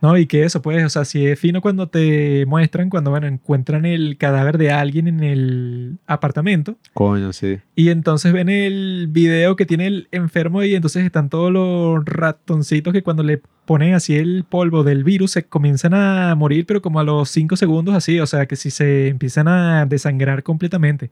No, 0.00 0.16
y 0.16 0.26
que 0.26 0.44
eso, 0.44 0.62
pues, 0.62 0.84
o 0.84 0.88
sea, 0.88 1.04
si 1.04 1.26
es 1.26 1.38
fino 1.38 1.60
cuando 1.60 1.88
te 1.88 2.46
muestran, 2.46 2.88
cuando, 2.88 3.10
bueno, 3.10 3.26
encuentran 3.26 3.84
el 3.84 4.16
cadáver 4.16 4.56
de 4.56 4.70
alguien 4.70 5.08
en 5.08 5.22
el 5.24 5.98
apartamento. 6.06 6.76
Coño, 6.94 7.32
sí. 7.32 7.58
Y 7.74 7.88
entonces 7.90 8.32
ven 8.32 8.48
el 8.48 9.08
video 9.10 9.56
que 9.56 9.66
tiene 9.66 9.88
el 9.88 10.08
enfermo 10.12 10.62
y 10.62 10.74
entonces 10.74 11.04
están 11.04 11.28
todos 11.28 11.50
los 11.50 12.04
ratoncitos 12.04 12.92
que 12.92 13.02
cuando 13.02 13.24
le 13.24 13.42
ponen 13.64 13.94
así 13.94 14.16
el 14.16 14.44
polvo 14.48 14.84
del 14.84 15.04
virus 15.04 15.32
se 15.32 15.44
comienzan 15.44 15.94
a 15.94 16.34
morir, 16.36 16.64
pero 16.64 16.80
como 16.80 17.00
a 17.00 17.04
los 17.04 17.28
cinco 17.28 17.56
segundos 17.56 17.94
así, 17.94 18.20
o 18.20 18.26
sea, 18.26 18.46
que 18.46 18.56
si 18.56 18.70
se 18.70 19.08
empiezan 19.08 19.48
a 19.48 19.84
desangrar 19.84 20.42
completamente. 20.42 21.10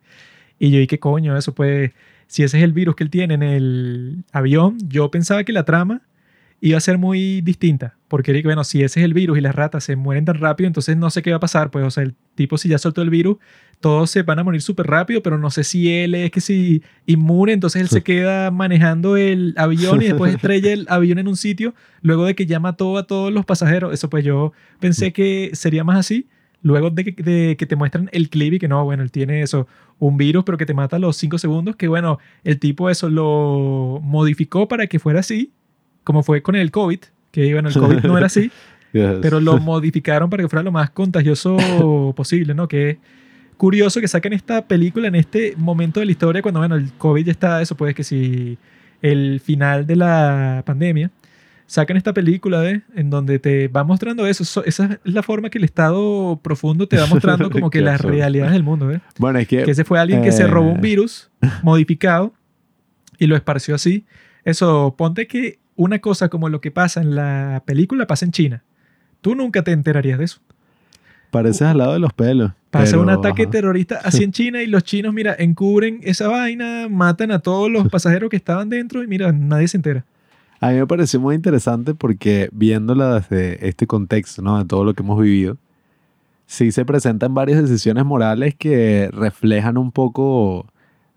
Y 0.59 0.70
yo, 0.70 0.81
¿y 0.81 0.87
qué 0.87 0.99
coño? 0.99 1.37
Eso, 1.37 1.55
pues, 1.55 1.90
si 2.29 2.44
ese 2.44 2.59
es 2.59 2.64
el 2.64 2.72
virus 2.72 2.94
que 2.96 3.05
él 3.05 3.11
tiene 3.11 3.35
en 3.35 3.42
el 3.42 4.25
avión, 4.33 4.79
yo 4.88 5.11
pensaba 5.11 5.44
que 5.44 5.53
la 5.53 5.64
trama 5.64 6.03
iba 6.60 6.78
a 6.78 6.80
ser 6.80 6.98
muy 6.98 7.40
distinta. 7.40 7.96
Porque, 8.08 8.40
bueno, 8.42 8.62
si 8.62 8.82
ese 8.82 9.00
es 9.00 9.04
el 9.04 9.14
virus 9.14 9.36
y 9.38 9.40
las 9.40 9.54
ratas 9.54 9.84
se 9.84 9.96
mueren 9.96 10.24
tan 10.24 10.36
rápido, 10.36 10.68
entonces 10.68 10.96
no 10.96 11.10
sé 11.10 11.22
qué 11.22 11.30
va 11.30 11.36
a 11.36 11.40
pasar. 11.40 11.70
Pues, 11.70 11.84
o 11.84 11.90
sea, 11.90 12.04
el 12.04 12.14
tipo 12.34 12.56
si 12.56 12.68
ya 12.68 12.78
soltó 12.78 13.02
el 13.02 13.10
virus, 13.10 13.38
todos 13.80 14.10
se 14.10 14.22
van 14.22 14.38
a 14.38 14.44
morir 14.44 14.62
súper 14.62 14.86
rápido, 14.86 15.22
pero 15.22 15.38
no 15.38 15.50
sé 15.50 15.64
si 15.64 15.92
él 15.92 16.14
es 16.14 16.30
que 16.30 16.40
si 16.40 16.82
inmune, 17.06 17.52
entonces 17.52 17.82
él 17.82 17.88
se 17.88 18.02
queda 18.02 18.50
manejando 18.50 19.16
el 19.16 19.54
avión 19.56 20.02
y 20.02 20.06
después 20.06 20.34
estrella 20.36 20.72
el 20.72 20.86
avión 20.88 21.18
en 21.18 21.28
un 21.28 21.36
sitio, 21.36 21.74
luego 22.00 22.24
de 22.24 22.34
que 22.34 22.46
ya 22.46 22.60
mató 22.60 22.96
a 22.96 23.06
todos 23.06 23.32
los 23.32 23.44
pasajeros. 23.44 23.92
Eso 23.92 24.08
pues 24.08 24.24
yo 24.24 24.52
pensé 24.78 25.12
que 25.12 25.50
sería 25.54 25.84
más 25.84 25.98
así. 25.98 26.28
Luego 26.62 26.90
de 26.90 27.04
que, 27.04 27.22
de 27.22 27.56
que 27.56 27.66
te 27.66 27.76
muestran 27.76 28.08
el 28.12 28.28
clip 28.28 28.54
y 28.54 28.58
que 28.58 28.66
no, 28.66 28.82
bueno, 28.84 29.04
él 29.04 29.12
tiene 29.12 29.42
eso, 29.42 29.68
un 29.98 30.16
virus, 30.16 30.42
pero 30.44 30.58
que 30.58 30.66
te 30.66 30.74
mata 30.74 30.96
a 30.96 30.98
los 30.98 31.16
5 31.16 31.38
segundos, 31.38 31.76
que 31.76 31.86
bueno, 31.86 32.18
el 32.42 32.58
tipo 32.58 32.90
eso 32.90 33.08
lo 33.08 34.00
modificó 34.02 34.66
para 34.66 34.88
que 34.88 34.98
fuera 34.98 35.20
así 35.20 35.52
como 36.06 36.22
fue 36.22 36.40
con 36.40 36.54
el 36.54 36.70
COVID, 36.70 37.00
que 37.32 37.52
bueno, 37.52 37.68
el 37.68 37.74
COVID 37.74 38.04
no 38.04 38.16
era 38.16 38.28
así, 38.28 38.52
pero 38.92 39.40
lo 39.40 39.58
modificaron 39.58 40.30
para 40.30 40.44
que 40.44 40.48
fuera 40.48 40.62
lo 40.62 40.70
más 40.70 40.90
contagioso 40.90 41.56
posible, 42.16 42.54
¿no? 42.54 42.68
Que 42.68 42.90
es 42.90 42.96
curioso 43.56 44.00
que 44.00 44.06
saquen 44.06 44.32
esta 44.32 44.68
película 44.68 45.08
en 45.08 45.16
este 45.16 45.54
momento 45.56 45.98
de 45.98 46.06
la 46.06 46.12
historia, 46.12 46.42
cuando, 46.42 46.60
bueno, 46.60 46.76
el 46.76 46.92
COVID 46.92 47.26
ya 47.26 47.32
está, 47.32 47.60
eso 47.60 47.76
pues 47.76 47.92
que 47.96 48.04
si 48.04 48.56
el 49.02 49.40
final 49.40 49.84
de 49.84 49.96
la 49.96 50.62
pandemia, 50.64 51.10
sacan 51.66 51.96
esta 51.96 52.14
película 52.14 52.60
de, 52.60 52.82
en 52.94 53.10
donde 53.10 53.40
te 53.40 53.66
va 53.66 53.82
mostrando 53.82 54.28
eso. 54.28 54.64
esa 54.64 54.84
es 55.04 55.12
la 55.12 55.24
forma 55.24 55.50
que 55.50 55.58
el 55.58 55.64
Estado 55.64 56.38
profundo 56.40 56.86
te 56.86 56.98
va 56.98 57.06
mostrando 57.06 57.50
como 57.50 57.68
que 57.68 57.80
las 57.80 58.00
realidades 58.00 58.52
del 58.52 58.62
mundo. 58.62 58.92
¿eh? 58.92 59.00
Bueno, 59.18 59.40
es 59.40 59.48
que... 59.48 59.64
Que 59.64 59.72
ese 59.72 59.84
fue 59.84 59.98
alguien 59.98 60.22
que 60.22 60.30
se 60.30 60.46
robó 60.46 60.70
un 60.70 60.78
eh. 60.78 60.82
virus 60.82 61.30
modificado 61.64 62.32
y 63.18 63.26
lo 63.26 63.34
esparció 63.34 63.74
así. 63.74 64.06
Eso, 64.44 64.94
ponte 64.96 65.26
que 65.26 65.58
una 65.76 66.00
cosa 66.00 66.28
como 66.28 66.48
lo 66.48 66.60
que 66.60 66.70
pasa 66.70 67.00
en 67.00 67.14
la 67.14 67.62
película 67.64 68.06
pasa 68.06 68.24
en 68.24 68.32
China. 68.32 68.64
Tú 69.20 69.34
nunca 69.34 69.62
te 69.62 69.72
enterarías 69.72 70.18
de 70.18 70.24
eso. 70.24 70.40
Pareces 71.30 71.62
al 71.62 71.78
lado 71.78 71.92
de 71.92 71.98
los 71.98 72.12
pelos. 72.12 72.52
Pasa 72.70 72.98
un 72.98 73.10
ataque 73.10 73.46
terrorista 73.46 74.00
así 74.04 74.24
en 74.24 74.32
China 74.32 74.62
y 74.62 74.66
los 74.66 74.84
chinos, 74.84 75.12
mira, 75.12 75.34
encubren 75.38 76.00
esa 76.02 76.28
vaina, 76.28 76.88
matan 76.88 77.30
a 77.30 77.38
todos 77.38 77.70
los 77.70 77.88
pasajeros 77.88 78.30
que 78.30 78.36
estaban 78.36 78.68
dentro 78.68 79.02
y 79.02 79.06
mira, 79.06 79.32
nadie 79.32 79.68
se 79.68 79.76
entera. 79.76 80.04
A 80.60 80.70
mí 80.70 80.76
me 80.76 80.86
pareció 80.86 81.20
muy 81.20 81.34
interesante 81.34 81.94
porque 81.94 82.48
viéndola 82.52 83.20
desde 83.20 83.68
este 83.68 83.86
contexto, 83.86 84.42
¿no? 84.42 84.58
De 84.58 84.64
todo 84.64 84.84
lo 84.84 84.94
que 84.94 85.02
hemos 85.02 85.20
vivido, 85.20 85.58
sí 86.46 86.72
se 86.72 86.84
presentan 86.84 87.34
varias 87.34 87.60
decisiones 87.60 88.04
morales 88.04 88.54
que 88.54 89.10
reflejan 89.12 89.76
un 89.76 89.92
poco 89.92 90.66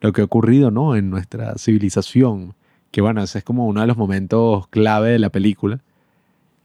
lo 0.02 0.12
que 0.12 0.22
ha 0.22 0.26
ocurrido, 0.26 0.72
¿no? 0.72 0.96
En 0.96 1.10
nuestra 1.10 1.58
civilización 1.58 2.54
que 2.92 3.02
bueno, 3.02 3.22
ese 3.24 3.40
es 3.40 3.44
como 3.44 3.68
uno 3.68 3.82
de 3.82 3.88
los 3.88 3.98
momentos 3.98 4.68
clave 4.68 5.12
de 5.12 5.20
la 5.20 5.30
película, 5.30 5.80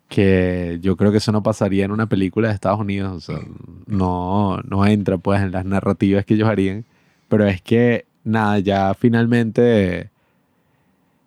que 0.08 0.78
yo 0.82 0.96
creo 0.96 1.10
que 1.10 1.18
eso 1.18 1.32
no 1.32 1.42
pasaría 1.42 1.84
en 1.84 1.90
una 1.90 2.06
película 2.08 2.48
de 2.48 2.54
Estados 2.54 2.80
Unidos, 2.80 3.12
o 3.12 3.20
sea, 3.20 3.40
no, 3.87 4.58
no 4.68 4.87
entra 4.87 5.18
pues 5.18 5.42
en 5.42 5.52
las 5.52 5.64
narrativas 5.64 6.24
que 6.24 6.34
ellos 6.34 6.48
harían, 6.48 6.84
pero 7.28 7.46
es 7.46 7.60
que 7.62 8.06
nada, 8.24 8.58
ya 8.58 8.94
finalmente 8.94 10.10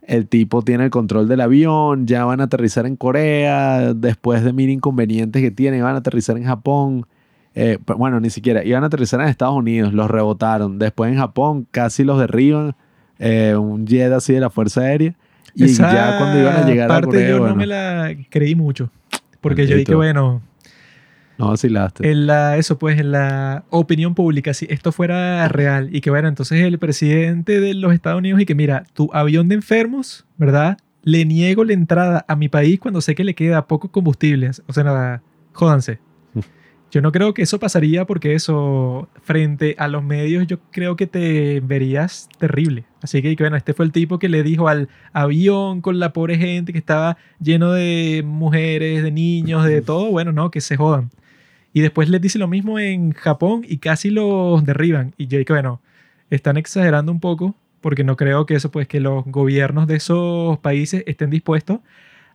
el 0.08 0.28
tipo 0.28 0.62
tiene 0.62 0.86
el 0.86 0.90
control 0.90 1.28
del 1.28 1.42
avión, 1.42 2.08
ya 2.08 2.24
van 2.26 2.40
a 2.40 2.46
aterrizar 2.46 2.86
en 2.86 2.96
Corea, 2.96 3.94
después 3.94 4.44
de 4.44 4.54
mil 4.54 4.70
inconvenientes 4.70 5.42
que 5.42 5.52
tienen, 5.52 5.84
van 5.84 5.96
a 5.96 6.00
aterrizar 6.00 6.38
en 6.38 6.46
Japón. 6.46 7.06
Eh, 7.56 7.78
bueno, 7.98 8.20
ni 8.20 8.30
siquiera, 8.30 8.64
iban 8.64 8.84
a 8.84 8.88
aterrizar 8.88 9.20
en 9.20 9.28
Estados 9.28 9.56
Unidos, 9.56 9.94
los 9.94 10.10
rebotaron. 10.10 10.80
Después 10.80 11.12
en 11.12 11.18
Japón 11.18 11.68
casi 11.72 12.06
los 12.06 12.20
derriban 12.20 12.76
eh, 13.20 13.56
un 13.56 13.86
jet 13.86 14.12
así 14.12 14.34
de 14.34 14.40
la 14.40 14.50
Fuerza 14.50 14.82
Aérea. 14.82 15.14
Y 15.54 15.68
ya 15.68 16.18
cuando 16.20 16.40
iban 16.40 16.56
a 16.56 16.66
llegar 16.66 16.88
parte 16.88 17.08
a 17.08 17.12
Corea, 17.12 17.30
yo 17.30 17.48
no 17.48 17.56
me 17.56 17.66
la 17.66 18.16
creí 18.30 18.54
mucho. 18.54 18.92
Porque 19.42 19.66
yo 19.66 19.76
dije, 19.76 19.96
bueno... 19.96 20.42
No 21.38 21.50
vacilaste. 21.50 22.10
En 22.10 22.26
la, 22.26 22.58
eso 22.58 22.80
pues, 22.80 23.00
en 23.00 23.12
la 23.12 23.64
opinión 23.70 24.16
pública, 24.16 24.54
si 24.54 24.66
esto 24.70 24.92
fuera 24.92 25.48
real 25.48 25.90
y 25.96 26.02
que 26.02 26.10
bueno, 26.10 26.28
entonces 26.28 26.64
el 26.64 26.80
presidente 26.80 27.60
de 27.60 27.76
los 27.76 27.94
Estados 27.94 28.18
Unidos 28.20 28.42
y 28.42 28.46
que 28.46 28.56
mira, 28.56 28.86
tu 28.94 29.10
avión 29.14 29.48
de 29.48 29.56
enfermos, 29.56 30.26
¿verdad? 30.38 30.80
Le 31.04 31.26
niego 31.26 31.64
la 31.64 31.74
entrada 31.74 32.26
a 32.28 32.36
mi 32.36 32.50
país 32.50 32.80
cuando 32.80 33.02
sé 33.02 33.14
que 33.14 33.24
le 33.24 33.36
queda 33.36 33.68
poco 33.68 33.92
combustible. 33.92 34.50
O 34.66 34.74
sea, 34.74 34.84
nada, 34.84 35.22
jódanse. 35.54 36.00
Yo 36.90 37.02
no 37.02 37.12
creo 37.12 37.34
que 37.34 37.44
eso 37.44 37.60
pasaría 37.60 38.06
porque 38.06 38.34
eso, 38.34 39.08
frente 39.22 39.76
a 39.78 39.88
los 39.88 40.04
medios, 40.04 40.48
yo 40.48 40.60
creo 40.72 40.96
que 40.96 41.06
te 41.06 41.60
verías 41.60 42.30
terrible. 42.40 42.86
Así 43.08 43.22
que, 43.22 43.36
bueno, 43.40 43.56
este 43.56 43.74
fue 43.74 43.86
el 43.86 43.94
tipo 43.94 44.20
que 44.20 44.28
le 44.28 44.44
dijo 44.44 44.68
al 44.68 44.90
avión 45.14 45.80
con 45.80 45.98
la 45.98 46.12
pobre 46.12 46.38
gente 46.38 46.74
que 46.74 46.80
estaba 46.80 47.18
lleno 47.40 47.72
de 47.72 48.22
mujeres, 48.26 49.02
de 49.02 49.12
niños, 49.12 49.64
de 49.64 49.82
todo, 49.84 50.12
bueno, 50.12 50.34
no, 50.34 50.52
que 50.52 50.60
se 50.60 50.76
jodan. 50.76 51.10
Y 51.72 51.80
después 51.80 52.10
les 52.10 52.20
dice 52.20 52.38
lo 52.38 52.50
mismo 52.50 52.80
en 52.80 53.14
Japón 53.14 53.64
y 53.66 53.78
casi 53.78 54.10
los 54.10 54.66
derriban. 54.66 55.14
Y 55.18 55.28
yo 55.28 55.38
digo, 55.38 55.54
bueno, 55.54 55.82
están 56.30 56.58
exagerando 56.58 57.14
un 57.14 57.22
poco 57.22 57.56
porque 57.80 58.04
no 58.04 58.18
creo 58.18 58.46
que 58.46 58.56
eso, 58.56 58.72
pues, 58.72 58.90
que 58.90 59.00
los 59.00 59.24
gobiernos 59.26 59.88
de 59.88 59.96
esos 59.96 60.60
países 60.60 61.04
estén 61.08 61.30
dispuestos 61.30 61.80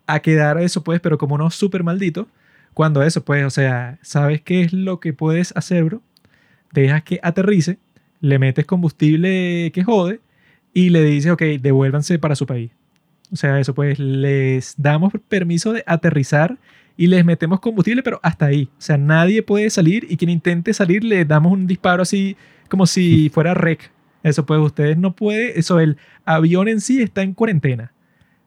a 0.06 0.20
quedar 0.20 0.58
eso, 0.58 0.82
pues, 0.82 1.00
pero 1.00 1.18
como 1.18 1.34
unos 1.34 1.54
súper 1.54 1.84
malditos 1.84 2.28
cuando 2.72 3.02
eso, 3.02 3.22
pues, 3.24 3.44
o 3.44 3.50
sea, 3.50 3.98
sabes 4.00 4.40
qué 4.40 4.62
es 4.62 4.72
lo 4.72 5.00
que 5.00 5.12
puedes 5.12 5.54
hacer, 5.54 5.84
bro. 5.84 6.00
Dejas 6.72 7.02
que 7.02 7.20
aterrice, 7.22 7.78
le 8.20 8.38
metes 8.38 8.64
combustible 8.64 9.70
que 9.74 9.84
jode 9.84 10.20
y 10.74 10.90
le 10.90 11.02
dices, 11.04 11.32
ok, 11.32 11.42
devuélvanse 11.60 12.18
para 12.18 12.34
su 12.34 12.46
país. 12.46 12.70
O 13.32 13.36
sea, 13.36 13.58
eso, 13.58 13.74
pues, 13.74 13.98
les 13.98 14.74
damos 14.76 15.12
permiso 15.28 15.72
de 15.72 15.82
aterrizar 15.86 16.58
y 16.96 17.06
les 17.06 17.24
metemos 17.24 17.60
combustible, 17.60 18.02
pero 18.02 18.20
hasta 18.22 18.46
ahí. 18.46 18.68
O 18.78 18.80
sea, 18.80 18.98
nadie 18.98 19.42
puede 19.42 19.70
salir 19.70 20.06
y 20.08 20.16
quien 20.16 20.30
intente 20.30 20.74
salir 20.74 21.02
le 21.04 21.24
damos 21.24 21.52
un 21.52 21.66
disparo 21.66 22.02
así 22.02 22.36
como 22.68 22.86
si 22.86 23.28
fuera 23.34 23.54
rec. 23.54 23.90
Eso, 24.22 24.44
pues, 24.46 24.60
ustedes 24.60 24.98
no 24.98 25.16
pueden. 25.16 25.52
Eso, 25.56 25.80
el 25.80 25.96
avión 26.24 26.68
en 26.68 26.80
sí 26.80 27.00
está 27.00 27.22
en 27.22 27.34
cuarentena 27.34 27.92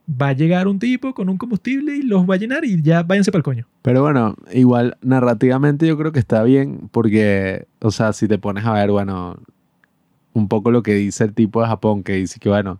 va 0.10 0.30
a 0.30 0.34
llegar 0.34 0.68
un 0.68 0.80
tipo 0.80 1.14
con 1.14 1.30
un 1.30 1.38
combustible 1.38 1.96
y 1.98 2.02
los 2.04 2.30
va 2.30 2.36
a 2.36 2.38
llenar 2.38 2.66
y 2.66 2.82
ya 2.82 3.04
váyanse 3.04 3.32
para 3.32 3.40
el 3.40 3.44
coño. 3.44 3.68
Pero 3.82 4.02
bueno, 4.02 4.36
igual 4.52 4.98
narrativamente 5.02 5.88
yo 5.88 5.98
creo 5.98 6.12
que 6.12 6.20
está 6.20 6.44
bien 6.44 6.90
porque, 6.92 7.68
o 7.82 7.92
sea, 7.92 8.14
si 8.14 8.28
te 8.28 8.38
pones 8.38 8.66
a 8.66 8.74
ver, 8.74 8.92
bueno, 8.92 9.38
un 10.36 10.50
poco 10.50 10.70
lo 10.70 10.84
que 10.84 10.94
dice 10.94 11.24
el 11.24 11.34
tipo 11.34 11.62
de 11.62 11.68
Japón, 11.68 12.04
que 12.04 12.14
dice 12.14 12.40
que, 12.40 12.50
bueno, 12.50 12.80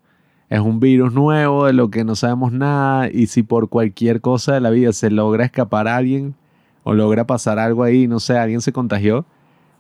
es 0.50 0.60
un 0.60 0.80
virus 0.80 1.14
nuevo 1.14 1.66
de 1.66 1.74
lo 1.74 1.90
que 1.90 2.04
no 2.04 2.16
sabemos 2.16 2.52
nada 2.52 3.10
y 3.10 3.28
si 3.28 3.44
por 3.44 3.70
cualquier 3.70 4.22
cosa 4.22 4.54
de 4.54 4.60
la 4.60 4.70
vida 4.70 4.94
se 4.94 5.10
logra 5.10 5.46
escapar 5.46 5.88
a 5.88 5.96
alguien 5.96 6.36
o 6.84 6.94
logra 6.94 7.26
pasar 7.26 7.58
algo 7.58 7.84
ahí, 7.84 8.08
no 8.08 8.20
sé, 8.20 8.38
alguien 8.38 8.62
se 8.62 8.74
contagió, 8.74 9.26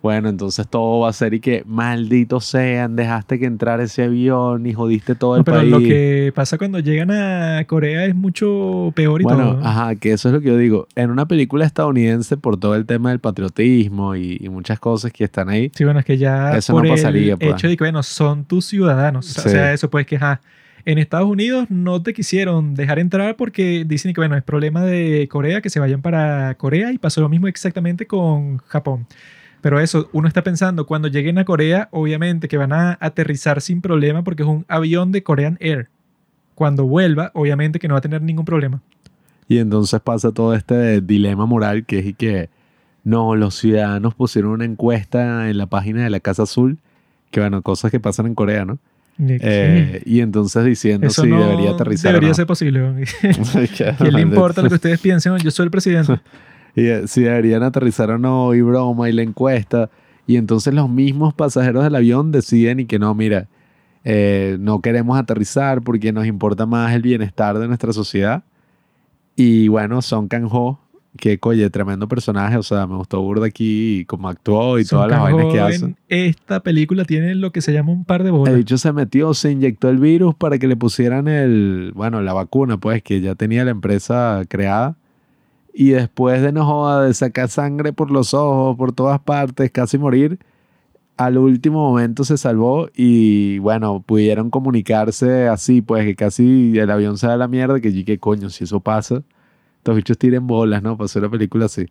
bueno, 0.01 0.29
entonces 0.29 0.67
todo 0.67 0.99
va 0.99 1.09
a 1.09 1.13
ser 1.13 1.33
y 1.33 1.39
que 1.39 1.63
malditos 1.65 2.45
sean, 2.45 2.95
dejaste 2.95 3.39
que 3.39 3.45
entrar 3.45 3.81
ese 3.81 4.03
avión 4.03 4.65
y 4.65 4.73
jodiste 4.73 5.15
todo 5.15 5.37
el 5.37 5.43
pero 5.43 5.57
país. 5.57 5.71
Lo 5.71 5.79
que 5.79 6.31
pasa 6.35 6.57
cuando 6.57 6.79
llegan 6.79 7.11
a 7.11 7.63
Corea 7.65 8.05
es 8.05 8.15
mucho 8.15 8.93
peor 8.95 9.21
y 9.21 9.23
bueno, 9.23 9.55
todo. 9.55 9.65
ajá, 9.65 9.95
que 9.95 10.13
eso 10.13 10.29
es 10.29 10.35
lo 10.35 10.41
que 10.41 10.47
yo 10.47 10.57
digo. 10.57 10.87
En 10.95 11.09
una 11.09 11.27
película 11.27 11.65
estadounidense, 11.65 12.37
por 12.37 12.59
todo 12.59 12.75
el 12.75 12.85
tema 12.85 13.09
del 13.09 13.19
patriotismo 13.19 14.15
y, 14.15 14.47
muchas 14.55 14.79
cosas 14.79 15.11
que 15.11 15.23
están 15.23 15.49
ahí. 15.49 15.71
Sí, 15.75 15.83
bueno, 15.83 15.99
es 15.99 16.05
que 16.05 16.17
ya 16.17 16.55
eso 16.55 16.79
no 16.79 16.87
pasaría, 16.87 17.33
el 17.33 17.39
pues. 17.39 17.53
hecho 17.53 17.67
de 17.67 17.75
que, 17.75 17.83
bueno, 17.83 18.03
son 18.03 18.45
tus 18.45 18.65
ciudadanos. 18.65 19.37
O 19.37 19.49
sea, 19.49 19.73
eso 19.73 19.89
pues 19.89 20.05
que, 20.05 20.15
ajá, 20.15 20.39
en 20.85 20.99
Estados 20.99 21.27
Unidos 21.27 21.65
no 21.69 22.01
te 22.01 22.13
quisieron 22.13 22.75
dejar 22.75 22.99
entrar 22.99 23.35
porque 23.35 23.83
dicen 23.87 24.13
que, 24.13 24.21
bueno, 24.21 24.37
es 24.37 24.43
problema 24.43 24.83
de 24.83 25.27
Corea, 25.29 25.61
que 25.61 25.69
se 25.69 25.79
vayan 25.79 26.01
para 26.01 26.53
Corea 26.55 26.91
y 26.91 26.99
pasó 26.99 27.21
lo 27.21 27.29
mismo 27.29 27.47
exactamente 27.47 28.05
con 28.05 28.57
Japón. 28.59 29.07
Pero 29.65 29.79
eso, 29.79 30.09
uno 30.11 30.27
está 30.27 30.43
pensando, 30.43 30.85
cuando 30.85 31.07
lleguen 31.07 31.39
a 31.39 31.43
Corea, 31.43 31.89
obviamente 31.89 32.47
que 32.47 32.55
van 32.55 32.71
a 32.71 32.99
aterrizar 33.01 33.61
sin 33.61 33.81
problema 33.81 34.23
porque 34.23 34.43
es 34.43 34.47
un 34.47 34.63
avión 34.67 35.11
de 35.11 35.23
Korean 35.23 35.57
Air. 35.59 35.89
Cuando 36.53 36.85
vuelva, 36.85 37.31
obviamente 37.33 37.79
que 37.79 37.87
no 37.87 37.95
va 37.95 37.97
a 37.97 38.01
tener 38.01 38.21
ningún 38.21 38.45
problema. 38.45 38.83
Y 39.47 39.57
entonces 39.57 39.99
pasa 40.01 40.31
todo 40.31 40.53
este 40.53 41.01
dilema 41.01 41.47
moral 41.47 41.83
que 41.83 41.97
es 41.97 42.15
que 42.15 42.51
no, 43.03 43.35
los 43.35 43.55
ciudadanos 43.55 44.13
pusieron 44.13 44.51
una 44.51 44.65
encuesta 44.65 45.49
en 45.49 45.57
la 45.57 45.65
página 45.65 46.03
de 46.03 46.11
la 46.11 46.19
Casa 46.19 46.43
Azul, 46.43 46.77
que 47.31 47.39
bueno, 47.39 47.63
cosas 47.63 47.89
que 47.89 47.99
pasan 47.99 48.27
en 48.27 48.35
Corea, 48.35 48.65
¿no? 48.65 48.77
Eh, 49.17 50.03
y 50.05 50.19
entonces 50.19 50.63
diciendo 50.63 51.09
si 51.09 51.27
debería 51.27 51.71
aterrizar. 51.71 52.13
Debería 52.13 52.35
ser 52.35 52.45
posible. 52.45 52.81
¿Qué 53.97 54.11
le 54.11 54.21
importa 54.21 54.61
lo 54.61 54.69
que 54.69 54.75
ustedes 54.75 54.99
piensen? 54.99 55.35
Yo 55.37 55.49
soy 55.49 55.63
el 55.63 55.71
presidente. 55.71 56.19
y 56.75 56.87
eh, 56.87 57.07
si 57.07 57.21
deberían 57.21 57.63
aterrizar 57.63 58.11
o 58.11 58.17
no, 58.17 58.53
y 58.53 58.61
broma, 58.61 59.09
y 59.09 59.13
la 59.13 59.21
encuesta. 59.21 59.89
Y 60.27 60.37
entonces 60.37 60.73
los 60.73 60.89
mismos 60.89 61.33
pasajeros 61.33 61.83
del 61.83 61.95
avión 61.95 62.31
deciden 62.31 62.81
y 62.81 62.85
que 62.85 62.99
no, 62.99 63.13
mira, 63.15 63.47
eh, 64.03 64.57
no 64.59 64.81
queremos 64.81 65.17
aterrizar 65.17 65.81
porque 65.81 66.11
nos 66.11 66.25
importa 66.25 66.65
más 66.65 66.93
el 66.93 67.01
bienestar 67.01 67.57
de 67.59 67.67
nuestra 67.67 67.93
sociedad. 67.93 68.43
Y 69.35 69.67
bueno, 69.67 70.01
Son 70.01 70.27
Kang-ho 70.27 70.79
que, 71.17 71.39
coye, 71.39 71.69
tremendo 71.69 72.07
personaje. 72.07 72.57
O 72.57 72.63
sea, 72.63 72.87
me 72.87 72.95
gustó 72.95 73.21
burda 73.21 73.45
aquí 73.45 74.05
como 74.05 74.29
actuó 74.29 74.79
y 74.79 74.85
todas 74.85 75.09
las 75.09 75.21
vainas 75.21 75.45
que 75.51 75.59
hace. 75.59 75.95
Esta 76.09 76.61
película 76.61 77.05
tiene 77.05 77.35
lo 77.35 77.51
que 77.51 77.61
se 77.61 77.71
llama 77.71 77.91
un 77.91 78.05
par 78.05 78.23
de 78.23 78.31
bolas. 78.31 78.53
El 78.53 78.59
bicho 78.59 78.77
se 78.77 78.91
metió, 78.91 79.33
se 79.33 79.51
inyectó 79.51 79.89
el 79.89 79.97
virus 79.97 80.35
para 80.35 80.57
que 80.57 80.67
le 80.67 80.75
pusieran 80.75 81.27
el, 81.27 81.91
bueno, 81.95 82.21
la 82.21 82.33
vacuna, 82.33 82.77
pues, 82.77 83.01
que 83.01 83.21
ya 83.21 83.35
tenía 83.35 83.63
la 83.63 83.71
empresa 83.71 84.43
creada. 84.47 84.97
Y 85.77 85.89
después 85.89 86.41
de 86.41 86.53
no 86.53 86.65
joda, 86.65 87.03
de 87.03 87.13
sacar 87.13 87.49
sangre 87.49 87.91
por 87.91 88.09
los 88.09 88.33
ojos, 88.33 88.77
por 88.77 88.93
todas 88.93 89.19
partes, 89.19 89.71
casi 89.71 89.97
morir, 89.97 90.39
al 91.17 91.37
último 91.37 91.89
momento 91.89 92.23
se 92.23 92.37
salvó 92.37 92.87
y 92.95 93.59
bueno, 93.59 94.01
pudieron 94.05 94.49
comunicarse 94.49 95.47
así, 95.49 95.81
pues 95.81 96.05
que 96.05 96.15
casi 96.15 96.77
el 96.77 96.89
avión 96.91 97.17
se 97.17 97.27
da 97.27 97.37
la 97.37 97.47
mierda, 97.49 97.81
que 97.81 98.05
qué 98.05 98.19
coño, 98.19 98.49
si 98.49 98.63
eso 98.63 98.79
pasa 98.79 99.23
estos 99.85 99.97
bichos 99.97 100.17
tiren 100.17 100.47
bolas, 100.47 100.81
¿no? 100.81 100.97
Hacer 100.99 101.21
la 101.21 101.29
película 101.29 101.65
así. 101.65 101.85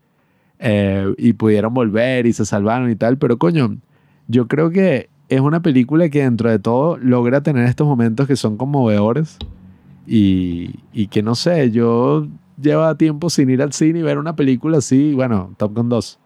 Eh, 0.59 1.15
y 1.17 1.35
pudieron 1.35 1.73
volver 1.73 2.27
y 2.27 2.33
se 2.33 2.45
salvaron 2.45 2.91
y 2.91 2.97
tal, 2.97 3.19
pero 3.19 3.39
coño, 3.39 3.77
yo 4.27 4.49
creo 4.49 4.71
que 4.71 5.09
es 5.29 5.41
una 5.41 5.63
película 5.63 6.09
que 6.09 6.25
dentro 6.25 6.51
de 6.51 6.59
todo 6.59 6.97
logra 6.97 7.45
tener 7.45 7.67
estos 7.67 7.87
momentos 7.87 8.27
que 8.27 8.35
son 8.35 8.57
conmovedores 8.57 9.39
y, 10.09 10.81
y 10.93 11.07
que 11.07 11.23
no 11.23 11.37
sé, 11.37 11.71
yo 11.71 12.27
lleva 12.61 12.97
tiempo 12.97 13.31
sin 13.31 13.51
ir 13.51 13.63
al 13.63 13.73
cine 13.73 14.01
y 14.01 14.03
ver 14.03 14.19
una 14.19 14.37
película 14.37 14.79
así, 14.79 15.15
bueno, 15.15 15.55
Top 15.57 15.75
Gun 15.75 15.89
2 15.89 16.19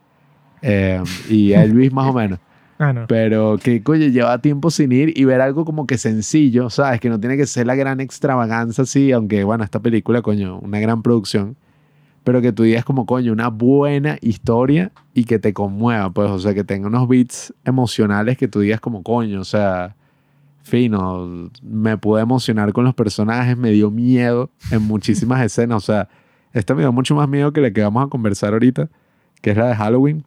eh, 0.62 1.02
y 1.28 1.52
Elvis 1.52 1.92
más 1.92 2.08
o 2.08 2.12
menos. 2.12 2.38
Ah, 2.80 2.92
no. 2.92 3.08
Pero 3.08 3.58
que, 3.60 3.82
coño, 3.82 4.06
lleva 4.06 4.38
tiempo 4.38 4.70
sin 4.70 4.92
ir 4.92 5.12
y 5.18 5.24
ver 5.24 5.40
algo 5.40 5.64
como 5.64 5.84
que 5.84 5.98
sencillo, 5.98 6.70
¿sabes? 6.70 7.00
Que 7.00 7.08
no 7.08 7.18
tiene 7.18 7.36
que 7.36 7.44
ser 7.44 7.66
la 7.66 7.74
gran 7.74 7.98
extravaganza, 7.98 8.86
sí, 8.86 9.10
aunque, 9.10 9.42
bueno, 9.42 9.64
esta 9.64 9.80
película, 9.80 10.22
coño, 10.22 10.60
una 10.60 10.78
gran 10.78 11.02
producción, 11.02 11.56
pero 12.22 12.40
que 12.40 12.52
tú 12.52 12.62
digas 12.62 12.84
como, 12.84 13.04
coño, 13.04 13.32
una 13.32 13.48
buena 13.48 14.16
historia 14.20 14.92
y 15.12 15.24
que 15.24 15.40
te 15.40 15.52
conmueva, 15.52 16.10
pues, 16.10 16.30
o 16.30 16.38
sea, 16.38 16.54
que 16.54 16.62
tenga 16.62 16.86
unos 16.86 17.08
beats 17.08 17.52
emocionales 17.64 18.38
que 18.38 18.46
tú 18.46 18.60
digas 18.60 18.80
como, 18.80 19.02
coño, 19.02 19.40
o 19.40 19.44
sea, 19.44 19.96
fino, 20.68 21.50
me 21.62 21.96
pude 21.98 22.22
emocionar 22.22 22.72
con 22.72 22.84
los 22.84 22.94
personajes, 22.94 23.56
me 23.56 23.70
dio 23.70 23.90
miedo 23.90 24.50
en 24.70 24.82
muchísimas 24.82 25.44
escenas, 25.44 25.76
o 25.76 25.80
sea, 25.86 26.08
esta 26.52 26.74
me 26.74 26.82
dio 26.82 26.92
mucho 26.92 27.14
más 27.14 27.28
miedo 27.28 27.52
que 27.52 27.60
la 27.60 27.70
que 27.70 27.82
vamos 27.82 28.06
a 28.06 28.08
conversar 28.08 28.52
ahorita, 28.52 28.88
que 29.40 29.50
es 29.50 29.56
la 29.56 29.68
de 29.68 29.74
Halloween 29.74 30.24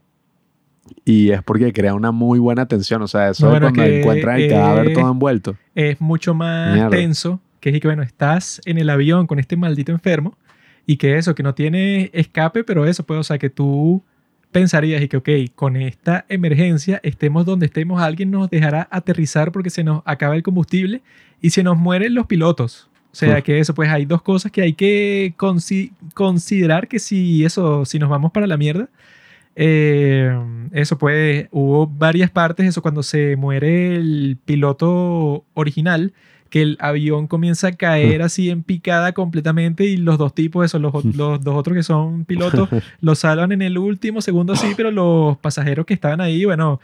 y 1.06 1.32
es 1.32 1.42
porque 1.44 1.72
crea 1.74 1.94
una 1.94 2.12
muy 2.12 2.39
buena 2.39 2.68
tensión. 2.68 3.02
O 3.02 3.08
sea, 3.08 3.30
eso 3.30 3.54
es 3.54 3.60
cuando 3.60 3.84
encuentran 3.84 4.39
el 4.39 4.50
cadáver 4.50 4.94
todo 4.94 5.12
envuelto. 5.12 5.56
Es 5.76 6.00
mucho 6.02 6.34
más 6.34 6.89
tenso, 6.89 7.39
que 7.60 7.70
es 7.70 7.80
que, 7.80 7.88
bueno, 7.88 8.04
estás 8.04 8.62
en 8.66 8.78
el 8.78 8.89
avión 8.89 9.28
con 9.28 9.39
este 9.39 9.56
maldito 9.56 9.92
enfermo 9.92 10.38
y 10.86 10.98
que 10.98 11.18
eso, 11.18 11.36
que 11.36 11.44
no 11.44 11.54
tiene 11.54 12.10
escape, 12.14 12.64
pero 12.64 12.86
eso, 12.86 13.06
pues, 13.06 13.20
o 13.20 13.24
sea, 13.24 13.38
que 13.38 13.50
tú 13.50 14.04
pensarías 14.52 15.02
y 15.02 15.08
que, 15.08 15.18
ok, 15.18 15.30
con 15.56 15.76
esta 15.76 16.26
emergencia, 16.30 16.99
estemos 17.04 17.45
donde 17.45 17.68
estemos, 17.68 18.02
alguien 18.02 18.32
nos 18.32 18.49
dejará 18.49 18.88
aterrizar 18.91 19.52
porque 19.52 19.70
se 19.70 19.84
nos 19.84 20.02
acaba 20.06 20.36
el 20.36 20.43
combustible 20.43 21.02
y 21.41 21.49
se 21.52 21.64
nos 21.64 21.78
mueren 21.78 22.14
los 22.14 22.28
pilotos. 22.28 22.89
O 23.12 23.16
sea, 23.16 23.41
que 23.41 23.60
eso, 23.60 23.74
pues 23.74 23.89
hay 23.89 24.06
dos 24.06 24.22
cosas 24.22 24.54
que 24.54 24.62
hay 24.62 24.74
que 24.74 25.34
considerar 26.14 26.88
que 26.88 26.97
si 26.97 27.43
eso, 27.43 27.84
si 27.84 27.99
nos 27.99 28.10
vamos 28.10 28.32
para 28.32 28.47
la 28.47 28.56
mierda, 28.56 28.88
eh, 29.56 30.34
eso 30.72 30.97
pues, 30.97 31.47
hubo 31.52 31.88
varias 31.88 32.32
partes, 32.32 32.66
eso 32.66 32.82
cuando 32.82 33.04
se 33.04 33.36
muere 33.36 33.95
el 33.95 34.38
piloto 34.45 35.43
original, 35.54 36.14
que 36.52 36.62
el 36.62 36.78
avión 36.82 37.28
comienza 37.28 37.70
a 37.70 37.72
caer 37.72 38.22
así 38.22 38.49
en 38.49 38.62
picada 38.62 39.14
completamente 39.14 39.86
y 39.86 39.95
los 39.95 40.18
dos 40.18 40.36
tipos, 40.36 40.66
eso, 40.66 40.80
los, 40.80 40.93
los 41.06 41.41
dos 41.41 41.56
otros 41.56 41.76
que 41.78 41.82
son 41.82 42.26
pilotos, 42.26 42.68
los 42.99 43.20
salvan 43.20 43.54
en 43.54 43.62
el 43.62 43.78
último 43.78 44.22
segundo 44.22 44.54
así, 44.54 44.74
pero 44.76 44.91
los 44.91 45.38
pasajeros 45.38 45.86
que 45.86 45.93
estaban 45.93 46.20
ahí, 46.20 46.43
bueno, 46.43 46.82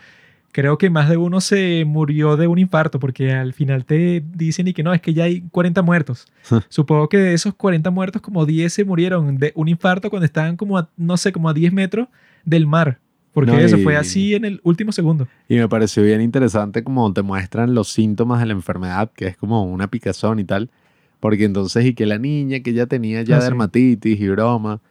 creo 0.53 0.77
que 0.77 0.89
más 0.89 1.09
de 1.09 1.17
uno 1.17 1.41
se 1.41 1.83
murió 1.85 2.37
de 2.37 2.47
un 2.47 2.59
infarto 2.59 2.97
porque 2.97 3.33
al 3.33 3.51
final 3.51 3.83
te 3.83 4.23
dicen 4.33 4.69
y 4.69 4.73
que 4.73 4.83
no, 4.83 4.93
es 4.93 5.01
que 5.01 5.13
ya 5.13 5.25
hay 5.25 5.41
40 5.51 5.81
muertos. 5.81 6.27
Supongo 6.69 7.09
que 7.09 7.17
de 7.17 7.33
esos 7.33 7.53
40 7.53 7.91
muertos 7.91 8.21
como 8.21 8.45
10 8.45 8.71
se 8.71 8.85
murieron 8.85 9.37
de 9.37 9.51
un 9.53 9.67
infarto 9.67 10.09
cuando 10.09 10.25
estaban 10.25 10.55
como 10.55 10.77
a, 10.77 10.89
no 10.95 11.17
sé, 11.17 11.33
como 11.33 11.49
a 11.49 11.53
10 11.53 11.73
metros 11.73 12.07
del 12.45 12.65
mar. 12.65 12.99
Porque 13.37 13.63
eso 13.63 13.77
fue 13.77 13.95
así 13.95 14.33
en 14.33 14.45
el 14.45 14.59
último 14.63 14.91
segundo. 14.91 15.27
Y 15.47 15.57
me 15.57 15.69
pareció 15.69 16.01
bien 16.01 16.21
interesante 16.21 16.83
como 16.83 17.13
te 17.13 17.21
muestran 17.21 17.75
los 17.75 17.87
síntomas 17.89 18.39
de 18.39 18.47
la 18.47 18.53
enfermedad, 18.53 19.11
que 19.15 19.27
es 19.27 19.37
como 19.37 19.63
una 19.63 19.87
picazón 19.91 20.39
y 20.39 20.43
tal. 20.43 20.71
Porque 21.19 21.45
entonces, 21.45 21.85
y 21.85 21.93
que 21.93 22.07
la 22.07 22.17
niña 22.17 22.61
que 22.61 22.73
ya 22.73 22.87
tenía 22.87 23.21
ya 23.21 23.37
ah, 23.37 23.43
dermatitis 23.43 24.19
y 24.19 24.27
broma, 24.29 24.81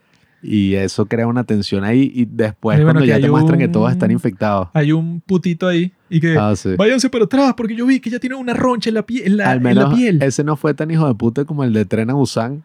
y 0.42 0.74
eso 0.74 1.06
crea 1.06 1.26
una 1.26 1.42
tensión 1.42 1.82
ahí. 1.82 2.12
Y 2.14 2.24
después, 2.24 2.80
cuando 2.80 3.04
ya 3.04 3.20
te 3.20 3.28
muestran 3.28 3.58
que 3.58 3.66
todos 3.66 3.90
están 3.90 4.12
infectados. 4.12 4.68
Hay 4.74 4.92
un 4.92 5.20
putito 5.22 5.66
ahí 5.66 5.92
y 6.08 6.20
que 6.20 6.36
ah, 6.38 6.54
váyanse 6.78 7.10
para 7.10 7.24
atrás 7.24 7.54
porque 7.56 7.74
yo 7.74 7.84
vi 7.84 7.98
que 7.98 8.10
ya 8.10 8.20
tiene 8.20 8.36
una 8.36 8.54
roncha 8.54 8.90
en 8.90 8.94
la, 8.94 9.04
piel 9.04 9.26
en 9.26 9.36
la, 9.38 9.50
Al 9.50 9.60
menos 9.60 9.92
piel. 9.92 10.22
Ese 10.22 10.44
no 10.44 10.54
fue 10.54 10.72
tan 10.72 10.88
hijo 10.92 11.08
de 11.08 11.16
puta 11.16 11.44
como 11.44 11.64
el 11.64 11.72
de 11.72 11.84
Tren 11.84 12.10
a 12.10 12.14
Busan. 12.14 12.62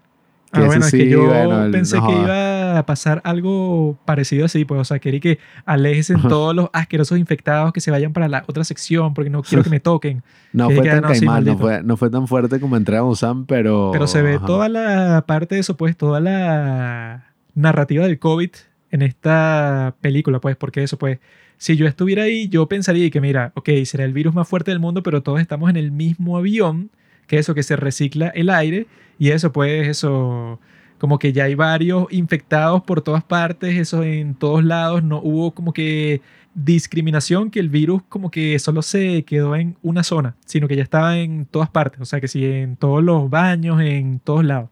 ah, 0.51 0.61
bueno, 0.63 0.85
es 0.85 0.91
que 0.91 1.09
yo 1.09 1.27
pensé 1.71 1.97
que 1.99 2.11
iba 2.11 2.60
a 2.77 2.85
pasar 2.85 3.21
algo 3.23 3.97
parecido 4.05 4.45
así, 4.45 4.65
pues, 4.65 4.81
o 4.81 4.85
sea, 4.85 4.99
quería 4.99 5.19
que 5.19 5.39
en 5.67 6.21
todos 6.27 6.55
los 6.55 6.69
asquerosos 6.73 7.17
infectados 7.17 7.73
que 7.73 7.81
se 7.81 7.91
vayan 7.91 8.13
para 8.13 8.27
la 8.27 8.43
otra 8.47 8.63
sección 8.63 9.13
porque 9.13 9.29
no 9.29 9.41
quiero 9.43 9.63
que 9.63 9.69
me 9.69 9.79
toquen. 9.81 10.23
no, 10.53 10.69
fue 10.69 10.87
tan 10.87 11.01
no, 11.85 11.97
fue, 11.97 12.09
tan 12.09 12.27
fuerte 12.27 12.59
como 12.59 12.77
entré 12.77 12.97
a 12.97 13.01
Busan, 13.01 13.45
pero... 13.45 13.89
Pero 13.91 14.07
se 14.07 14.21
ve 14.21 14.39
toda 14.39 14.69
la 14.69 15.23
parte 15.27 15.55
de 15.55 15.61
eso, 15.61 15.77
pues, 15.77 15.95
toda 15.97 16.19
la 16.19 17.33
narrativa 17.55 18.05
del 18.05 18.19
COVID 18.19 18.51
en 18.91 19.01
esta 19.01 19.95
película, 20.01 20.39
pues, 20.39 20.55
porque 20.55 20.83
eso, 20.83 20.97
pues, 20.97 21.19
si 21.57 21.75
yo 21.75 21.87
estuviera 21.87 22.23
ahí, 22.23 22.49
yo 22.49 22.67
pensaría 22.67 23.09
que, 23.09 23.21
mira, 23.21 23.51
ok, 23.55 23.69
será 23.85 24.03
el 24.03 24.13
virus 24.13 24.33
más 24.33 24.47
fuerte 24.47 24.71
del 24.71 24.79
mundo, 24.79 25.03
pero 25.03 25.21
todos 25.21 25.39
estamos 25.39 25.69
en 25.69 25.77
el 25.77 25.91
mismo 25.91 26.37
avión, 26.37 26.89
que 27.27 27.37
eso, 27.37 27.53
que 27.53 27.63
se 27.63 27.75
recicla 27.75 28.27
el 28.29 28.49
aire, 28.49 28.87
y 29.17 29.29
eso, 29.29 29.51
pues, 29.51 29.87
eso, 29.87 30.59
como 31.01 31.17
que 31.17 31.33
ya 31.33 31.45
hay 31.45 31.55
varios 31.55 32.05
infectados 32.11 32.83
por 32.83 33.01
todas 33.01 33.23
partes, 33.23 33.75
eso 33.75 34.03
en 34.03 34.35
todos 34.35 34.63
lados, 34.63 35.01
no 35.01 35.19
hubo 35.19 35.49
como 35.49 35.73
que 35.73 36.21
discriminación, 36.53 37.49
que 37.49 37.59
el 37.59 37.69
virus 37.69 38.03
como 38.07 38.29
que 38.29 38.59
solo 38.59 38.83
se 38.83 39.23
quedó 39.23 39.55
en 39.55 39.75
una 39.81 40.03
zona, 40.03 40.35
sino 40.45 40.67
que 40.67 40.75
ya 40.75 40.83
estaba 40.83 41.17
en 41.17 41.47
todas 41.47 41.71
partes, 41.71 41.99
o 42.01 42.05
sea, 42.05 42.21
que 42.21 42.27
sí, 42.27 42.45
en 42.45 42.75
todos 42.75 43.03
los 43.03 43.31
baños, 43.31 43.81
en 43.81 44.19
todos 44.19 44.45
lados. 44.45 44.69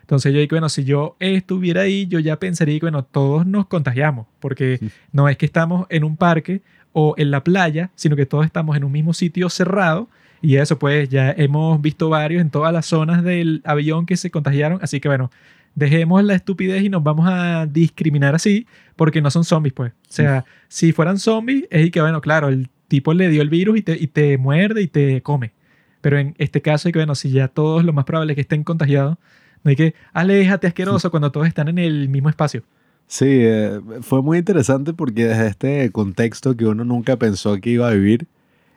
Entonces 0.00 0.32
yo 0.32 0.40
digo, 0.40 0.52
bueno, 0.52 0.70
si 0.70 0.82
yo 0.84 1.14
estuviera 1.20 1.82
ahí, 1.82 2.06
yo 2.06 2.20
ya 2.20 2.38
pensaría 2.38 2.80
que, 2.80 2.86
bueno, 2.86 3.04
todos 3.04 3.46
nos 3.46 3.66
contagiamos, 3.66 4.26
porque 4.40 4.80
no 5.12 5.28
es 5.28 5.36
que 5.36 5.44
estamos 5.44 5.86
en 5.90 6.04
un 6.04 6.16
parque 6.16 6.62
o 6.94 7.12
en 7.18 7.30
la 7.30 7.44
playa, 7.44 7.90
sino 7.96 8.16
que 8.16 8.24
todos 8.24 8.46
estamos 8.46 8.78
en 8.78 8.84
un 8.84 8.92
mismo 8.92 9.12
sitio 9.12 9.50
cerrado. 9.50 10.08
Y 10.40 10.56
eso, 10.56 10.78
pues 10.78 11.08
ya 11.08 11.32
hemos 11.32 11.80
visto 11.82 12.08
varios 12.08 12.40
en 12.40 12.50
todas 12.50 12.72
las 12.72 12.86
zonas 12.86 13.24
del 13.24 13.60
avión 13.64 14.06
que 14.06 14.16
se 14.16 14.30
contagiaron. 14.30 14.78
Así 14.80 15.00
que, 15.00 15.08
bueno, 15.08 15.30
dejemos 15.76 16.24
la 16.24 16.34
estupidez 16.34 16.82
y 16.82 16.88
nos 16.88 17.04
vamos 17.04 17.28
a 17.28 17.66
discriminar 17.66 18.34
así, 18.34 18.66
porque 18.96 19.22
no 19.22 19.30
son 19.30 19.44
zombies, 19.44 19.74
pues. 19.74 19.92
O 19.92 20.12
sea, 20.12 20.44
si 20.66 20.92
fueran 20.92 21.18
zombies, 21.18 21.66
es 21.70 21.90
que, 21.92 22.00
bueno, 22.00 22.20
claro, 22.20 22.48
el 22.48 22.68
tipo 22.88 23.14
le 23.14 23.28
dio 23.28 23.42
el 23.42 23.50
virus 23.50 23.78
y 23.78 23.82
te, 23.82 23.96
y 23.96 24.08
te 24.08 24.38
muerde 24.38 24.82
y 24.82 24.88
te 24.88 25.22
come. 25.22 25.52
Pero 26.00 26.18
en 26.18 26.34
este 26.38 26.62
caso, 26.62 26.88
es 26.88 26.92
que, 26.92 26.98
bueno, 26.98 27.14
si 27.14 27.30
ya 27.30 27.46
todos 27.46 27.84
lo 27.84 27.92
más 27.92 28.06
probable 28.06 28.32
es 28.32 28.34
que 28.34 28.40
estén 28.40 28.64
contagiados, 28.64 29.18
no 29.62 29.70
hay 29.70 29.76
que, 29.76 29.94
aléjate 30.12 30.66
asqueroso 30.66 31.10
cuando 31.10 31.30
todos 31.30 31.46
están 31.46 31.68
en 31.68 31.78
el 31.78 32.08
mismo 32.08 32.30
espacio. 32.30 32.62
Sí, 33.06 33.26
eh, 33.28 33.80
fue 34.00 34.22
muy 34.22 34.38
interesante 34.38 34.92
porque 34.92 35.26
desde 35.26 35.46
este 35.46 35.92
contexto 35.92 36.56
que 36.56 36.66
uno 36.66 36.84
nunca 36.84 37.16
pensó 37.16 37.56
que 37.60 37.70
iba 37.70 37.88
a 37.88 37.92
vivir, 37.92 38.26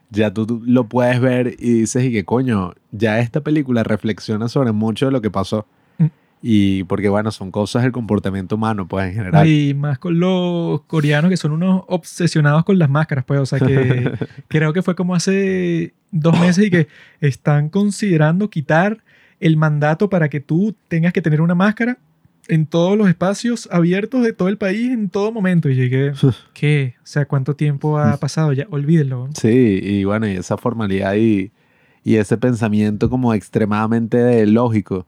ya 0.09 0.33
tú, 0.33 0.61
lo 0.65 0.87
puedes 0.87 1.19
ver 1.21 1.55
y 1.59 1.81
dices, 1.81 2.03
y 2.03 2.11
que 2.11 2.25
coño, 2.25 2.73
ya 2.91 3.19
esta 3.19 3.41
película 3.41 3.83
reflexiona 3.83 4.49
sobre 4.49 4.73
mucho 4.73 5.05
de 5.05 5.11
lo 5.13 5.21
que 5.21 5.31
pasó. 5.31 5.65
Y 6.41 6.83
porque, 6.85 7.09
bueno, 7.09 7.31
son 7.31 7.51
cosas 7.51 7.83
del 7.83 7.91
comportamiento 7.91 8.55
humano, 8.55 8.87
pues 8.87 9.07
en 9.07 9.13
general. 9.13 9.47
Y 9.47 9.73
más 9.73 9.99
con 9.99 10.19
los 10.19 10.81
coreanos 10.81 11.29
que 11.29 11.37
son 11.37 11.51
unos 11.51 11.83
obsesionados 11.87 12.63
con 12.63 12.79
las 12.79 12.89
máscaras, 12.89 13.25
pues. 13.25 13.39
O 13.41 13.45
sea 13.45 13.59
que 13.59 14.11
creo 14.47 14.71
que 14.71 14.81
fue 14.81 14.95
como 14.95 15.15
hace 15.15 15.93
dos 16.11 16.39
meses 16.39 16.67
y 16.67 16.69
que 16.69 16.87
están 17.19 17.69
considerando 17.69 18.49
quitar 18.49 18.99
el 19.39 19.57
mandato 19.57 20.09
para 20.09 20.29
que 20.29 20.39
tú 20.39 20.75
tengas 20.87 21.13
que 21.13 21.21
tener 21.21 21.41
una 21.41 21.55
máscara 21.55 21.97
en 22.47 22.65
todos 22.65 22.97
los 22.97 23.07
espacios 23.07 23.69
abiertos 23.71 24.23
de 24.23 24.33
todo 24.33 24.47
el 24.47 24.57
país 24.57 24.91
en 24.91 25.09
todo 25.09 25.33
momento. 25.33 25.69
Y 25.69 25.75
llegué, 25.75 26.13
¿qué? 26.53 26.95
O 26.99 27.05
sea, 27.05 27.25
¿cuánto 27.25 27.55
tiempo 27.55 27.99
ha 27.99 28.17
pasado? 28.19 28.53
Ya, 28.53 28.65
olvídenlo. 28.69 29.27
Sí, 29.33 29.79
y 29.83 30.05
bueno, 30.05 30.25
y 30.25 30.31
esa 30.31 30.55
formalidad 30.57 31.15
y, 31.15 31.51
y 32.05 32.15
ese 32.15 32.37
pensamiento 32.37 33.09
como 33.09 33.33
extremadamente 33.33 34.45
lógico 34.47 35.05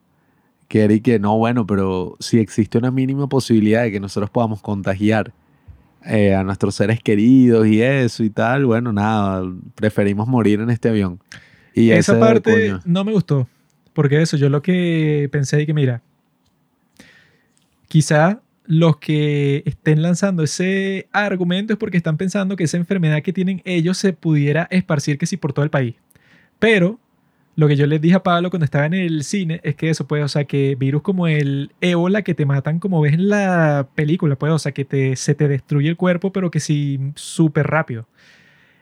que 0.72 0.86
era 0.86 0.94
y 0.94 1.02
que 1.02 1.20
no, 1.20 1.38
bueno, 1.38 1.68
pero 1.68 2.16
si 2.22 2.40
existe 2.40 2.78
una 2.78 2.92
mínima 2.92 3.28
posibilidad 3.28 3.84
de 3.84 3.92
que 3.92 4.00
nosotros 4.00 4.30
podamos 4.30 4.62
contagiar 4.62 5.34
eh, 6.06 6.34
a 6.34 6.46
nuestros 6.46 6.76
seres 6.76 7.02
queridos 7.02 7.68
y 7.68 7.82
eso 7.82 8.24
y 8.24 8.30
tal, 8.30 8.66
bueno, 8.66 8.94
nada, 8.94 9.44
preferimos 9.76 10.30
morir 10.30 10.62
en 10.62 10.70
este 10.70 10.88
avión. 10.88 11.20
Y 11.74 11.92
esa 11.92 12.18
parte 12.18 12.76
no 12.86 13.04
me 13.04 13.12
gustó, 13.12 13.50
porque 13.92 14.22
eso, 14.22 14.38
yo 14.38 14.48
lo 14.48 14.62
que 14.62 15.28
pensé 15.30 15.62
y 15.62 15.66
que 15.66 15.74
mira, 15.74 16.02
quizá 17.90 18.40
los 18.64 18.96
que 18.96 19.64
estén 19.66 20.02
lanzando 20.02 20.42
ese 20.42 21.10
argumento 21.12 21.74
es 21.74 21.80
porque 21.80 21.98
están 21.98 22.16
pensando 22.16 22.56
que 22.56 22.64
esa 22.64 22.78
enfermedad 22.78 23.22
que 23.24 23.34
tienen 23.34 23.62
ellos 23.66 23.98
se 23.98 24.14
pudiera 24.14 24.70
esparcir 24.72 25.18
que 25.18 25.26
sí 25.26 25.36
por 25.36 25.52
todo 25.52 25.66
el 25.66 25.70
país. 25.70 25.96
Pero 26.60 26.98
lo 27.56 27.68
que 27.68 27.76
yo 27.76 27.86
les 27.86 28.02
dije 28.02 28.16
a 28.16 28.24
Pablo 28.24 28.50
cuando 28.50 28.66
estaba 28.66 28.86
en 28.86 28.94
el 28.94 29.24
cine 29.24 29.60
es 29.64 29.76
que 29.76 29.90
eso 29.90 30.08
puede, 30.08 30.24
o 30.24 30.28
sea, 30.28 30.46
que 30.46 30.76
virus 30.76 31.02
como 31.02 31.28
el 31.28 31.72
ébola 31.82 32.22
que 32.22 32.34
te 32.34 32.46
matan 32.46 32.80
como 32.80 33.02
ves 33.02 33.14
en 33.14 33.30
la 33.30 33.88
película, 33.96 34.36
pues, 34.38 34.52
o 34.52 34.60
sea, 34.60 34.72
que 34.72 34.86
te, 34.86 35.16
se 35.16 35.36
te 35.36 35.48
destruye 35.48 35.90
el 35.90 35.98
cuerpo, 35.98 36.32
pero 36.32 36.52
que 36.52 36.60
sí 36.60 37.00
súper 37.16 37.68
rápido. 37.68 38.08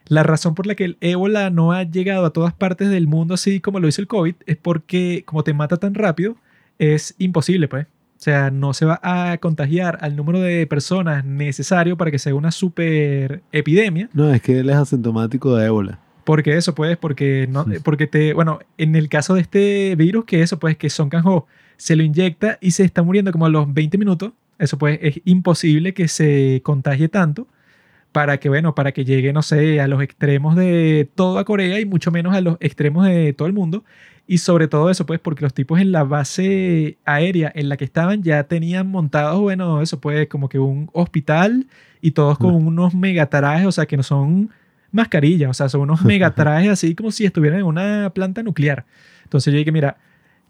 La 0.07 0.23
razón 0.23 0.55
por 0.55 0.65
la 0.65 0.75
que 0.75 0.85
el 0.85 0.97
ébola 1.01 1.49
no 1.49 1.71
ha 1.71 1.83
llegado 1.83 2.25
a 2.25 2.33
todas 2.33 2.53
partes 2.53 2.89
del 2.89 3.07
mundo 3.07 3.35
así 3.35 3.59
como 3.59 3.79
lo 3.79 3.87
hizo 3.87 4.01
el 4.01 4.07
COVID 4.07 4.35
es 4.45 4.57
porque 4.57 5.23
como 5.25 5.43
te 5.43 5.53
mata 5.53 5.77
tan 5.77 5.93
rápido, 5.93 6.35
es 6.79 7.15
imposible, 7.19 7.67
pues. 7.67 7.85
O 7.85 8.21
sea, 8.21 8.51
no 8.51 8.73
se 8.73 8.85
va 8.85 8.99
a 9.01 9.37
contagiar 9.37 9.97
al 10.01 10.15
número 10.15 10.41
de 10.41 10.67
personas 10.67 11.23
necesario 11.23 11.95
para 11.95 12.11
que 12.11 12.19
sea 12.19 12.35
una 12.35 12.51
super 12.51 13.41
epidemia. 13.53 14.09
No, 14.13 14.33
es 14.33 14.41
que 14.41 14.59
él 14.59 14.69
es 14.69 14.75
asintomático 14.75 15.55
de 15.55 15.67
ébola. 15.67 15.99
Porque 16.29 16.55
eso, 16.55 16.75
pues, 16.75 16.95
porque, 16.95 17.47
no, 17.49 17.65
porque 17.83 18.05
te, 18.05 18.35
bueno, 18.35 18.59
en 18.77 18.95
el 18.95 19.09
caso 19.09 19.33
de 19.33 19.41
este 19.41 19.95
virus, 19.95 20.25
que 20.25 20.43
eso, 20.43 20.59
pues, 20.59 20.77
que 20.77 20.91
Son 20.91 21.09
Kang-ho 21.09 21.47
se 21.75 21.95
lo 21.95 22.03
inyecta 22.03 22.59
y 22.61 22.69
se 22.69 22.83
está 22.83 23.01
muriendo 23.01 23.31
como 23.31 23.47
a 23.47 23.49
los 23.49 23.73
20 23.73 23.97
minutos, 23.97 24.33
eso, 24.59 24.77
pues, 24.77 24.99
es 25.01 25.21
imposible 25.25 25.95
que 25.95 26.07
se 26.07 26.61
contagie 26.63 27.09
tanto 27.09 27.47
para 28.11 28.39
que, 28.39 28.47
bueno, 28.47 28.75
para 28.75 28.91
que 28.91 29.05
llegue, 29.05 29.33
no 29.33 29.41
sé, 29.41 29.81
a 29.81 29.87
los 29.87 30.03
extremos 30.03 30.55
de 30.55 31.09
toda 31.15 31.45
Corea 31.45 31.79
y 31.79 31.85
mucho 31.85 32.11
menos 32.11 32.35
a 32.35 32.41
los 32.41 32.57
extremos 32.59 33.07
de 33.07 33.33
todo 33.33 33.47
el 33.47 33.53
mundo. 33.55 33.83
Y 34.27 34.37
sobre 34.37 34.67
todo 34.67 34.91
eso, 34.91 35.07
pues, 35.07 35.19
porque 35.19 35.41
los 35.41 35.55
tipos 35.55 35.81
en 35.81 35.91
la 35.91 36.03
base 36.03 36.99
aérea 37.05 37.51
en 37.55 37.69
la 37.69 37.75
que 37.75 37.85
estaban 37.85 38.21
ya 38.21 38.43
tenían 38.43 38.85
montados, 38.85 39.41
bueno, 39.41 39.81
eso, 39.81 39.99
pues, 39.99 40.27
como 40.27 40.47
que 40.47 40.59
un 40.59 40.91
hospital 40.93 41.65
y 42.01 42.11
todos 42.11 42.37
con 42.37 42.53
unos 42.53 42.93
megatarajes, 42.93 43.65
o 43.65 43.71
sea, 43.71 43.87
que 43.87 43.97
no 43.97 44.03
son 44.03 44.51
mascarillas, 44.91 45.49
o 45.49 45.53
sea, 45.53 45.69
son 45.69 45.81
unos 45.81 46.01
megatrajes 46.05 46.69
así 46.71 46.95
como 46.95 47.11
si 47.11 47.25
estuvieran 47.25 47.59
en 47.59 47.65
una 47.65 48.11
planta 48.13 48.43
nuclear. 48.43 48.85
Entonces 49.23 49.53
yo 49.53 49.57
dije, 49.57 49.71
mira, 49.71 49.97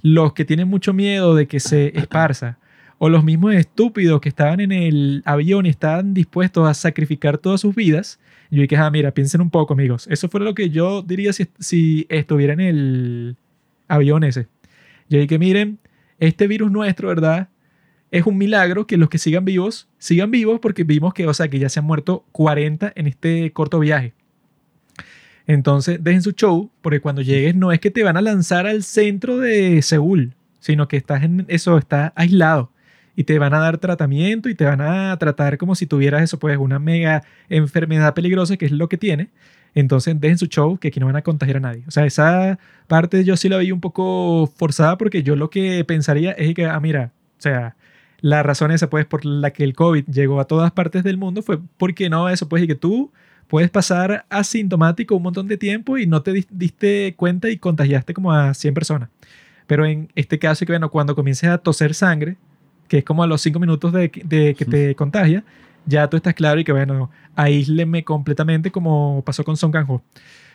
los 0.01 0.33
que 0.33 0.45
tienen 0.45 0.67
mucho 0.67 0.93
miedo 0.93 1.35
de 1.35 1.47
que 1.47 1.59
se 1.59 1.87
esparza, 1.97 2.57
o 2.99 3.09
los 3.09 3.23
mismos 3.23 3.55
estúpidos 3.55 4.19
que 4.19 4.29
estaban 4.29 4.59
en 4.59 4.73
el 4.73 5.23
avión 5.25 5.65
y 5.65 5.69
estaban 5.69 6.13
dispuestos 6.13 6.67
a 6.67 6.73
sacrificar 6.73 7.37
todas 7.37 7.61
sus 7.61 7.73
vidas, 7.73 8.19
yo 8.51 8.61
dije, 8.61 8.75
ah, 8.77 8.89
mira, 8.89 9.11
piensen 9.11 9.41
un 9.41 9.49
poco, 9.49 9.73
amigos. 9.73 10.07
Eso 10.09 10.27
fue 10.27 10.41
lo 10.41 10.53
que 10.53 10.69
yo 10.69 11.01
diría 11.01 11.31
si, 11.31 11.47
si 11.59 12.05
estuviera 12.09 12.53
en 12.53 12.59
el 12.59 13.37
avión 13.87 14.23
ese. 14.23 14.47
Yo 15.07 15.19
dije, 15.19 15.39
miren, 15.39 15.79
este 16.19 16.47
virus 16.47 16.71
nuestro, 16.71 17.07
¿verdad? 17.07 17.49
Es 18.11 18.25
un 18.25 18.37
milagro 18.37 18.87
que 18.87 18.97
los 18.97 19.09
que 19.09 19.17
sigan 19.17 19.45
vivos, 19.45 19.87
sigan 19.97 20.31
vivos 20.31 20.59
porque 20.59 20.83
vimos 20.83 21.13
que, 21.13 21.27
o 21.27 21.33
sea, 21.33 21.47
que 21.47 21.59
ya 21.59 21.69
se 21.69 21.79
han 21.79 21.85
muerto 21.85 22.25
40 22.31 22.91
en 22.95 23.07
este 23.07 23.51
corto 23.53 23.79
viaje. 23.79 24.13
Entonces, 25.50 25.97
dejen 26.04 26.22
su 26.22 26.34
show, 26.34 26.70
porque 26.84 27.02
cuando 27.02 27.24
llegues 27.24 27.56
no 27.56 27.72
es 27.72 27.80
que 27.80 27.89
te 27.89 28.04
van 28.04 28.18
a 28.18 28.22
lanzar 28.22 28.68
al 28.68 28.84
centro 28.84 29.39
de 29.39 29.82
Seúl, 29.82 30.36
sino 30.60 30.88
que 30.88 30.95
estás 30.95 31.24
en 31.24 31.45
eso, 31.47 31.76
estás 31.80 32.12
aislado 32.14 32.70
y 33.16 33.24
te 33.24 33.39
van 33.39 33.56
a 33.56 33.60
dar 33.60 33.80
tratamiento 33.80 34.47
y 34.50 34.54
te 34.54 34.66
van 34.66 34.80
a 34.80 35.18
tratar 35.18 35.58
como 35.58 35.74
si 35.74 35.88
tuvieras 35.88 36.22
eso, 36.22 36.38
pues 36.38 36.56
una 36.60 36.78
mega 36.78 37.24
enfermedad 37.50 38.14
peligrosa, 38.14 38.58
que 38.58 38.68
es 38.68 38.72
lo 38.72 38.89
que 38.89 38.97
tiene. 39.00 39.30
Entonces, 39.74 40.22
dejen 40.22 40.38
su 40.38 40.45
show, 40.45 40.78
que 40.78 40.89
aquí 40.89 41.00
no 41.00 41.08
van 41.08 41.16
a 41.16 41.24
contagiar 41.24 41.58
a 41.58 41.62
nadie. 41.62 41.84
O 41.88 41.91
sea, 41.91 42.06
esa 42.06 42.60
parte 42.86 43.24
yo 43.24 43.36
sí 43.36 43.50
la 43.50 43.58
vi 43.58 43.72
un 43.72 43.82
poco 43.82 44.45
forzada 44.56 45.00
porque 45.00 45.24
yo 45.24 45.36
lo 45.36 45.50
que 45.50 45.84
pensaría 45.84 46.32
es 46.34 46.54
que, 46.54 46.68
ah, 46.68 46.80
mira, 46.80 47.12
o 47.39 47.41
sea, 47.41 47.76
la 48.22 48.43
razón 48.43 48.70
esa, 48.70 48.88
pues, 48.91 49.08
por 49.08 49.26
la 49.26 49.50
que 49.50 49.64
el 49.64 49.74
COVID 49.74 50.06
llegó 50.06 50.39
a 50.39 50.45
todas 50.45 50.72
partes 50.72 51.04
del 51.04 51.18
mundo 51.18 51.41
fue 51.41 51.58
porque 51.78 52.08
no, 52.08 52.30
eso, 52.30 52.47
pues, 52.47 52.62
y 52.62 52.68
que 52.68 52.76
tú 52.76 53.12
puedes 53.50 53.72
pasar 53.72 54.26
asintomático 54.30 55.16
un 55.16 55.24
montón 55.24 55.47
de 55.47 55.58
tiempo 55.58 55.97
y 55.97 56.06
no 56.06 56.22
te 56.22 56.45
diste 56.52 57.16
cuenta 57.18 57.50
y 57.50 57.58
contagiaste 57.58 58.14
como 58.14 58.32
a 58.32 58.54
100 58.54 58.74
personas. 58.76 59.10
Pero 59.66 59.86
en 59.86 60.10
este 60.16 60.38
caso, 60.38 60.66
que 60.66 60.72
bueno, 60.72 60.89
cuando 60.91 61.16
comiences 61.16 61.50
a 61.50 61.58
toser 61.58 61.95
sangre, 61.95 62.38
que 62.88 63.00
es 63.00 63.04
como 63.04 63.24
a 63.24 63.28
los 63.28 63.41
5 63.41 63.60
minutos 63.60 63.91
de, 63.91 64.12
que 64.12 64.66
te 64.66 64.95
contagia, 64.95 65.43
ya 65.86 66.08
tú 66.08 66.16
estás 66.16 66.36
claro 66.36 66.60
y 66.60 66.64
que 66.64 66.72
bueno, 66.72 67.10
aísleme 67.36 68.04
completamente 68.04 68.72
como 68.72 69.24
pasó 69.26 69.43
con 69.43 69.58
Song 69.58 69.74
Kang-ho. 69.74 70.04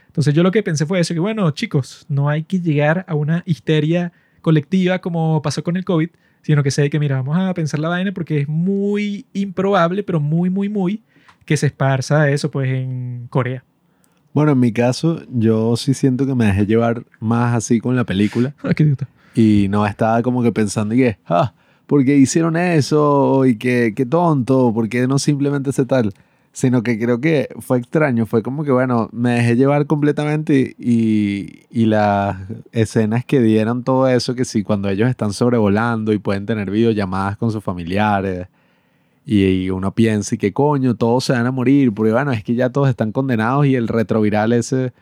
Entonces 0.07 0.33
yo 0.33 0.45
lo 0.45 0.53
que 0.53 0.63
pensé 0.63 0.87
fue 0.87 1.01
eso, 1.01 1.15
que 1.15 1.21
bueno, 1.21 1.51
chicos, 1.51 2.07
no 2.09 2.29
hay 2.29 2.45
que 2.45 2.61
llegar 2.61 3.05
a 3.09 3.17
una 3.17 3.43
histeria 3.45 4.13
colectiva 4.41 5.01
como 5.01 5.43
pasó 5.43 5.65
con 5.65 5.77
el 5.77 5.85
COVID, 5.85 6.11
sino 6.43 6.63
que 6.63 6.71
sé 6.71 6.89
que 6.91 7.01
mira, 7.01 7.17
vamos 7.17 7.37
a 7.39 7.53
pensar 7.55 7.81
la 7.81 7.89
vaina 7.89 8.13
porque 8.13 8.43
es 8.43 8.49
muy 8.49 9.27
improbable, 9.33 10.05
pero 10.05 10.21
muy, 10.21 10.49
muy, 10.49 10.69
muy 10.69 11.03
que 11.45 11.57
se 11.57 11.67
esparza 11.67 12.31
eso 12.31 12.51
pues 12.51 12.69
en 12.69 13.27
Corea. 13.31 13.65
Bueno, 14.35 14.53
en 14.53 14.59
mi 14.59 14.73
caso, 14.73 15.23
yo 15.31 15.77
sí 15.77 15.95
siento 15.95 16.27
que 16.27 16.35
me 16.35 16.47
dejé 16.47 16.67
llevar 16.67 17.05
más 17.21 17.55
así 17.55 17.81
con 17.81 17.95
la 17.95 18.05
película. 18.05 18.55
Ah, 18.65 18.75
qué 18.75 18.95
y 19.35 19.69
no 19.69 19.87
estaba 19.87 20.23
como 20.23 20.43
que 20.43 20.53
pensando 20.53 20.95
y 20.95 20.99
que, 20.99 21.19
ah, 21.27 21.55
¿por 21.87 22.05
qué 22.05 22.17
hicieron 22.17 22.57
eso? 22.57 23.45
Y 23.47 23.57
que, 23.57 23.93
qué 23.95 24.07
tonto, 24.07 24.73
¿por 24.73 24.89
qué 24.89 25.07
no 25.07 25.19
simplemente 25.19 25.73
se 25.73 25.85
tal? 25.87 26.13
Sino 26.53 26.83
que 26.83 26.99
creo 26.99 27.21
que 27.21 27.49
fue 27.59 27.79
extraño, 27.79 28.27
fue 28.27 28.43
como 28.43 28.65
que, 28.65 28.71
bueno, 28.71 29.09
me 29.13 29.33
dejé 29.33 29.57
llevar 29.57 29.87
completamente 29.87 30.77
y, 30.79 31.65
y 31.71 31.87
las 31.87 32.37
escenas 32.73 33.25
que 33.25 33.41
dieron 33.41 33.83
todo 33.83 34.09
eso, 34.09 34.37
que 34.37 34.45
sí, 34.45 34.63
cuando 34.63 34.89
ellos 34.89 35.09
están 35.11 35.33
sobrevolando 35.33 36.13
y 36.13 36.19
pueden 36.19 36.47
tener 36.47 36.71
videollamadas 36.71 37.37
con 37.37 37.51
sus 37.51 37.63
familiares 37.63 38.47
y, 39.27 39.71
uno 39.71 39.95
piensa, 39.95 40.35
y 40.35 40.39
que 40.39 40.53
coño, 40.53 40.95
todos 40.95 41.25
se 41.25 41.33
van 41.33 41.47
a 41.47 41.51
morir, 41.51 41.93
porque 41.93 42.13
bueno, 42.13 42.33
es 42.33 42.45
que 42.45 42.55
ya 42.55 42.71
todos 42.71 42.89
están 42.89 43.13
condenados 43.13 43.67
y 43.67 43.75
el 43.75 43.89
retroviral 43.89 44.53
ese 44.53 44.93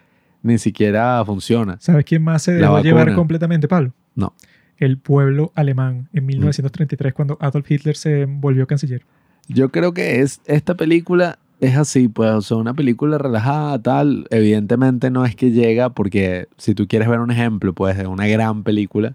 ni 0.43 0.59
siquiera 0.59 1.23
funciona. 1.25 1.77
¿Sabes 1.81 2.05
quién 2.05 2.23
más 2.23 2.43
se 2.43 2.53
dejó 2.53 2.81
llevar 2.81 3.15
completamente, 3.15 3.69
Pablo? 3.69 3.93
No. 4.15 4.35
El 4.77 4.99
pueblo 4.99 5.53
alemán 5.55 6.09
en 6.13 6.27
1933 6.27 7.15
cuando 7.15 7.39
Adolf 7.41 7.71
Hitler 7.71 7.97
se 7.97 8.25
volvió 8.27 8.67
canciller. 8.67 9.05
Yo 9.49 9.71
creo 9.71 9.93
que 9.93 10.21
es 10.21 10.41
esta 10.47 10.75
película 10.75 11.39
es 11.63 11.77
así, 11.77 12.09
pues, 12.09 12.31
o 12.33 12.43
sea, 12.43 12.57
una 12.57 12.75
película 12.75 13.19
relajada, 13.19 13.81
tal. 13.81 14.27
Evidentemente 14.31 15.11
no 15.11 15.25
es 15.25 15.37
que 15.37 15.53
llega, 15.53 15.91
porque 15.91 16.49
si 16.57 16.75
tú 16.75 16.89
quieres 16.89 17.09
ver 17.09 17.21
un 17.21 17.31
ejemplo, 17.31 17.73
pues, 17.73 17.97
de 17.97 18.09
una 18.09 18.27
gran 18.27 18.65
película 18.65 19.15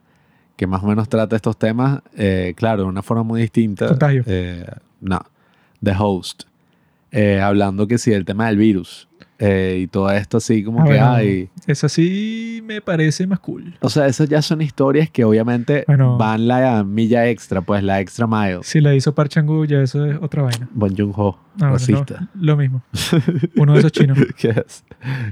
que 0.55 0.65
más 0.65 0.81
o 0.81 0.87
menos 0.87 1.09
trata 1.09 1.35
estos 1.35 1.57
temas, 1.57 2.01
eh, 2.15 2.53
claro, 2.55 2.83
de 2.83 2.89
una 2.89 3.03
forma 3.03 3.23
muy 3.23 3.41
distinta. 3.41 3.89
Contagio. 3.89 4.23
Eh, 4.25 4.65
no, 5.01 5.19
The 5.83 5.93
Host, 5.97 6.43
eh, 7.11 7.41
hablando 7.41 7.87
que 7.87 7.97
sí 7.97 8.11
del 8.11 8.25
tema 8.25 8.47
del 8.47 8.57
virus 8.57 9.07
eh, 9.39 9.81
y 9.83 9.87
todo 9.87 10.09
esto 10.09 10.37
así 10.37 10.63
como 10.63 10.83
que 10.85 10.99
hay. 10.99 11.49
Eso 11.67 11.87
sí 11.89 12.61
me 12.65 12.81
parece 12.81 13.27
más 13.27 13.39
cool. 13.39 13.75
O 13.81 13.89
sea, 13.89 14.07
esas 14.07 14.27
ya 14.29 14.41
son 14.41 14.61
historias 14.61 15.09
que 15.11 15.23
obviamente 15.23 15.85
van 15.87 16.47
la 16.47 16.83
milla 16.83 17.27
extra, 17.27 17.61
pues 17.61 17.83
la 17.83 17.99
extra 17.99 18.25
mile. 18.25 18.59
Si 18.63 18.81
la 18.81 18.95
hizo 18.95 19.13
Park 19.13 19.29
Chan 19.29 19.47
ya 19.67 19.81
eso 19.81 20.05
es 20.05 20.17
otra 20.21 20.43
vaina. 20.43 20.67
Bon 20.73 20.93
Joon 20.95 21.13
Ho, 21.15 21.39
ah, 21.61 21.75
lo 22.35 22.57
mismo. 22.57 22.81
Uno 23.55 23.73
de 23.73 23.79
esos 23.79 23.91
chinos. 23.91 24.17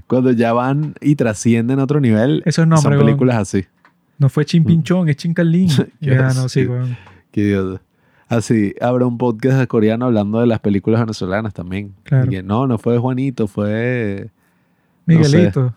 Cuando 0.08 0.32
ya 0.32 0.54
van 0.54 0.94
y 1.02 1.16
trascienden 1.16 1.80
a 1.80 1.84
otro 1.84 2.00
nivel, 2.00 2.44
Esos 2.46 2.68
nombres, 2.68 2.98
son 2.98 3.06
películas 3.06 3.38
así. 3.38 3.66
No 4.18 4.30
fue 4.30 4.46
Chin 4.46 4.64
Pinchón, 4.64 5.10
es 5.10 5.18
Chin 5.18 5.34
Lin. 5.36 5.70
ya, 6.00 6.34
no, 6.34 6.48
sí, 6.48 6.66
weón. 6.66 6.96
Qué 7.32 7.42
idiota. 7.42 7.82
Así, 8.36 8.76
habrá 8.82 9.06
un 9.06 9.18
podcast 9.18 9.66
coreano 9.68 10.06
hablando 10.06 10.40
de 10.40 10.48
las 10.48 10.60
películas 10.60 11.00
venezolanas 11.00 11.54
también. 11.54 11.94
Claro. 12.04 12.30
no, 12.44 12.68
no 12.68 12.78
fue 12.78 12.98
Juanito, 12.98 13.48
fue... 13.48 14.30
Miguelito. 15.06 15.74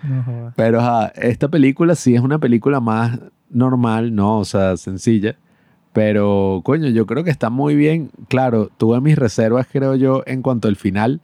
Pero 0.56 0.80
esta 1.16 1.48
película 1.48 1.94
sí 1.94 2.14
es 2.14 2.20
una 2.20 2.38
película 2.38 2.78
más 2.78 3.18
normal, 3.50 4.14
¿no? 4.14 4.38
O 4.38 4.44
sea, 4.44 4.76
sencilla. 4.76 5.36
Pero, 5.92 6.60
coño, 6.62 6.90
yo 6.90 7.06
creo 7.06 7.24
que 7.24 7.30
está 7.30 7.50
muy 7.50 7.74
bien. 7.74 8.10
Claro, 8.28 8.70
tuve 8.76 9.00
mis 9.00 9.16
reservas, 9.16 9.66
creo 9.72 9.96
yo, 9.96 10.22
en 10.26 10.42
cuanto 10.42 10.68
al 10.68 10.76
final. 10.76 11.20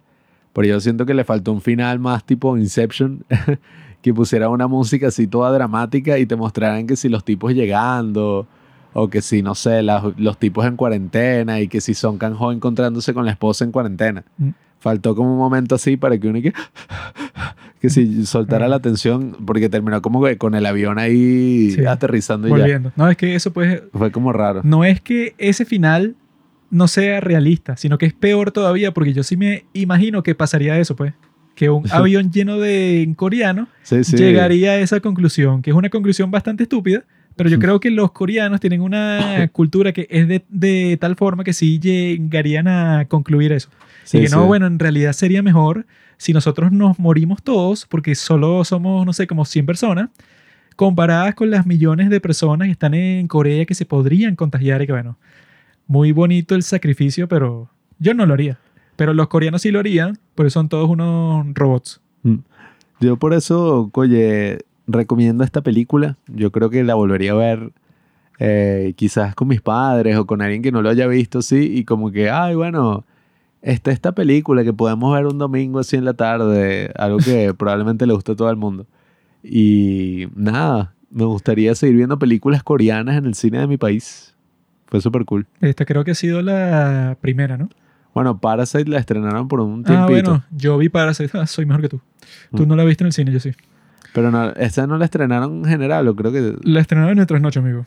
Pero 0.53 0.67
yo 0.67 0.81
siento 0.81 1.07
que 1.07 1.15
le 1.15 1.25
faltó 1.25 1.53
un 1.53 1.61
final 1.61 2.01
más 2.01 2.25
tipo 2.25 2.57
Inception. 2.57 3.25
que 4.03 4.13
pusiera 4.13 4.49
una 4.49 4.67
música 4.67 5.09
así 5.09 5.29
toda 5.29 5.53
dramática 5.53 6.19
y 6.19 6.27
te 6.27 6.35
mostraran 6.35 6.89
que 6.89 6.97
si 6.97 7.09
los 7.09 7.25
tipos 7.25 7.53
llegando. 7.53 8.49
O 8.93 9.09
que 9.09 9.23
si, 9.23 9.43
no 9.43 9.55
sé, 9.55 9.83
los 9.83 10.39
tipos 10.39 10.67
en 10.67 10.77
cuarentena 10.77 11.61
y 11.61 11.69
que 11.69 11.81
si 11.81 11.95
Son 11.95 12.19
Kang-ho 12.19 12.53
encontrándose 12.53 13.15
con 13.15 13.25
la 13.25 13.33
esposa 13.33 13.65
en 13.65 13.73
cuarentena. 13.73 14.25
Mm. 14.39 14.51
Faltó 14.81 15.15
como 15.15 15.33
un 15.33 15.39
momento 15.39 15.77
así 15.77 15.97
para 15.97 16.19
que 16.19 16.29
uno 16.29 16.43
que, 16.43 16.53
que 17.81 17.89
si 17.89 18.27
soltara 18.27 18.67
la 18.67 18.77
atención, 18.77 19.37
porque 19.47 19.69
terminó 19.69 20.03
como 20.03 20.23
que 20.25 20.37
con 20.39 20.55
el 20.55 20.67
avión 20.67 20.99
ahí 20.99 21.77
aterrizando 21.89 22.49
y 22.49 22.51
Volviendo. 22.51 22.93
No, 22.97 23.09
es 23.09 23.17
que 23.17 23.35
eso 23.35 23.53
pues... 23.53 23.83
Fue 23.93 24.11
como 24.11 24.33
raro. 24.33 24.61
No 24.65 24.85
es 24.85 25.01
que 25.01 25.35
ese 25.39 25.65
final 25.65 26.17
no 26.73 26.89
sea 26.89 27.21
realista, 27.21 27.77
sino 27.77 27.99
que 27.99 28.07
es 28.07 28.15
peor 28.15 28.51
todavía, 28.51 28.93
porque 28.93 29.13
yo 29.13 29.23
sí 29.23 29.37
me 29.37 29.67
imagino 29.75 30.23
que 30.23 30.35
pasaría 30.35 30.79
eso, 30.79 30.97
pues. 30.97 31.13
Que 31.55 31.69
un 31.69 31.85
avión 31.93 32.33
lleno 32.33 32.59
de 32.59 33.13
coreanos 33.15 33.69
llegaría 33.91 34.73
a 34.73 34.79
esa 34.79 35.01
conclusión, 35.01 35.61
que 35.61 35.71
es 35.71 35.77
una 35.77 35.91
conclusión 35.91 36.31
bastante 36.31 36.63
estúpida, 36.63 37.05
pero 37.37 37.51
yo 37.51 37.59
creo 37.59 37.81
que 37.81 37.91
los 37.91 38.13
coreanos 38.13 38.61
tienen 38.61 38.81
una 38.81 39.49
cultura 39.53 39.93
que 39.93 40.07
es 40.11 40.29
de, 40.29 40.45
de 40.49 40.97
tal 41.01 41.17
forma 41.17 41.45
que 41.45 41.53
sí 41.53 41.79
llegarían 41.79 42.69
a 42.69 43.07
concluir 43.07 43.53
eso 43.53 43.69
y 44.13 44.21
que 44.23 44.29
no, 44.29 44.47
bueno, 44.47 44.67
en 44.67 44.79
realidad 44.79 45.13
sería 45.13 45.43
mejor 45.43 45.87
si 46.17 46.33
nosotros 46.33 46.73
nos 46.73 46.99
morimos 46.99 47.43
todos, 47.43 47.87
porque 47.87 48.15
solo 48.15 48.65
somos, 48.65 49.05
no 49.07 49.13
sé, 49.13 49.27
como 49.27 49.45
100 49.45 49.67
personas, 49.67 50.11
comparadas 50.77 51.35
con 51.35 51.51
las 51.51 51.67
millones 51.67 52.11
de 52.11 52.21
personas 52.21 52.67
que 52.67 52.73
están 52.73 52.95
en 52.95 53.27
Corea 53.29 53.65
que 53.65 53.75
se 53.75 53.85
podrían 53.85 54.37
contagiar 54.37 54.83
y 54.83 54.87
que, 54.87 54.93
bueno, 54.93 55.19
muy 55.87 56.13
bonito 56.13 56.55
el 56.55 56.63
sacrificio, 56.63 57.29
pero 57.29 57.71
yo 57.99 58.15
no 58.15 58.27
lo 58.27 58.35
haría. 58.35 58.59
Pero 58.97 59.15
los 59.15 59.29
coreanos 59.29 59.63
sí 59.63 59.71
lo 59.71 59.81
harían, 59.81 60.19
porque 60.35 60.51
son 60.51 60.69
todos 60.69 60.89
unos 60.89 61.47
robots. 61.55 62.01
Mm. 62.23 62.37
Yo 63.01 63.17
por 63.17 63.35
eso, 63.35 63.91
oye, 63.95 64.59
recomiendo 64.87 65.45
esta 65.45 65.63
película. 65.63 66.17
Yo 66.27 66.51
creo 66.53 66.71
que 66.71 66.85
la 66.85 66.95
volvería 66.95 67.33
a 67.33 67.37
ver 67.37 67.73
eh, 68.39 68.95
quizás 68.97 69.35
con 69.35 69.49
mis 69.49 69.61
padres 69.61 70.17
o 70.17 70.27
con 70.27 70.43
alguien 70.43 70.63
que 70.63 70.73
no 70.73 70.83
lo 70.83 70.89
haya 70.89 71.07
visto, 71.07 71.43
sí, 71.43 71.73
y 71.75 71.85
como 71.85 72.11
que, 72.11 72.31
ay, 72.31 72.55
bueno, 72.55 73.05
está 73.61 73.91
esta 73.91 74.13
película 74.13 74.65
que 74.65 74.73
podemos 74.73 75.15
ver 75.15 75.27
un 75.27 75.39
domingo 75.39 75.79
así 75.79 75.97
en 75.97 76.05
la 76.05 76.15
tarde, 76.15 76.91
algo 76.97 77.19
que 77.19 77.55
probablemente 77.59 78.07
le 78.07 78.15
guste 78.15 78.33
a 78.33 78.37
todo 78.37 78.51
el 78.51 78.57
mundo. 78.57 78.87
Y 79.43 80.27
nada, 80.35 80.95
me 81.11 81.25
gustaría 81.25 81.75
seguir 81.75 81.97
viendo 81.97 82.19
películas 82.19 82.63
coreanas 82.63 83.17
en 83.17 83.27
el 83.27 83.35
cine 83.35 83.59
de 83.59 83.67
mi 83.67 83.77
país. 83.77 84.35
Fue 84.87 85.01
súper 85.01 85.25
cool. 85.25 85.47
Esta 85.61 85.85
creo 85.85 86.05
que 86.05 86.11
ha 86.11 86.15
sido 86.15 86.43
la 86.43 87.17
primera, 87.21 87.57
¿no? 87.57 87.71
Bueno, 88.15 88.39
Parasite 88.39 88.91
la 88.91 88.99
estrenaron 88.99 89.49
por 89.49 89.61
un 89.61 89.85
tiempito. 89.85 90.03
Ah, 90.03 90.07
bueno, 90.07 90.45
yo 90.51 90.77
vi 90.77 90.89
Parasite, 90.89 91.39
ah, 91.39 91.47
soy 91.47 91.65
mejor 91.65 91.83
que 91.83 91.89
tú. 91.89 92.01
Tú 92.55 92.65
mm. 92.65 92.69
no 92.69 92.77
la 92.77 92.85
viste 92.85 93.05
en 93.05 93.07
el 93.07 93.13
cine, 93.13 93.33
yo 93.33 93.41
sí. 93.41 93.53
Pero 94.13 94.31
no, 94.31 94.51
esta 94.51 94.87
no 94.87 94.99
la 94.99 95.07
estrenaron 95.07 95.59
en 95.59 95.65
general, 95.65 96.07
o 96.09 96.15
creo 96.15 96.33
que... 96.33 96.55
La 96.63 96.81
estrenaron 96.81 97.13
en 97.13 97.17
Nuestras 97.17 97.41
Noches, 97.41 97.63
amigo. 97.63 97.87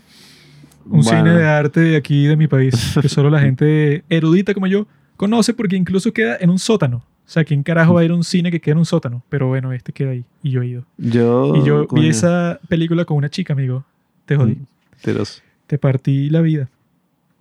Un 0.89 1.03
cine 1.03 1.31
de 1.31 1.45
arte 1.45 1.79
de 1.79 1.95
aquí, 1.95 2.25
de 2.25 2.35
mi 2.35 2.47
país, 2.47 2.95
que 3.01 3.09
solo 3.09 3.29
la 3.29 3.39
gente 3.39 4.03
erudita 4.09 4.53
como 4.53 4.67
yo 4.67 4.87
conoce 5.17 5.53
porque 5.53 5.75
incluso 5.75 6.13
queda 6.13 6.37
en 6.39 6.49
un 6.49 6.59
sótano. 6.59 6.97
O 6.97 7.29
sea, 7.29 7.43
¿quién 7.43 7.63
carajo 7.63 7.95
va 7.95 8.01
a 8.01 8.03
ir 8.03 8.11
a 8.11 8.15
un 8.15 8.23
cine 8.23 8.51
que 8.51 8.59
queda 8.59 8.73
en 8.73 8.79
un 8.79 8.85
sótano? 8.85 9.23
Pero 9.29 9.47
bueno, 9.47 9.73
este 9.73 9.91
queda 9.91 10.11
ahí. 10.11 10.23
Y 10.43 10.51
yo 10.51 10.61
he 10.61 10.67
ido. 10.67 10.85
Yo, 10.97 11.55
y 11.55 11.63
yo 11.63 11.87
vi 11.87 12.09
esa 12.09 12.59
película 12.69 13.05
con 13.05 13.17
una 13.17 13.29
chica, 13.29 13.53
amigo. 13.53 13.83
Te 14.25 14.35
jodí. 14.35 14.53
Mm, 14.53 15.23
te 15.65 15.77
partí 15.79 16.29
la 16.29 16.41
vida. 16.41 16.69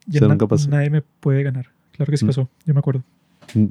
Ya 0.06 0.20
nadie 0.20 0.90
me 0.90 1.02
puede 1.02 1.42
ganar. 1.42 1.66
Claro 1.92 2.10
que 2.10 2.16
sí 2.16 2.24
mm. 2.24 2.28
pasó. 2.28 2.48
Yo 2.64 2.72
me 2.72 2.80
acuerdo. 2.80 3.02
Mm. 3.52 3.66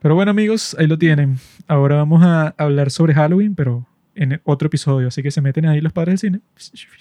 Pero 0.00 0.14
bueno, 0.14 0.30
amigos, 0.30 0.74
ahí 0.78 0.86
lo 0.86 0.98
tienen. 0.98 1.38
Ahora 1.66 1.96
vamos 1.96 2.22
a 2.22 2.54
hablar 2.56 2.90
sobre 2.90 3.12
Halloween, 3.14 3.54
pero 3.54 3.86
en 4.16 4.40
otro 4.44 4.66
episodio. 4.66 5.08
Así 5.08 5.22
que 5.22 5.30
se 5.30 5.40
meten 5.40 5.66
ahí 5.66 5.80
los 5.80 5.92
padres 5.92 6.20
del 6.20 6.40
cine. 6.40 7.00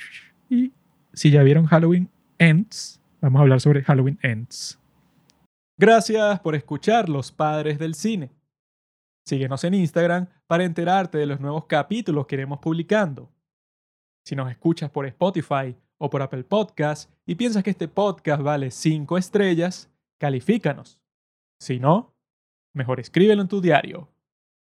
Y 0.49 0.71
si 1.13 1.31
ya 1.31 1.41
vieron 1.43 1.65
Halloween 1.65 2.09
Ends, 2.37 3.01
vamos 3.21 3.39
a 3.39 3.41
hablar 3.41 3.61
sobre 3.61 3.83
Halloween 3.83 4.19
Ends. 4.21 4.79
Gracias 5.77 6.39
por 6.39 6.55
escuchar 6.55 7.09
Los 7.09 7.31
Padres 7.31 7.79
del 7.79 7.95
Cine. 7.95 8.31
Síguenos 9.25 9.63
en 9.63 9.73
Instagram 9.73 10.27
para 10.47 10.63
enterarte 10.63 11.17
de 11.17 11.25
los 11.25 11.39
nuevos 11.39 11.65
capítulos 11.65 12.27
que 12.27 12.35
iremos 12.35 12.59
publicando. 12.59 13.29
Si 14.23 14.35
nos 14.35 14.49
escuchas 14.49 14.89
por 14.89 15.05
Spotify 15.05 15.75
o 15.97 16.09
por 16.09 16.21
Apple 16.21 16.43
Podcast 16.43 17.11
y 17.25 17.35
piensas 17.35 17.63
que 17.63 17.71
este 17.71 17.87
podcast 17.87 18.41
vale 18.41 18.71
5 18.71 19.17
estrellas, 19.17 19.89
califícanos. 20.17 20.99
Si 21.59 21.79
no, 21.79 22.13
mejor 22.73 22.99
escríbelo 22.99 23.41
en 23.41 23.47
tu 23.47 23.61
diario. 23.61 24.07